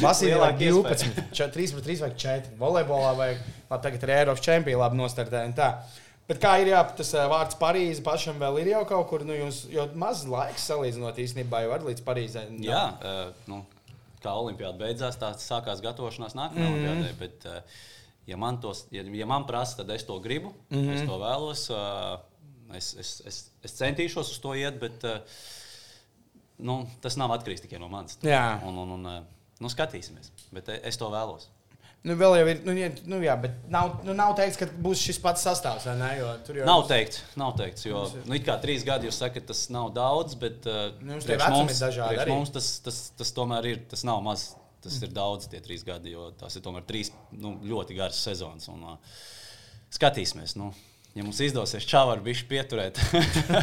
Basīnī 0.03 0.35
vajag 0.38 0.61
Lielāka 0.61 0.61
12, 0.62 1.23
4, 1.37 1.55
3 1.57 1.77
pret 1.77 1.88
3 1.90 2.03
vai 2.05 2.11
4. 2.25 2.53
Volejbolā 2.61 3.14
vajag, 3.21 3.47
labi, 3.68 3.81
tagad 3.87 4.05
ir 4.07 4.14
Eiropas 4.18 4.44
čempioni, 4.44 4.81
labi 4.81 5.01
nostartēji. 5.01 5.57
Bet 6.29 6.43
kā 6.43 6.59
ir 6.61 6.69
jā, 6.75 6.83
tas 6.99 7.11
vārds 7.31 7.57
Parīze 7.57 8.03
pašam 8.05 8.37
vēl 8.41 8.61
ir 8.61 8.73
jau 8.75 8.83
kaut 8.91 9.07
kur, 9.09 9.23
nu, 9.25 9.33
jums 9.33 9.62
jau 9.73 9.87
maz 9.97 10.27
laiks 10.29 10.67
salīdzinot 10.69 11.17
īstenībā 11.25 11.62
jau 11.64 11.73
ar 11.79 11.87
līdz 11.87 12.05
Parīzē. 12.05 12.43
Jā, 12.61 12.83
uh, 13.01 13.47
nu, 13.49 13.62
kā 14.21 14.35
olimpiāda 14.37 14.77
beidzās, 14.83 15.17
tā 15.21 15.33
sākās 15.41 15.81
gatavošanās 15.85 16.37
nākamajai 16.37 16.69
mm 16.69 16.77
-hmm. 16.77 16.91
olimpiādai. 16.91 17.14
Bet, 17.19 17.47
uh, 17.49 17.81
ja, 18.29 18.37
man 18.37 18.61
tos, 18.61 18.85
ja, 18.93 19.03
ja 19.03 19.27
man 19.27 19.47
prasa, 19.49 19.81
tad 19.81 19.91
es 19.97 20.05
to 20.05 20.19
gribu, 20.21 20.53
mm 20.69 20.77
-hmm. 20.77 20.95
es 20.95 21.09
to 21.09 21.19
vēlos. 21.19 21.71
Uh, 21.73 22.77
es, 22.77 22.95
es, 22.95 23.23
es, 23.27 23.51
es 23.62 23.81
centīšos 23.81 24.31
uz 24.31 24.38
to 24.38 24.55
iet, 24.55 24.81
bet 24.81 25.05
uh, 25.05 25.19
nu, 26.59 26.87
tas 27.01 27.17
nav 27.17 27.31
atkarīgs 27.31 27.64
tikai 27.64 27.79
no 27.79 27.88
manis. 27.88 28.19
Un, 28.67 28.79
un, 28.79 28.91
un, 28.91 29.07
uh, 29.07 29.23
nu, 29.61 29.69
skatīsimies, 29.69 30.31
bet 30.53 30.69
es 30.69 30.97
to 30.97 31.09
vēlos. 31.09 31.49
Nu, 32.07 32.15
vēl 32.15 32.37
jau 32.39 32.45
ir, 32.47 32.61
nu, 32.65 32.73
ja- 32.79 32.93
nu 33.11 33.19
jā, 33.21 33.35
bet 33.43 33.57
nav, 33.69 33.97
nu, 34.07 34.15
nav 34.17 34.37
teikts, 34.39 34.57
ka 34.61 34.69
būs 34.85 35.01
šis 35.03 35.19
pats 35.21 35.43
sastāvs, 35.45 35.89
ne? 35.99 36.11
Jo 36.21 36.29
tur 36.47 36.61
jau 36.61 36.69
Nav 36.69 36.85
teikts, 36.89 37.25
nav 37.37 37.57
teikts, 37.59 37.85
jo 37.89 38.05
nu, 38.25 38.37
it 38.39 38.47
kā 38.47 38.55
trīs 38.63 38.85
gadi 38.87 39.09
jūs 39.11 39.19
sakat, 39.19 39.49
tas 39.51 39.65
nav 39.75 39.91
daudz, 39.97 40.37
bet 40.39 40.69
uh, 40.71 40.93
Nu, 41.03 41.17
mums, 41.19 41.27
mums 42.31 42.55
tas, 42.55 42.71
tas, 42.87 43.01
tas 43.19 43.35
tomēr 43.35 43.67
ir, 43.73 43.83
tas 43.91 44.05
nav 44.09 44.23
maz. 44.23 44.53
Tas 44.79 44.95
ir 45.03 45.11
daudz, 45.11 45.49
tie 45.51 45.59
trīs 45.59 45.83
gadi, 45.83 46.13
jo 46.15 46.29
tās 46.39 46.55
ir 46.55 46.63
tomēr 46.63 46.85
trīs 46.87 47.11
nu, 47.35 47.57
ļoti 47.67 47.97
garas 47.99 48.21
sezonas. 48.23 48.69
Un, 48.71 48.85
uh, 48.87 49.19
skatīsimies, 49.91 50.55
nu, 50.57 50.71
ja 51.16 51.25
mums 51.25 51.40
izdosies 51.42 51.87
čāvaru 51.88 52.23
bišķi 52.27 52.47
pieturēt, 52.51 53.01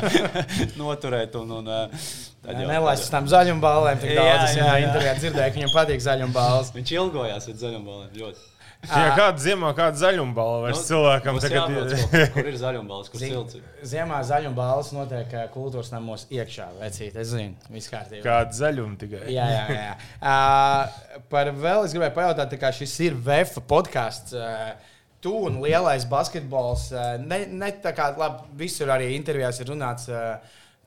noturēt 0.81 1.35
un, 1.39 1.51
un 1.59 1.69
uh, 1.69 2.09
tad 2.45 2.59
jau- 2.59 2.67
Nelaist 2.71 3.05
uz 3.07 3.13
tām 3.13 3.29
zaļām 3.31 3.61
balēm. 3.63 4.01
Tik 4.01 4.11
Jā, 4.15 4.25
daudz 4.25 4.49
es 4.49 4.57
jā. 4.59 4.73
intervijā 4.87 5.13
dzirdēju, 5.21 5.53
ka 5.53 5.59
viņam 5.61 5.75
patīk 5.77 6.03
zaļām 6.05 6.33
balvas. 6.35 6.73
Viņš 6.75 6.91
ilgojās 6.99 7.47
pēc 7.51 7.63
zaļām 7.63 7.87
balēm 7.87 8.19
ļoti. 8.19 8.51
Ja 8.85 9.15
kāda 9.17 9.41
ziemā, 9.41 9.71
kāda 9.73 9.97
zaļuma 9.97 10.35
balva 10.37 10.57
vairs 10.67 10.81
Nu, 10.83 10.85
cilvēkam 10.91 11.37
tagad 11.41 11.71
ir. 11.73 11.93
kur- 12.11 12.27
Kur 12.35 12.49
ir 12.51 12.57
zaļumbalvas, 12.61 13.07
kur 13.09 13.21
silts? 13.23 13.55
Ziemā 13.87 14.19
zaļuma 14.27 14.53
balvas 14.59 14.91
notiek 14.93 15.31
ā, 15.33 15.45
kultūras 15.49 15.89
namos 15.95 16.27
iekšā. 16.29 16.67
Vecīt, 16.83 17.15
es 17.17 17.31
zinu, 17.31 17.55
viss 17.73 17.89
kārtībā. 17.89 18.21
Kāda 18.27 18.53
zaļuma 18.59 18.99
tikai. 19.01 19.23
Jā, 19.33 19.47
jā, 19.55 19.63
jā. 19.73 19.95
Uh, 20.21 21.23
par 21.33 21.49
vēl 21.55 21.87
es 21.87 21.95
gribēju 21.97 22.13
pajautāt, 22.19 22.51
tā 22.53 22.59
kā 22.61 22.69
šis 22.77 22.93
ir 23.07 23.17
VF 23.25 23.57
podkāsts. 23.65 24.35
Uh, 24.37 24.93
Tu 25.25 25.31
un 25.33 25.57
lielais 25.63 26.05
basketbols. 26.05 26.91
Uh, 26.93 27.15
ne, 27.25 27.41
ne 27.49 27.71
tā 27.81 27.95
kā 27.97 28.11
labi, 28.13 28.45
visur 28.59 28.91
arī 28.93 29.15
intervijās 29.15 29.57
ir 29.63 29.71
runāts 29.71 30.05
uh, 30.13 30.35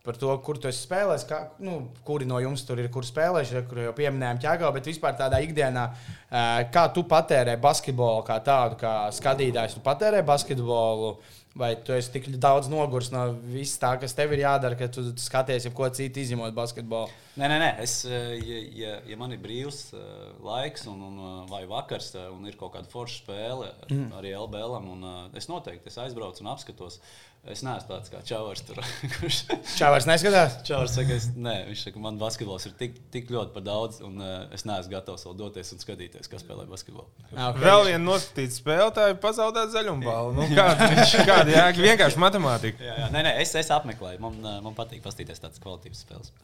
par 0.05 0.17
to, 0.17 0.31
kur 0.47 0.61
tu 0.63 0.71
esi 0.71 0.85
spēlējis, 0.87 1.25
kā, 1.29 1.41
nu, 1.67 1.81
kuri 2.07 2.29
no 2.29 2.39
jums 2.41 2.63
tur 2.65 2.79
ir, 2.79 2.87
kur 2.95 3.05
spēlējuši, 3.05 3.65
kur 3.69 3.83
jau 3.83 3.97
pieminējām 3.99 4.39
ķēgā, 4.45 4.71
bet 4.77 4.87
vispār 4.89 5.19
tādā 5.19 5.43
ikdienā, 5.45 5.83
uh, 5.91 6.47
kā 6.73 6.87
tu 6.95 7.03
patērē 7.11 7.59
basketbolu, 7.61 8.23
kā 8.29 8.39
tādu, 8.47 8.79
kā 8.81 8.95
skatītājs, 9.19 9.75
tu 9.77 9.83
patērē 9.85 10.23
basketbolu. 10.31 11.17
Vai 11.57 11.73
tu 11.83 11.95
esi 11.97 12.13
tik 12.13 12.29
daudz 12.39 12.69
noguris 12.71 13.09
no 13.11 13.23
viss 13.51 13.81
tā, 13.81 13.95
kas 14.01 14.15
tev 14.15 14.35
ir 14.37 14.45
jādara, 14.45 14.77
ka 14.79 14.87
tu 14.93 15.03
skaties, 15.19 15.65
ja 15.67 15.73
ko 15.75 15.89
citu 15.95 16.21
izņemot 16.21 16.55
basketbolu? 16.55 17.09
Nē, 17.39 17.47
nē, 17.47 17.57
nē. 17.63 17.71
Es, 17.83 18.01
eh, 18.05 18.35
ja, 18.37 18.59
ja, 18.81 18.93
ja 19.13 19.17
man 19.19 19.33
ir 19.35 19.41
brīvs 19.43 19.95
eh, 19.95 20.03
laiks, 20.45 20.87
un, 20.91 21.01
un, 21.09 21.19
eh, 21.23 21.41
vai 21.51 21.63
vakars, 21.71 22.13
un 22.35 22.47
ir 22.51 22.59
kaut 22.59 22.75
kāda 22.75 22.91
forša 22.91 23.23
spēle 23.23 23.71
mm. 23.89 24.09
arī 24.19 24.35
LBL, 24.37 24.77
un 24.93 25.07
es 25.39 25.47
noteikti 25.51 25.91
es 25.91 25.99
aizbraucu 26.03 26.45
un 26.45 26.53
apskatos. 26.53 27.01
Es 27.49 27.63
neesmu 27.65 27.89
tāds 27.89 28.11
kā 28.13 28.19
Čavars. 28.27 28.61
Tur, 28.67 28.81
kurš 29.15 29.39
Čāvārs 29.79 30.09
neskatās? 30.09 30.59
Čavars 30.67 30.97
saka, 30.99 31.15
es, 31.17 31.29
nē, 31.39 31.55
viņš 31.71 31.85
saka, 31.87 32.01
man 32.03 32.19
basketbols 32.21 32.67
ir 32.69 32.75
tik, 32.81 32.99
tik 33.15 33.31
ļoti 33.33 33.55
par 33.55 33.65
daudz, 33.65 34.01
un 34.05 34.19
uh, 34.21 34.35
es 34.55 34.67
neesmu 34.69 34.93
gatavs 34.93 35.25
vēl 35.29 35.37
doties 35.39 35.73
un 35.73 35.83
skatīties, 35.83 36.29
kas 36.29 36.45
spēlē 36.45 36.67
basketbolu. 36.69 37.07
Ah, 37.31 37.53
okay. 37.53 37.63
Vēl 37.65 37.85
viena 37.89 38.03
noskatīta 38.05 38.57
spēlētāja 38.59 39.17
pazaudēt 39.23 39.73
zaļumu 39.73 40.05
balvu. 40.05 40.35
Nu, 40.41 40.49
kāda 40.59 40.91
viņš 40.93 41.15
kāda 41.31 41.55
jēga? 41.55 41.87
Vienkārši 41.87 42.23
matemātika. 42.27 42.85
Jā, 42.85 42.99
jā. 43.05 43.09
Nē, 43.15 43.25
nē, 43.31 43.37
es, 43.45 43.55
es 43.63 43.73
apmeklēju. 43.79 44.21
Man, 44.25 44.37
eh, 44.43 44.59
man 44.65 44.77
patīk 44.77 45.05
paskatīties 45.07 45.41
tādas 45.45 45.63
kvalitātes 45.63 46.05
spēles. 46.05 46.35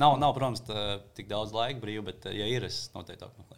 Nav, 0.00 0.16
nav 0.22 0.32
protams, 0.38 0.64
tā, 0.66 0.98
tik 1.18 1.28
daudz 1.30 1.52
laika 1.54 1.82
brīvi, 1.82 2.06
bet, 2.08 2.30
eh, 2.30 2.38
ja 2.40 2.48
ir, 2.50 2.66
es 2.70 2.86
noteikti 2.96 3.26
apmeklēju. 3.26 3.53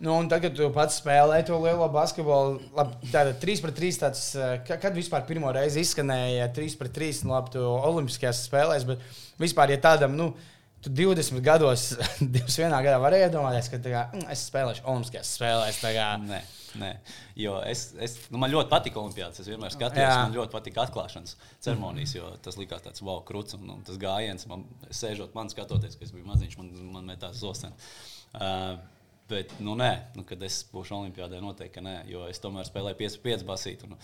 Nu, 0.00 0.14
un 0.16 0.30
tagad, 0.32 0.54
tu 0.56 0.64
pats 0.72 0.96
spēlē 1.02 1.42
to 1.44 1.58
lielo 1.60 1.84
basketbolu, 1.92 2.54
labi, 2.72 3.10
tāda 3.12 3.34
3 3.36 3.60
pret 3.60 3.74
3. 3.76 3.98
Tāds, 4.00 4.22
eh, 4.32 4.54
ka- 4.64 4.78
kad 4.80 4.94
vispār 4.96 5.26
pirmo 5.28 5.50
reizi 5.52 5.82
izskanēja 5.84 6.46
3 6.56 6.76
pret 6.80 6.94
3, 6.96 7.18
nu, 7.26 7.34
labi, 7.34 7.52
tu 7.52 7.60
Olimpiskajās 7.60 8.40
spēlēs, 8.48 8.86
bet 8.88 9.02
vispār, 9.42 9.74
ja 9.74 9.76
tādam, 9.76 10.14
nu, 10.16 10.30
tu 10.80 10.88
20 10.88 11.42
gados, 11.44 11.90
divas 12.36 12.56
vienā 12.56 12.78
gadā 12.80 12.96
varēji 13.02 13.26
iedomāties, 13.28 13.68
ka 13.68 13.80
kā, 13.84 14.04
mm, 14.14 14.24
es 14.32 14.46
spēlēšu 14.48 14.86
Olimpiskajās 14.88 15.32
spēlēs. 15.36 15.80
Nē, 16.24 16.38
nē. 16.80 16.88
Jo 17.36 17.58
es, 17.68 17.82
es, 18.00 18.14
nu, 18.32 18.40
man 18.40 18.54
ļoti 18.54 18.72
patīk 18.72 18.96
Olimpijas. 18.96 19.42
Es 19.44 19.50
vienmēr 19.52 19.74
skatījos, 19.74 20.06
Jā. 20.14 20.22
man 20.24 20.32
ļoti 20.38 20.54
patīk 20.54 20.80
atklāšanas 20.80 21.36
ceremonijas, 21.60 22.14
jo 22.16 22.30
tas 22.40 22.56
likās 22.56 22.86
tāds 22.86 23.04
wow, 23.04 23.20
krūts 23.28 23.58
un, 23.58 23.68
un 23.76 23.84
tas 23.84 24.00
gājiens. 24.00 24.48
Man, 24.48 24.64
sēžot 24.88 25.36
man 25.36 25.52
skatoties, 25.52 26.00
ka 26.00 26.08
es 26.08 26.16
biju 26.16 26.24
maziņš, 26.32 26.56
man, 26.62 26.72
man 26.96 27.12
metās 27.12 27.36
zosens. 27.44 27.92
Uh, 28.32 28.78
bet, 29.30 29.52
nu, 29.62 29.74
nē, 29.78 29.90
nu, 30.18 30.24
kad 30.28 30.42
es 30.46 30.60
būšu 30.72 30.98
Olimpijādē, 30.98 31.40
noteikti 31.42 31.78
ka 31.78 31.84
nē, 31.86 31.96
jo 32.10 32.26
es 32.30 32.42
tomēr 32.42 32.66
spēlēju 32.68 32.98
5-5 33.00 33.46
basīt. 33.48 33.86
Un, 33.88 33.96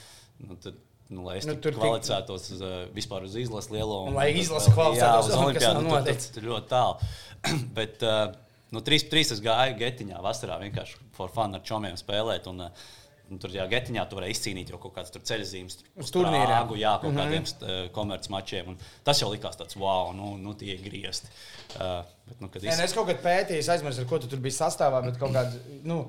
nu, 0.46 0.58
tad, 0.62 0.78
Nu, 1.06 1.22
lai 1.22 1.36
es 1.38 1.44
Nu, 1.46 1.54
nu, 1.54 1.60
tur 1.62 1.76
kvalificētos 1.76 2.48
uz, 2.50 2.62
uh, 2.66 2.88
vispār 2.90 3.22
uz 3.28 3.36
izlases 3.38 3.70
lielo. 3.70 4.00
Un 4.08 4.16
lai 4.16 4.24
tad 4.32 4.40
izlase 4.40 4.72
vēl- 4.72 4.74
kvalificētos, 4.74 5.28
uz 5.28 5.36
nav 5.36 5.44
nu, 5.84 5.92
tur- 6.08 6.32
tur 6.34 6.48
ļoti 6.50 6.66
tālu. 6.72 7.10
Bet 7.78 8.02
uh, 8.02 8.32
nu, 8.74 8.82
3-3 8.82 9.36
es 9.36 9.42
gāju 9.44 9.76
getiņā 9.78 10.18
vasarā 10.24 10.56
vienkārši 10.64 10.98
for 11.14 11.30
fun 11.30 11.54
ar 11.54 11.62
čomiem 11.62 11.94
spēlēt. 12.00 12.48
Un, 12.50 12.64
uh, 12.66 12.88
Nu, 13.26 13.40
tur 13.42 13.50
jau 13.50 13.64
getiņā 13.66 14.04
tu 14.06 14.18
vari 14.18 14.30
izcīnīt 14.30 14.68
jau 14.70 14.78
kaut 14.78 14.94
kādas 14.94 15.10
ceļzīmes, 15.10 15.80
Uz 15.98 16.12
turnīriem. 16.14 16.68
Jā, 16.78 16.92
kaut 17.02 17.10
mm 17.10 17.16
-hmm. 17.16 17.22
kādiem 17.22 17.46
uh, 17.46 17.88
komercmačiem. 17.94 18.68
un 18.68 18.78
Tas 19.04 19.22
jau 19.22 19.32
likās 19.32 19.58
tāds, 19.58 19.74
wow, 19.76 20.12
nu, 20.14 20.36
nu 20.36 20.54
tie 20.54 20.74
ir 20.74 20.84
griezti. 20.84 21.26
Uh, 21.74 22.04
bet, 22.28 22.40
nu, 22.40 22.48
kad 22.48 22.62
Nē, 22.62 22.76
nu, 22.76 22.84
es 22.84 22.94
kaut 22.94 23.10
kad 23.10 23.18
pētīju, 23.24 23.66
aizmirsu, 23.72 24.04
ar 24.04 24.06
ko 24.06 24.18
tu 24.18 24.30
tur 24.30 24.38
biji 24.38 24.58
sastāvā, 24.60 25.02
bet 25.04 25.18
kaut 25.18 25.34
kādā, 25.34 25.58
nu, 25.82 26.04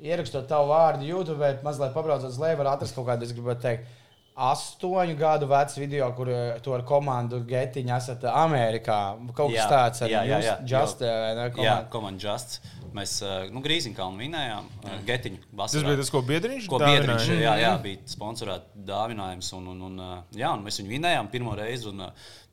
ierakstot 0.00 0.46
tavu 0.48 0.70
vārdu 0.70 1.06
YouTube, 1.08 1.58
mazliet 1.62 1.92
pabraucot 1.94 2.30
uz 2.30 2.38
leju, 2.38 2.58
var 2.62 2.74
atrast 2.76 2.94
kaut 2.94 3.06
kādu, 3.08 3.26
es 3.26 3.34
gribētu 3.34 3.62
teikt, 3.66 3.92
astoņu 4.34 5.14
gadu 5.18 5.46
vecu 5.46 5.80
video, 5.80 6.08
kur 6.16 6.30
eh, 6.30 6.56
tu 6.62 6.74
ar 6.74 6.82
komandu 6.86 7.38
Getiņu 7.46 7.94
esat 7.96 8.26
Amerikā. 8.30 8.98
Kaut 9.30 9.52
kas 9.52 9.60
Jā, 9.60 9.68
tāds 9.70 10.02
arī 10.02 10.16
jā, 10.16 10.22
jā, 10.26 10.40
jā. 10.42 10.56
Just, 10.74 11.04
eh, 11.06 11.28
ne, 11.38 11.50
Jā, 11.62 11.76
komanda. 11.90 12.18
Justs. 12.24 12.60
Mēs 12.94 13.16
nu, 13.50 13.58
Grīziņkalnu 13.64 14.20
vinējām, 14.22 14.66
uh, 14.84 14.98
Getiņu. 15.06 15.40
Tas 15.58 15.74
bija 15.82 15.98
tas, 15.98 16.10
ko 16.14 16.20
Biedriņš 16.26 16.68
Ko 16.70 16.78
biedriņš, 16.78 17.30
jā, 17.40 17.54
jā, 17.58 17.72
bija 17.82 18.02
sponsorēts 18.12 18.76
dāvinājums. 18.86 19.48
Un, 19.58 19.66
un, 19.72 19.80
un, 19.88 20.04
jā, 20.38 20.52
un 20.54 20.62
mēs 20.62 20.78
viņu 20.78 20.92
vinējām 20.92 21.30
pirmo 21.32 21.56
reizi. 21.58 21.90
Un, 21.90 22.04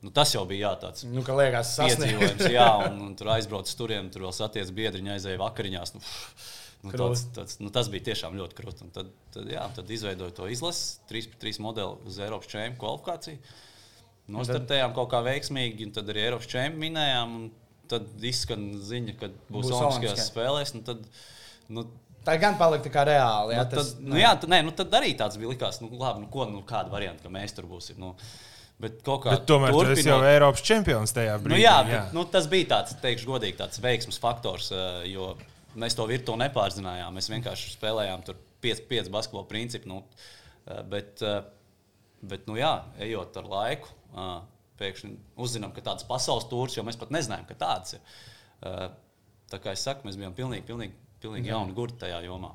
nu, 0.02 0.14
tas 0.14 0.34
jau 0.34 0.42
bija 0.50 0.66
jā, 0.66 0.72
tāds 0.86 1.06
Nu, 1.06 1.22
ka 1.26 1.36
liekas, 1.38 1.76
piedzīvojums. 1.78 2.48
Jā, 2.50 2.68
un, 2.88 2.98
un 3.06 3.14
tur 3.18 3.30
aizbraucu 3.36 3.70
uz 3.70 3.78
turieni, 3.78 4.10
tur 4.10 4.26
vēl 4.26 4.34
satiek 4.34 4.74
biedriņu, 4.74 5.14
aizēju 5.14 5.42
vakariņās. 5.44 5.94
Nu, 5.94 6.02
nu, 6.90 6.94
tāds, 6.98 7.26
tāds, 7.36 7.58
nu, 7.62 7.70
tas 7.70 7.86
bija 7.92 8.10
tiešām 8.10 8.34
ļoti 8.40 8.58
krūti. 8.58 8.90
Tad, 8.96 9.10
tad, 9.34 9.50
jā, 9.50 9.68
tad 9.76 9.90
izveidoju 9.94 10.34
to 10.34 10.48
izlasi, 10.50 10.96
3-3 11.10 11.62
modeli 11.62 12.10
uz 12.10 12.18
Eiropas 12.18 12.50
čempionu 12.50 12.80
kvalifikāciju. 12.82 13.38
Nostartējām 14.32 14.94
kaut 14.96 15.10
kā 15.12 15.20
veiksmīgi, 15.22 15.86
un 15.86 15.94
tad 15.94 16.10
arī 16.10 16.26
Eiropas 16.26 16.50
čempionu 16.50 16.82
minējām. 16.82 17.36
Tad 17.92 18.24
izskan 18.32 18.68
ziņa, 18.88 19.16
ka 19.20 19.28
būs, 19.50 19.66
Būs 19.68 19.74
Olimpiskajās 19.78 20.30
spēlēs. 20.32 20.74
nu 20.78 20.84
Tad, 20.88 21.04
nu, 21.68 21.86
Tā 22.22 22.36
gan 22.38 22.54
palika 22.54 22.86
tā 22.86 22.90
kā 22.94 23.02
reāli. 23.08 23.56
Jā, 23.56 23.64
nu, 23.64 23.70
tas, 23.72 23.88
tad, 23.96 24.02
nu, 24.06 24.14
jā, 24.20 24.28
tad, 24.38 24.50
nē, 24.52 24.60
nu, 24.62 24.70
tad 24.78 24.92
arī 24.94 25.08
tāds 25.18 25.34
bija. 25.40 25.50
Likās, 25.50 25.80
nu, 25.82 25.88
labi, 25.98 26.20
nu, 26.22 26.28
ko, 26.30 26.44
nu, 26.46 26.60
kāda 26.68 26.92
varianta, 26.92 27.24
ka 27.24 27.32
mēs 27.34 27.54
tur 27.56 27.66
būsim. 27.66 27.98
Nu, 27.98 28.12
Bet 28.82 28.96
kaut 29.06 29.20
kā 29.22 29.30
Bet 29.36 29.44
tomēr 29.46 29.70
tu 29.70 29.82
esi 29.92 30.08
jau 30.08 30.16
turpinot- 30.18 30.26
Eiropas 30.32 30.62
čempions 30.66 31.12
tajā 31.14 31.36
Nu, 31.38 31.44
brīdī. 31.44 31.60
jā, 31.62 31.74
bet, 31.86 32.14
nu, 32.16 32.24
tas 32.26 32.48
bija 32.50 32.66
tāds, 32.72 32.94
teikšu, 33.02 33.28
godīgi, 33.28 33.54
tāds 33.60 33.78
veiksmes 33.78 34.18
faktors, 34.18 34.72
eh, 34.74 35.04
jo 35.12 35.36
mēs 35.78 35.94
to 35.94 36.06
virtuvi 36.10 36.40
nepārzinājām. 36.42 37.14
Mēs 37.14 37.28
vienkārši 37.30 37.76
spēlējām 37.76 38.24
tur 38.26 38.34
5-5 38.64 39.10
basketbola 39.14 39.46
principu. 39.46 39.86
Nu, 39.92 40.02
eh, 40.66 40.82
bet, 40.82 41.22
eh, 41.22 41.42
bet, 42.22 42.46
nu, 42.50 42.54
jā, 42.58 42.72
ejot 42.98 43.36
ar 43.36 43.44
laiku, 43.44 43.88
pēkšņi 44.82 45.14
uzzinām, 45.46 45.72
ka 45.76 45.86
tāds 45.92 46.04
pasaules 46.10 46.50
tūrs, 46.50 46.76
jo 46.76 46.84
mēs 46.86 46.98
pat 47.00 47.14
nezinājām, 47.14 47.48
ka 47.48 47.58
tāds 47.62 47.96
ir. 47.96 48.04
Eh, 48.66 48.90
Tā 49.52 49.58
kā 49.60 49.74
es 49.76 49.84
saku, 49.84 50.06
mēs 50.08 50.16
bijām 50.16 50.32
pilnīgi, 50.32 50.64
pilnīgi, 50.64 50.94
pilnīgi 51.20 51.50
jauni 51.52 51.74
gurti 51.76 51.98
tajā 52.06 52.22
jomā. 52.24 52.54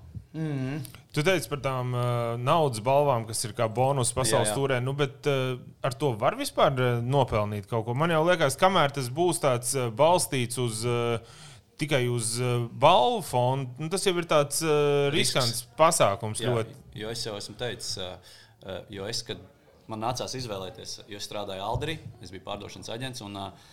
Tu 1.13 1.23
teici 1.25 1.49
par 1.49 1.59
tām 1.61 1.93
uh, 1.93 2.38
naudas 2.41 2.82
balvām, 2.86 3.25
kas 3.30 3.41
ir 3.45 3.53
kā 3.57 3.67
bonus 3.69 4.09
pasaules 4.13 4.49
Jā, 4.49 4.53
jā. 4.53 4.55
turē, 4.57 4.80
nu, 4.84 4.93
bet 4.97 5.30
uh, 5.30 5.59
ar 5.86 5.95
to 5.97 6.11
var 6.19 6.38
vispār 6.38 6.73
uh, 6.73 6.88
nopelnīt 7.01 7.69
kaut 7.69 7.86
ko. 7.88 7.95
Man 7.97 8.13
jau 8.13 8.23
liekas, 8.28 8.57
kamēr 8.59 8.93
tas 8.97 9.11
būs 9.13 9.41
tāds 9.45 9.75
uh, 9.78 9.91
balstīts 9.93 10.61
uz. 10.61 10.86
Uh, 10.88 11.43
Tikai 11.78 12.07
uz 12.09 12.32
uh, 12.41 12.63
balvu 12.82 13.19
fondu. 13.21 13.69
Nu, 13.78 13.86
tas 13.93 14.01
jau 14.01 14.15
ir 14.17 14.25
tāds 14.25 14.63
uh, 14.65 15.11
riskants 15.13 15.59
pasākums. 15.78 16.39
Jā, 16.41 16.49
Ļoti. 16.49 16.73
jo 16.97 17.11
es 17.13 17.21
jau 17.21 17.36
esmu 17.38 17.53
teicis, 17.59 17.91
uh, 18.01 18.39
uh, 18.63 18.80
jo 18.89 19.05
es, 19.05 19.19
kad 19.28 19.43
man 19.91 20.03
nācās 20.03 20.35
izvēlēties, 20.39 20.97
jo 21.11 21.21
strādāju 21.23 21.63
Alderī, 21.63 21.97
es 22.23 22.33
biju 22.33 22.45
pārdošanas 22.47 22.91
aģents, 22.95 23.23
un, 23.25 23.39
uh, 23.39 23.71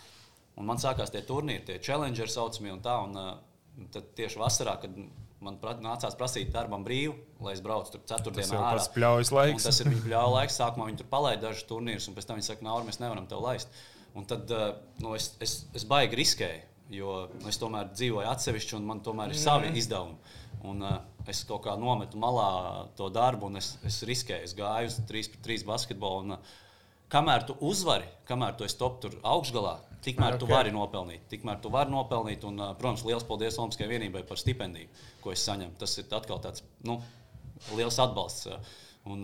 un 0.55 0.69
man 0.69 0.81
sākās 0.81 1.13
tie 1.13 1.23
turnīri, 1.27 1.65
tie 1.67 1.79
challenger 1.83 2.31
saucamie 2.31 2.73
un 2.75 2.81
tā. 2.85 2.97
Un, 3.05 3.19
uh, 3.19 3.35
tad 3.91 4.11
tieši 4.15 4.39
vasarā, 4.39 4.77
kad 4.81 4.93
man 5.43 5.57
nācās 5.83 6.15
prasīt 6.17 6.51
darbam 6.53 6.85
brīvu, 6.85 7.15
lai 7.43 7.55
es 7.55 7.63
braucu 7.63 7.95
tur 7.95 8.03
Tas 8.05 8.21
ceturtdienā 8.21 8.59
ārā. 8.59 8.77
pats 8.77 8.91
pļaujas 8.95 9.31
Un 9.33 9.39
laiks. 9.39 9.67
Tas 9.67 9.81
ir 9.83 9.89
viņa 9.91 10.05
pļauja 10.07 10.31
laiks. 10.35 10.59
Sākumā 10.61 10.87
viņi 10.89 11.01
tur 11.01 11.09
palaida 11.11 11.49
dažus 11.49 11.67
turnīrus, 11.69 12.07
un 12.09 12.15
pēc 12.17 12.29
tam 12.29 12.39
viņi 12.39 12.47
saka, 12.47 12.65
Nāra, 12.65 12.85
mēs 12.87 13.01
nevaram 13.01 13.27
tev 13.29 13.43
laist. 13.43 13.83
Un 14.15 14.27
tad 14.29 14.51
uh, 14.55 14.69
nu, 15.03 15.11
es, 15.17 15.33
es, 15.43 15.57
es 15.75 15.83
baigi 15.89 16.21
riskēju, 16.21 16.63
jo 16.95 17.17
es 17.51 17.59
tomēr 17.59 17.91
dzīvoju 17.91 18.29
atsevišķi, 18.31 18.77
un 18.79 18.87
man 18.87 19.03
tomēr 19.03 19.33
ir 19.33 19.41
savi 19.41 19.73
izdevumi. 19.75 20.37
Un, 20.65 20.85
uh, 20.85 21.01
es 21.31 21.43
kaut 21.47 21.63
kā 21.65 21.75
nometu 21.79 22.19
malā 22.21 22.49
to 22.97 23.09
darbu, 23.13 23.49
un 23.49 23.59
es, 23.61 23.73
es 23.87 24.01
riskēju. 24.07 24.45
Es 24.47 24.55
gāju 24.57 24.91
uz 24.91 24.99
3 25.09 25.33
pret 25.33 25.43
3 25.49 25.65
basketbolu. 25.67 26.23
Un, 26.25 26.37
uh, 26.37 26.55
kamēr 27.11 27.45
tu 27.49 27.57
uzvari, 27.65 28.07
kamēr 28.29 28.55
tu 28.57 28.65
esi 28.67 28.77
top 28.79 29.01
tur 29.03 29.17
augšgalā, 29.23 29.75
tikmēr 30.05 30.39
tu 30.39 30.45
Ok. 30.45 30.53
vari 30.53 30.73
nopelnīt. 30.75 31.27
Tikmēr 31.31 31.61
tu 31.61 31.69
vari 31.73 31.93
nopelnīt, 31.93 32.45
un, 32.47 32.59
uh, 32.59 32.73
protams, 32.79 33.05
liels 33.09 33.27
paldies 33.27 33.57
Olimpiskajai 33.61 33.93
vienībai 33.97 34.25
par 34.27 34.41
stipendiju, 34.41 34.89
ko 35.21 35.33
es 35.35 35.45
saņemu. 35.45 35.77
Tas 35.81 35.97
ir 36.01 36.09
atkal 36.11 36.41
tāds 36.43 36.65
nu, 36.83 37.01
liels 37.75 38.01
atbalsts. 38.01 38.49
uh, 38.51 38.81
Un, 39.05 39.21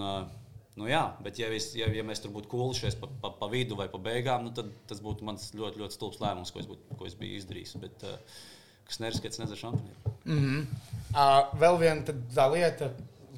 nu, 0.78 0.86
jā, 0.86 1.02
bet, 1.26 1.40
ja, 1.42 1.50
es, 1.50 1.72
ja, 1.78 1.88
ja 1.90 2.04
mēs 2.06 2.22
tur 2.22 2.34
būtu 2.36 2.50
kūlušies 2.52 3.00
pa, 3.02 3.10
pa, 3.24 3.32
pa 3.40 3.48
vidu 3.50 3.78
vai 3.80 3.88
pa 3.90 3.98
beigām, 4.02 4.46
nu, 4.46 4.54
tad 4.54 4.70
tas 4.90 5.02
būtu 5.02 5.26
mans 5.26 5.48
ļoti, 5.58 5.82
ļoti 5.82 5.98
stulbs 5.98 6.22
lēmums, 6.22 6.54
ko 6.54 6.62
es, 6.62 6.68
būtu, 6.70 6.98
ko 7.00 7.08
es 7.10 7.16
biju 7.18 7.40
izdarījis. 7.40 7.74
Bet, 7.82 8.06
uh, 8.06 8.44
kas 8.90 9.02
neriskēts, 9.04 9.42
nezinu, 9.42 9.60
šampaniet. 9.60 10.12
Uh, 11.12 11.52
vēl 11.60 11.80
viena 11.82 12.48
lieta, 12.54 12.92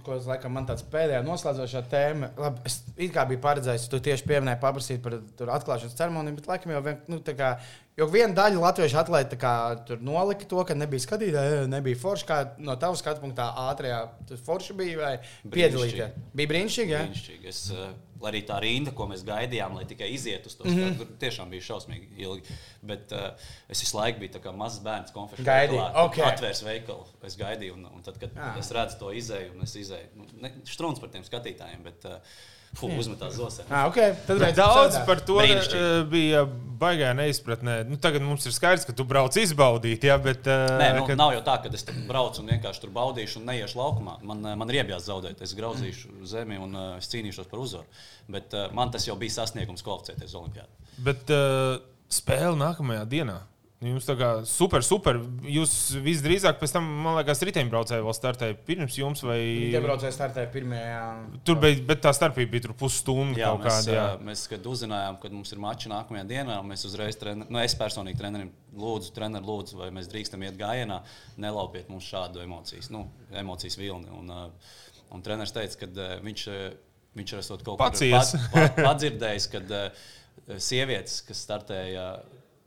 ko 0.04 0.18
es 0.18 0.28
laikam 0.28 0.54
man 0.56 0.66
tāds 0.68 0.84
pēdējā 0.92 1.22
noslēdzošā 1.26 1.82
tēma. 1.92 2.30
Labi, 2.40 2.64
es 2.68 2.82
it 2.98 3.14
kā 3.16 3.24
biju 3.30 3.40
paredzējis, 3.44 3.88
tu 3.92 4.00
tieši 4.04 4.28
pieminēji 4.28 4.60
paprasīt 4.62 5.02
par 5.04 5.16
tur 5.40 5.52
atklāšanas 5.54 5.96
ceremoniju, 5.98 6.38
bet 6.40 6.50
laikam 6.52 6.74
jau 6.76 6.84
vien, 6.86 7.00
nu, 7.12 7.22
tā 7.24 7.36
kā. 7.40 7.56
Jo 7.98 8.08
viena 8.10 8.34
daļa 8.34 8.58
latviešu 8.58 8.98
atlēta 9.04 9.38
kā, 9.38 9.54
tur 9.88 10.02
nolika 10.02 10.48
to, 10.50 10.64
ka 10.66 10.76
nebija 10.78 11.04
skatītāji, 11.04 11.68
nebija 11.70 12.00
forši. 12.02 12.26
Kā 12.30 12.40
no 12.58 12.74
tavas 12.82 13.04
skatu 13.04 13.22
punktā 13.22 13.46
ātrajā 13.68 14.00
tur 14.30 14.42
forši 14.48 14.78
bija 14.80 14.98
vai 14.98 15.14
piedalīties. 15.54 16.18
Bija 16.34 16.52
brīnišķīgi. 16.56 16.96
Ja? 16.96 17.04
Brīnišķīgi. 17.06 17.54
Es, 17.54 17.68
uh, 17.76 17.94
arī 18.30 18.42
tā 18.48 18.58
rinda, 18.64 18.92
ko 18.96 19.06
mēs 19.12 19.24
gaidījām, 19.28 19.76
lai 19.80 19.84
tikai 19.90 20.08
izietu 20.16 20.48
uz 20.52 20.56
to 20.60 20.64
Mhm. 20.70 20.80
skatu, 20.80 20.98
tur 21.06 21.18
tiešām 21.24 21.50
bija 21.54 21.62
šausmīgi 21.70 22.10
ilgi. 22.24 22.58
Bet 22.82 23.12
uh, 23.12 23.30
es 23.70 23.82
visu 23.84 23.98
laiku 23.98 24.20
biju 24.24 24.42
kā 24.44 24.54
mazs 24.56 24.80
bērns, 24.86 25.12
konfekts 25.16 25.46
Gaidīji, 25.46 25.84
ok. 26.06 26.18
atvērs 26.32 26.64
veikalu. 26.66 27.06
Es 27.24 27.36
gaidīju, 27.40 27.74
un, 27.78 27.86
un 27.96 28.02
tad, 28.04 28.18
kad 28.20 28.34
Jā. 28.36 28.54
es 28.60 28.72
redzu 28.72 29.00
to 29.00 29.12
izēju, 29.12 29.54
un 29.56 29.62
es 29.68 29.76
izēju, 29.76 30.10
nu, 30.42 30.50
strūns 30.66 31.00
par 31.04 31.10
tiem 31.10 31.24
skatītājiem, 31.28 31.84
bet 31.84 32.06
uh, 32.06 32.20
fu, 32.78 32.90
uzmetās 33.00 33.36
zosē. 33.38 33.64
Ah, 33.70 33.88
okay. 33.90 34.16
Tad 34.28 34.42
redz, 34.42 34.58
Daudz 34.58 34.98
par 35.08 35.22
to 35.26 35.38
Brīnišķīgi. 35.40 35.82
uh, 36.02 36.08
bija 36.10 36.44
baigā 36.84 37.14
neizpratnē. 37.16 37.78
Nu, 37.88 37.96
tagad 38.02 38.22
mums 38.26 38.46
ir 38.50 38.52
skaidrs, 38.56 38.84
ka 38.90 38.96
tu 38.98 39.06
brauc 39.08 39.36
izbaudīt, 39.40 40.04
jā, 40.10 40.18
bet. 40.22 40.42
Uh, 40.50 40.74
Nē, 40.82 40.90
nu, 40.98 41.06
kad- 41.08 41.18
Nav 41.22 41.32
jau 41.38 41.44
tā, 41.46 41.56
ka 41.64 41.70
es 41.74 41.86
tur 41.88 41.96
braucu 42.10 42.42
un 42.44 42.50
vienkārši 42.52 42.82
tur 42.84 42.90
baudīšu 42.98 43.40
un 43.40 43.46
neiešu 43.52 43.80
laukumā. 43.80 44.18
Man, 44.24 44.44
eh, 44.46 44.56
man 44.60 44.70
ir 44.74 44.82
iebjās 44.84 45.06
zaudēt. 45.08 45.42
Es 45.46 45.54
grauzīšu 45.56 46.26
zemi 46.28 46.58
un 46.60 46.76
uh, 46.76 46.98
es 46.98 47.08
cīnīšos 47.14 47.48
par 47.50 47.60
uzvaru. 47.64 47.86
Bet 48.28 48.54
uh, 48.54 48.68
man 48.74 48.92
tas 48.92 49.06
jau 49.08 49.16
bija 49.16 49.32
sasniegums 49.40 49.86
kvalificēties 49.86 50.36
Olimpijā. 50.36 50.66
Bet 50.98 51.30
uh, 51.32 51.78
spēle 52.10 52.58
nākamajā 52.60 53.06
dienā. 53.08 53.40
Jums 53.84 54.06
tā 54.08 54.14
kā 54.16 54.28
super, 54.48 54.84
super. 54.86 55.18
Jūs 55.50 55.74
visdrīzāk 56.06 56.60
pēc 56.62 56.74
tam, 56.76 56.86
man 57.04 57.18
liekas, 57.18 57.42
riteņbraucēji 57.50 58.06
vēl 58.06 58.16
startēja 58.16 58.58
pirms 58.68 58.96
jums, 59.00 59.24
vai 59.28 59.40
Tie 59.74 59.82
braucēji 59.84 60.16
startēja 60.16 60.52
pirmajā. 60.54 61.02
tur 61.48 61.60
bija, 61.60 61.82
bet 61.90 62.04
tā 62.06 62.14
starpība 62.16 62.54
bija 62.54 62.66
tur 62.68 62.76
pusstundu 62.80 63.42
Jā, 63.42 63.50
kaut 63.52 63.66
mēs, 63.66 63.80
kāda. 63.82 63.98
Jā. 63.98 64.06
mēs, 64.30 64.46
kad 64.52 64.70
uzzinājām, 64.72 65.18
ka 65.20 65.32
mums 65.34 65.52
ir 65.52 65.62
mači 65.64 65.92
nākamajā 65.92 66.24
dienā, 66.30 66.60
mēs 66.70 66.86
uzreiz, 66.88 67.18
trener, 67.20 67.50
nu, 67.50 67.60
es 67.60 67.76
personīgi 67.80 68.22
trenerim 68.22 68.54
lūdzu, 68.80 69.12
trenerim 69.18 69.50
lūdzu, 69.50 69.78
vai 69.82 69.92
mēs 69.96 70.08
drīkstam 70.14 70.46
iet 70.48 70.58
gājienā, 70.60 71.02
nelaupiet 71.44 71.92
mums 71.92 72.08
šādu 72.08 72.44
emocijas, 72.46 72.88
nu, 72.94 73.06
emocijas 73.44 73.78
vilni. 73.82 74.10
Un, 74.16 74.32
un 75.14 75.26
treneris 75.26 75.54
teica, 75.56 75.84
ka 75.84 76.10
viņš, 76.24 76.48
viņš 77.20 77.36
ir 77.36 77.52
kaut 77.68 77.68
ko 77.68 77.78
padzirdējis, 78.88 79.50
kad 79.54 79.76
sievietes, 80.60 81.20
kas 81.28 81.44
startēja 81.46 82.08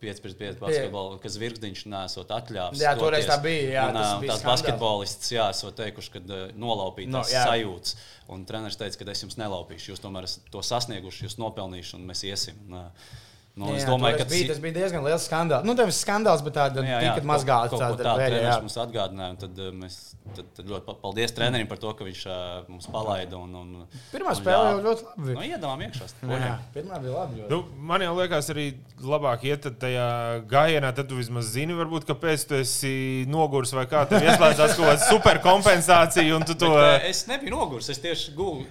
5 0.03 0.23
pret 0.25 0.37
5 0.41 0.59
basketbolu, 0.61 1.19
kas 1.23 1.37
virkdiņš 1.41 1.85
nesot 1.93 2.33
atļāvis. 2.37 2.83
Jā, 2.85 2.93
toreiz 3.01 3.29
tā 3.29 3.39
bija, 3.43 3.69
jā, 3.73 3.85
un, 3.89 3.97
tas 3.97 4.11
bija 4.21 4.35
tās 4.35 4.45
basketbolists, 4.45 5.31
jā, 5.33 5.47
esot 5.55 5.77
teikuši, 5.79 6.13
ka 6.17 6.23
ā, 6.23 6.41
nolaupīt 6.61 7.09
No, 7.13 7.23
jā. 7.31 7.47
sajūtas. 7.49 7.97
Un 8.35 8.45
treneris 8.49 8.77
teica, 8.81 9.01
ka 9.01 9.13
es 9.15 9.25
jums 9.25 9.39
nelaupīšu. 9.41 9.93
Jūs 9.95 10.03
tomēr 10.05 10.29
to 10.53 10.65
sasnieguši, 10.67 11.25
jūs 11.29 11.39
nopelnīšu, 11.41 11.97
un 11.97 12.05
mēs 12.11 12.25
iesim. 12.29 12.61
Un, 12.67 12.83
uh, 12.83 13.15
nu, 13.57 13.71
es 13.73 13.83
Jā, 13.83 13.89
domāju, 13.89 14.19
toreiz 14.19 14.21
ka 14.21 14.33
bija, 14.35 14.47
tas 14.51 14.59
bija 14.61 14.75
diezgan 14.77 15.05
liels 15.07 15.25
skandāls. 15.25 15.65
Nu, 15.65 15.73
tas 15.79 15.89
bija 15.89 15.97
skandāls, 15.97 16.43
bet 16.45 16.55
tāda 16.59 16.83
tika 16.85 17.23
mazgāta. 17.25 17.79
tāda 17.81 18.05
tādu 18.05 18.21
vēja, 18.21 18.41
jā. 18.45 18.57
mums 18.61 18.77
atgādināja. 18.83 19.33
un 19.33 19.39
Tad, 19.41 19.61
uh, 19.65 19.71
mēs, 19.81 19.97
tad, 20.37 20.51
tad 20.59 20.69
ļoti 20.69 20.85
pa- 20.85 20.97
paldies 21.01 21.33
trenerim 21.37 21.71
par 21.71 21.81
to, 21.81 21.95
ka 21.97 22.05
viņš 22.05 22.23
uh, 22.29 22.69
mums 22.69 22.89
palaida. 22.93 23.41
Un, 23.41 23.55
un, 23.57 23.73
Pirmā 24.13 24.35
un 24.35 24.39
spēle 24.43 24.69
jau 24.75 24.83
ļoti 24.85 25.09
labi. 25.09 25.37
Nu, 25.39 25.47
iedavām 25.49 25.85
iekšā. 25.89 26.11
Pirmā 26.77 27.01
bija 27.01 27.17
labi. 27.17 27.41
ļoti. 27.41 27.51
Nu, 27.55 27.63
man 27.93 28.05
jau 28.05 28.13
liekas, 28.21 28.53
arī 28.53 28.67
labāk 29.01 29.49
iet 29.49 29.71
tajā 29.81 30.07
gājienā. 30.53 30.93
Tad 31.01 31.09
tu 31.09 31.17
vismaz 31.23 31.49
zini, 31.57 31.77
varbūt, 31.81 32.05
kāpēc 32.13 32.45
tu 32.51 32.61
esi 32.61 32.95
noguris 33.33 33.73
vai 33.77 33.87
kā. 33.89 34.05
Tev 34.11 34.21
ieslēdzās 34.29 34.77
kaut 34.77 34.93
kāda 34.93 35.09
superkompensācija, 35.09 36.29
un 36.37 36.45
tu 36.45 36.55
to 36.61 36.75
Bet, 36.77 37.03
uh, 37.03 37.09
es 37.09 37.25
nebiju 37.31 37.57
noguris, 37.57 37.89
es 37.93 38.05
tieši 38.05 38.37
guvu, 38.37 38.67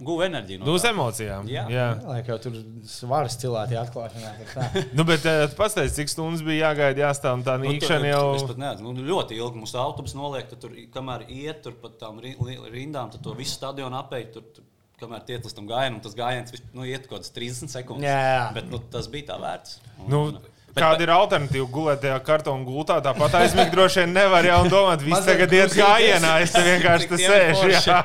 guvu 0.00 0.22
enerģiju. 0.24 0.60
nu, 0.62 0.66
No 0.70 0.74
uz 0.78 0.82
tā. 0.84 0.90
emocijām. 0.94 1.48
Jā. 1.50 1.66
Jā. 1.68 1.86
Lai 2.08 2.22
jau 2.24 2.38
tur 2.40 2.54
svāras 2.88 3.36
cilāti 3.40 3.76
atklāšanā. 3.76 4.30
Nu, 4.96 5.04
bet 5.04 5.26
eh, 5.28 5.42
tu 5.52 5.58
pastāstīji, 5.58 5.96
cik 5.98 6.12
stundas 6.14 6.42
bija 6.46 6.70
jāgaida, 6.70 7.04
jāstāv 7.08 7.36
un 7.38 7.44
tā 7.44 7.58
Nu, 7.60 7.68
nīkšana 7.68 8.08
jau. 8.12 8.22
Es 8.38 8.46
pat 8.48 8.60
nezinu, 8.62 8.94
nu, 8.96 9.04
ļoti 9.10 9.36
ilgi 9.36 9.60
mums 9.60 9.74
autobus 9.76 10.16
noliek, 10.16 10.48
tad 10.48 10.62
tur, 10.64 10.72
kamēr 10.94 11.26
iet 11.28 11.60
tur 11.66 11.76
pa 11.82 11.92
tām 12.00 12.20
rindām, 12.24 13.12
tad 13.12 13.20
to 13.26 13.34
visu 13.36 13.52
stadionu 13.58 14.00
apēj. 14.00 14.30
Tur, 14.38 14.46
tur, 14.56 14.64
kamēr 15.00 15.22
tiek 15.28 15.44
līdz 15.44 15.54
tam 15.56 15.68
gājienam, 15.68 16.00
tas 16.04 16.16
gājiens 16.16 16.50
vis- 16.52 16.64
nu, 16.76 16.84
iet 16.88 17.06
kaut 17.08 17.20
kāds 17.20 17.30
30 17.36 17.72
sekundes. 17.72 18.04
Jā. 18.08 18.50
Bet 18.56 18.66
nu, 18.72 18.80
tas 18.92 19.06
bija 19.12 19.30
tā 19.34 19.38
vērts. 19.40 19.78
Un, 19.98 20.08
Nu, 20.12 20.22
un- 20.32 20.40
Kāda 20.70 21.02
ir 21.02 21.10
alternatīva 21.10 21.66
gulēt 21.66 21.98
tajā 22.04 22.18
kartona 22.22 22.62
gultā? 22.64 23.00
Tāpat 23.02 23.32
aizmigt 23.40 23.72
droši 23.74 24.04
vien 24.04 24.12
nevar 24.14 24.44
jau 24.46 24.60
domāt, 24.70 25.02
viss 25.02 25.24
tagad 25.26 25.50
iet 25.52 25.72
gājienā, 25.74 26.36
es 26.44 26.52
te 26.54 26.62
vienkārši 26.62 27.08
te 27.10 27.18
sēžu. 27.18 27.96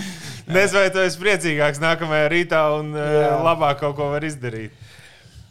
Nezinu, 0.46 0.80
vai 0.80 0.90
tu 0.94 1.02
esi 1.02 1.18
priecīgāks 1.18 1.82
nākamajā 1.82 2.26
rītā 2.30 2.62
un 2.78 2.92
jā. 2.94 3.06
Jā. 3.18 3.32
labāk 3.42 3.80
kaut 3.82 3.96
ko 3.98 4.12
var 4.12 4.26
izdarīt. 4.26 4.74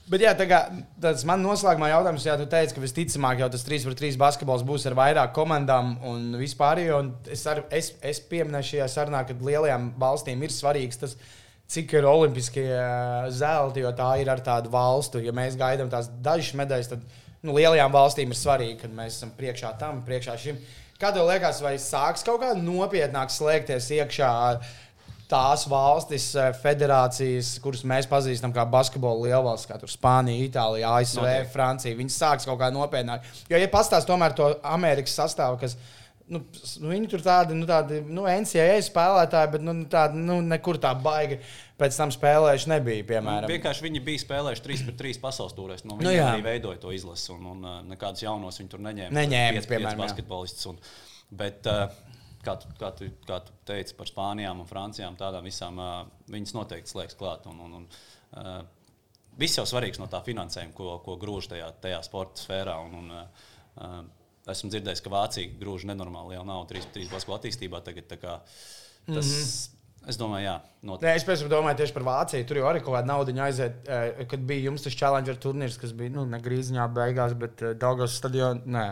Bet 0.05 0.21
jā, 0.21 0.35
tā 0.37 0.45
kā, 0.45 0.59
tas 1.01 1.23
man 1.25 1.41
noslēgumā 1.41 1.87
jautājums, 1.89 2.25
ja 2.27 2.35
tu 2.37 2.45
teici, 2.49 2.75
ka 2.75 2.81
visticamāk 2.83 3.39
jau 3.41 3.47
tas 3.49 3.63
3 3.65 3.87
pret 3.87 3.97
3 4.03 4.19
basketbols 4.21 4.61
būs 4.67 4.85
ar 4.85 4.93
vairāk 4.99 5.33
komandām 5.33 5.95
un 6.05 6.27
vispār. 6.37 6.83
Un 6.93 7.09
es, 7.25 7.41
ar, 7.49 7.63
es, 7.73 7.89
es 8.05 8.21
pieminēju 8.29 8.69
šajā 8.69 8.89
sarunā, 8.93 9.23
ka 9.25 9.33
lielajām 9.33 9.89
valstīm 10.01 10.45
ir 10.45 10.53
svarīgs 10.53 11.01
tas, 11.01 11.17
cik 11.73 11.97
ir 11.97 12.05
olimpiskie 12.05 12.67
ā, 12.69 13.25
zelti, 13.33 13.81
jo 13.81 13.89
tā 13.97 14.11
ir 14.21 14.29
ar 14.29 14.45
tādu 14.45 14.69
valstu. 14.73 15.23
Ja 15.25 15.33
mēs 15.33 15.57
gaidām 15.57 15.89
tās 15.89 16.11
dažas 16.21 16.53
medaļas, 16.61 16.93
tad 16.93 17.01
nu, 17.41 17.57
lielajām 17.57 17.97
valstīm 17.97 18.29
ir 18.29 18.37
svarīgi, 18.37 18.77
ka 18.83 18.93
mēs 18.93 19.17
esam 19.17 19.33
priekšā 19.33 19.73
tam, 19.81 20.05
priekšā 20.05 20.37
šim. 20.37 20.61
Kā 21.01 21.09
tev 21.11 21.25
liekas, 21.27 21.65
vai 21.65 21.79
sāks 21.81 22.21
kaut 22.23 22.43
kā 22.45 22.53
nopietnāk 22.55 23.33
slēgties 23.33 23.89
iekšā? 23.97 24.29
Tās 25.31 25.65
valstis, 25.69 26.29
eh, 26.37 26.53
federācijas, 26.61 27.55
kuras 27.63 27.83
mēs 27.87 28.07
pazīstam 28.11 28.53
kā 28.55 28.65
basketbola 28.69 29.27
lielvalstis, 29.27 29.69
kā 29.69 29.79
tur 29.81 29.91
Spānija, 29.91 30.47
Itālija, 30.49 30.95
ASV, 30.99 31.21
Noteikti. 31.21 31.51
Francija, 31.53 31.99
viņas 31.99 32.21
sāks 32.21 32.49
kaut 32.49 32.59
kā 32.61 32.71
nopietnāk. 32.73 33.27
Jo, 33.49 33.57
ja 33.57 33.67
pastāstīs 33.67 34.09
tomēr 34.09 34.35
to 34.37 34.53
Amerikas 34.63 35.17
sastāvu, 35.17 35.59
kas 35.61 35.77
Nu, 36.25 36.39
nu, 36.81 36.89
viņi 36.89 37.07
tur 37.11 37.21
tādi, 37.21 37.53
nu, 37.53 37.67
tādi 37.69 37.99
nu, 38.09 38.23
NCAA 38.25 38.79
spēlētāji, 38.87 39.49
bet 39.53 39.61
nu, 39.61 39.75
tādi, 39.91 40.17
nu, 40.25 40.39
nekur 40.41 40.79
tā 40.81 40.95
baigi 40.97 41.37
pēc 41.77 41.99
tam 41.99 42.13
spēlējuši 42.13 42.71
nebija. 42.71 43.05
Piemēram, 43.11 43.49
Vienkārši 43.51 43.85
viņi 43.85 44.01
bija 44.07 44.23
spēlējuši 44.23 44.63
3 44.65 44.85
pret 44.87 44.97
3 45.03 45.19
pasaules 45.21 45.53
tūrēs. 45.53 45.85
Nu, 45.85 45.99
Nu, 45.99 46.01
viņi 46.01 46.17
jā. 46.17 46.31
arī 46.31 46.47
veidoja 46.47 46.81
to 46.81 46.95
izlasi, 46.95 47.29
un, 47.35 47.45
un 47.51 47.61
uh, 47.61 47.75
nekādus 47.91 48.25
jaunos 48.25 48.57
viņi 48.57 48.73
tur 48.73 48.81
neņēma. 48.87 49.13
Neņēma, 49.19 49.61
piemēram, 49.69 50.01
basketbolistus. 50.01 50.65
Bet, 51.29 51.69
uh, 51.69 51.93
kā, 52.45 52.55
tu, 52.61 52.71
kā, 52.79 52.91
tu, 52.97 53.09
kā 53.27 53.39
tu 53.45 53.55
teici 53.67 53.95
par 53.97 54.09
Spānijām 54.09 54.61
un 54.63 54.69
Francijām, 54.69 55.17
tādām 55.19 55.47
visām 55.47 55.81
viņas 56.31 56.55
noteikti 56.57 56.93
slēgs 56.93 57.17
klāt. 57.19 57.47
Un, 57.51 57.61
un, 57.67 57.81
un, 57.81 58.65
Viss 59.35 59.57
jau 59.59 59.65
svarīgs 59.67 59.99
no 59.99 60.05
tā 60.07 60.21
finansējuma, 60.23 60.71
ko, 60.77 60.93
ko 61.03 61.17
grūž 61.19 61.49
tajā, 61.51 61.67
tajā 61.83 61.97
sporta 62.07 62.39
sfērā. 62.39 62.77
Un, 62.87 62.93
un, 63.01 64.05
esmu 64.47 64.69
dzirdējis, 64.71 65.01
ka 65.03 65.11
Vācija 65.11 65.57
grūž 65.59 65.83
nenormāli 65.89 66.35
lielu 66.35 66.47
naudu 66.47 66.77
3-3 66.77 67.09
basketbola 67.11 67.41
attīstībā. 67.41 67.81
Tagad, 67.83 68.15
kā, 68.21 68.37
tas, 69.09 69.25
mm 69.25 69.41
-hmm. 69.41 69.71
Es 70.05 70.19
domāju, 70.21 70.45
jā, 70.45 70.53
noteikti. 70.85 71.07
Nē, 71.07 71.15
es 71.17 71.23
pēc 71.25 71.41
tam 71.41 71.49
domāju 71.49 71.77
tieši 71.79 71.93
par 71.93 72.03
Vāciju. 72.05 72.45
Tur 72.45 72.57
jau 72.57 72.67
arī 72.69 72.81
kaut 72.83 72.93
kāda 72.93 73.09
nauda 73.09 73.33
aiziet, 73.45 73.87
kad 74.29 74.39
bija 74.39 74.67
jums 74.67 74.85
tas 74.85 74.93
Challenger 74.93 75.35
turnīrs, 75.35 75.79
kas 75.81 75.95
bija 75.97 76.13
nu, 76.13 76.25
ne 76.29 76.39
grīziņā 76.45 76.85
beigās, 76.93 77.33
bet 77.33 77.63
Daugos 77.81 78.17
stadionā. 78.19 78.61
Nē, 78.65 78.85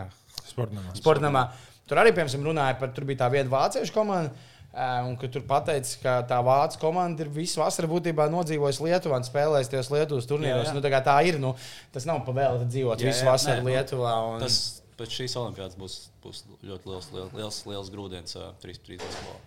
Sportamā. 0.47 0.95
Sportamā. 0.97 1.43
Tur 1.89 1.99
arī, 2.01 2.13
piemēram, 2.15 2.47
runāja 2.49 2.79
par, 2.79 2.91
tur 2.95 3.07
bija 3.09 3.23
tā 3.25 3.29
viena 3.33 3.51
vāciešu 3.51 3.95
komanda. 3.95 4.31
eh, 4.73 5.01
Un 5.05 5.17
ka 5.21 5.27
tur 5.29 5.43
pateica, 5.45 5.97
ka 6.01 6.13
tā 6.29 6.39
vācu 6.45 6.79
komanda 6.81 7.25
ir 7.25 7.29
visu 7.29 7.61
vasaru 7.61 7.91
būtībā 7.91 8.29
nodzīvojusi 8.33 8.87
Lietuvā 8.87 9.19
un 9.21 9.27
spēlējusi 9.27 9.73
tajos 9.75 9.91
Lietuvas 9.93 10.29
turnīros. 10.29 10.73
Nu, 10.73 10.81
tā, 10.81 11.03
tā 11.05 11.17
ir. 11.27 11.37
Nu, 11.43 11.55
tas 11.93 12.07
nav 12.09 12.23
pavēlēts 12.25 12.71
dzīvot 12.71 13.03
Jā, 13.03 13.11
visu 13.11 13.27
jā, 13.27 13.31
vasaru 13.31 13.59
nē, 13.59 13.67
nu, 13.67 13.73
Lietuvā. 13.75 14.13
Un... 14.31 14.45
Tas 14.45 14.59
pēc 14.97 15.17
šīs 15.19 15.37
olimpiādas 15.41 15.77
būs, 15.77 15.97
būs 16.23 16.45
ļoti 16.63 16.89
liels, 16.89 17.09
liels, 17.13 17.33
liels, 17.37 17.65
liels 17.69 17.91
grūdienis 17.93 18.39
uh, 18.39 18.53
3-3 18.63 19.01
basketbolā 19.03 19.41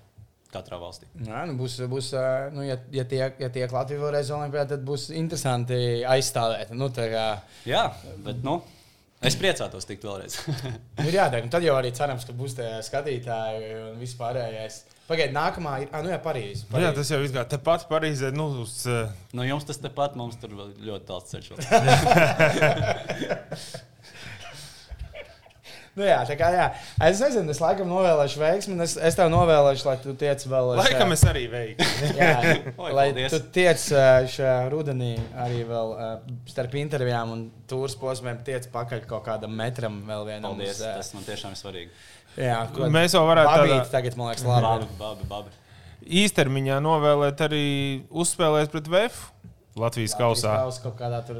katrā 0.56 0.78
valstī. 0.80 1.08
Jā, 1.26 1.42
nu 1.48 1.56
būs, 1.58 1.76
būs 1.90 2.12
eh, 2.16 2.48
nu, 2.54 2.64
ja, 2.66 2.78
ja 2.94 3.04
tiek, 3.08 3.40
ja 3.42 3.50
tiek 3.52 3.72
Latvija 3.72 4.02
vēlreiz 4.02 4.30
Olimpijā, 4.36 4.66
tad 4.70 4.84
būs 4.86 5.08
interesanti 5.16 6.04
aizstāvēt. 6.06 6.72
Nu, 6.76 6.88
kā, 6.94 7.26
Jā, 7.68 7.84
bet 8.24 8.42
nu, 8.46 8.60
es 9.24 9.36
priecātos 9.40 9.88
tikt 9.88 10.04
vēlreiz. 10.04 10.34
nu, 10.98 11.06
ir 11.06 11.14
jādara. 11.16 11.44
Un 11.44 11.50
tad 11.52 11.62
jau 11.64 11.76
arī 11.78 11.90
cerams, 11.96 12.24
ka 12.28 12.32
būs 12.36 12.56
tie 12.58 12.68
skatītāji 12.84 13.72
un 13.86 13.96
viss 14.02 14.18
pārējais. 14.18 14.74
Pagaidiet, 15.06 15.34
nākamā 15.36 15.72
ir. 15.84 15.88
Ah, 15.94 16.02
nu 16.02 16.10
jā, 16.10 16.18
Parīzē. 16.22 16.66
Nu, 16.72 16.80
jā, 16.82 16.90
tas 16.94 17.10
jau 17.12 17.20
ir 17.22 17.30
kā 17.34 17.44
tepat 17.46 17.86
Parīzē. 17.90 18.32
Nu, 18.34 18.48
uz, 18.64 18.72
uh, 18.90 19.12
nu, 19.38 19.42
jums 19.46 19.64
tas 19.68 19.78
tepat, 19.78 20.16
mums 20.18 20.36
tur 20.42 20.50
vēl 20.58 20.68
ļoti 20.88 21.04
tāls 21.06 21.26
ceļš. 21.30 21.46
Nu, 25.96 26.04
jā, 26.04 26.18
tā 26.28 26.34
kā 26.36 26.50
jā. 26.52 26.64
Es 27.08 27.20
nezinu, 27.24 27.48
es 27.54 27.60
laikam 27.62 27.88
novēlēšu 27.88 28.40
veiksmi. 28.42 28.74
un 28.76 28.84
Es, 28.84 28.96
es 29.00 29.14
tev 29.16 29.30
novēlēšu, 29.32 29.86
lai 29.88 29.94
tu 30.02 30.12
tiec 30.14 30.44
vēl. 30.44 30.74
laikam 30.76 31.08
šajā- 31.08 31.12
es 31.16 31.22
arī 31.30 31.44
veiktu. 31.48 31.86
Jā, 32.20 32.32
lai 32.76 32.92
paldies. 32.92 33.30
tu 33.32 33.40
tiec 33.54 33.86
ā, 33.96 34.04
šajā 34.28 34.58
rudenī 34.74 35.14
arī 35.40 35.62
vēl 35.64 35.94
ā, 35.96 36.10
starp 36.52 36.74
intervijām 36.76 37.32
un 37.32 37.46
tūras 37.66 37.96
posmiem, 37.96 38.42
tiec 38.44 38.68
pakaļ 38.74 39.06
kaut 39.08 39.24
kādam 39.24 39.56
metram 39.56 40.02
vēl 40.06 40.26
vienam. 40.28 40.50
Paldies, 40.52 40.76
uz, 40.76 40.84
tas 40.84 41.14
man 41.16 41.24
tiešām 41.24 41.56
ir 41.56 41.62
svarīgi. 41.64 41.88
Jā, 42.36 42.58
ko- 42.76 42.90
Mēs 42.92 43.16
jau 43.16 43.24
varētu 43.24 43.54
tādā- 43.64 43.90
tagad, 43.96 44.16
man 44.20 44.28
liekas, 44.34 44.44
labi. 44.44 44.66
Babi, 44.66 44.98
babi, 45.00 45.24
babi. 45.32 45.62
Īstermiņā 46.06 46.76
novēlēt 46.84 47.40
arī 47.48 47.64
uzspēlēt 48.12 48.68
pret 48.70 48.86
VF 48.92 49.16
Latvijas 49.76 50.14
kausā. 50.16 50.54
Kaus 50.62 50.78
kaut 50.80 50.94
kādā 50.96 51.18
tur 51.26 51.36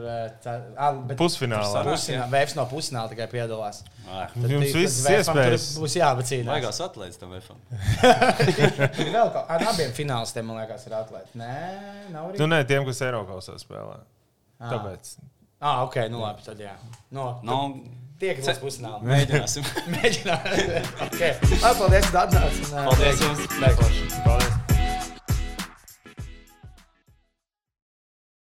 bet 1.09 1.17
Pusfinālā. 1.17 1.83
Pusfinālā, 1.87 2.27
Vēfs 2.35 2.57
no 2.59 2.67
pusfināla 2.69 3.09
tikai 3.13 3.27
piedalās. 3.33 3.81
Ah, 4.05 4.27
Tad 4.35 4.53
Jums 4.53 4.75
viss 4.77 4.99
Vēfam 5.07 5.41
iespējas. 5.41 5.69
Būs 5.81 5.97
jābacīnās. 5.97 6.51
Baigās 6.51 6.81
atlēdz 6.85 7.21
tam. 7.23 7.33
Ir 7.33 9.11
vēl 9.17 9.33
kaut 9.33 9.55
ar 9.57 9.67
abiem 9.73 9.95
finālistiem, 9.97 10.47
man 10.51 10.61
liekas, 10.61 10.85
ir 10.91 10.99
atlēti. 11.01 11.33
Nē, 11.41 11.55
nav 12.13 12.29
arī. 12.31 12.43
Nu, 12.43 12.51
nē, 12.53 12.61
tiem, 12.69 12.85
kas 12.89 13.01
Eiropausā 13.09 13.57
spēlē. 13.63 14.03
Ā. 14.61 14.69
Tāpēc. 14.75 15.15
Ah, 15.57 15.81
ok, 15.87 16.03
nu 16.13 16.21
labi, 16.21 16.45
tad 16.45 16.61
jā. 16.61 16.77
No, 17.17 17.39
Nu, 17.47 17.61
Tie, 18.21 18.31
kas 18.37 18.47
būs 18.57 18.63
pusfinālā. 18.63 19.01
mēģināsim. 19.05 19.67
Mēģināt. 19.97 20.47
okay. 21.09 21.35
Paldies, 21.65 22.13
ka 22.13 22.25
atnācāt. 22.25 22.71
Paldies 22.73 23.27
jums! 23.27 23.45
Paldies. 23.59 24.23
Paldies! 24.25 24.66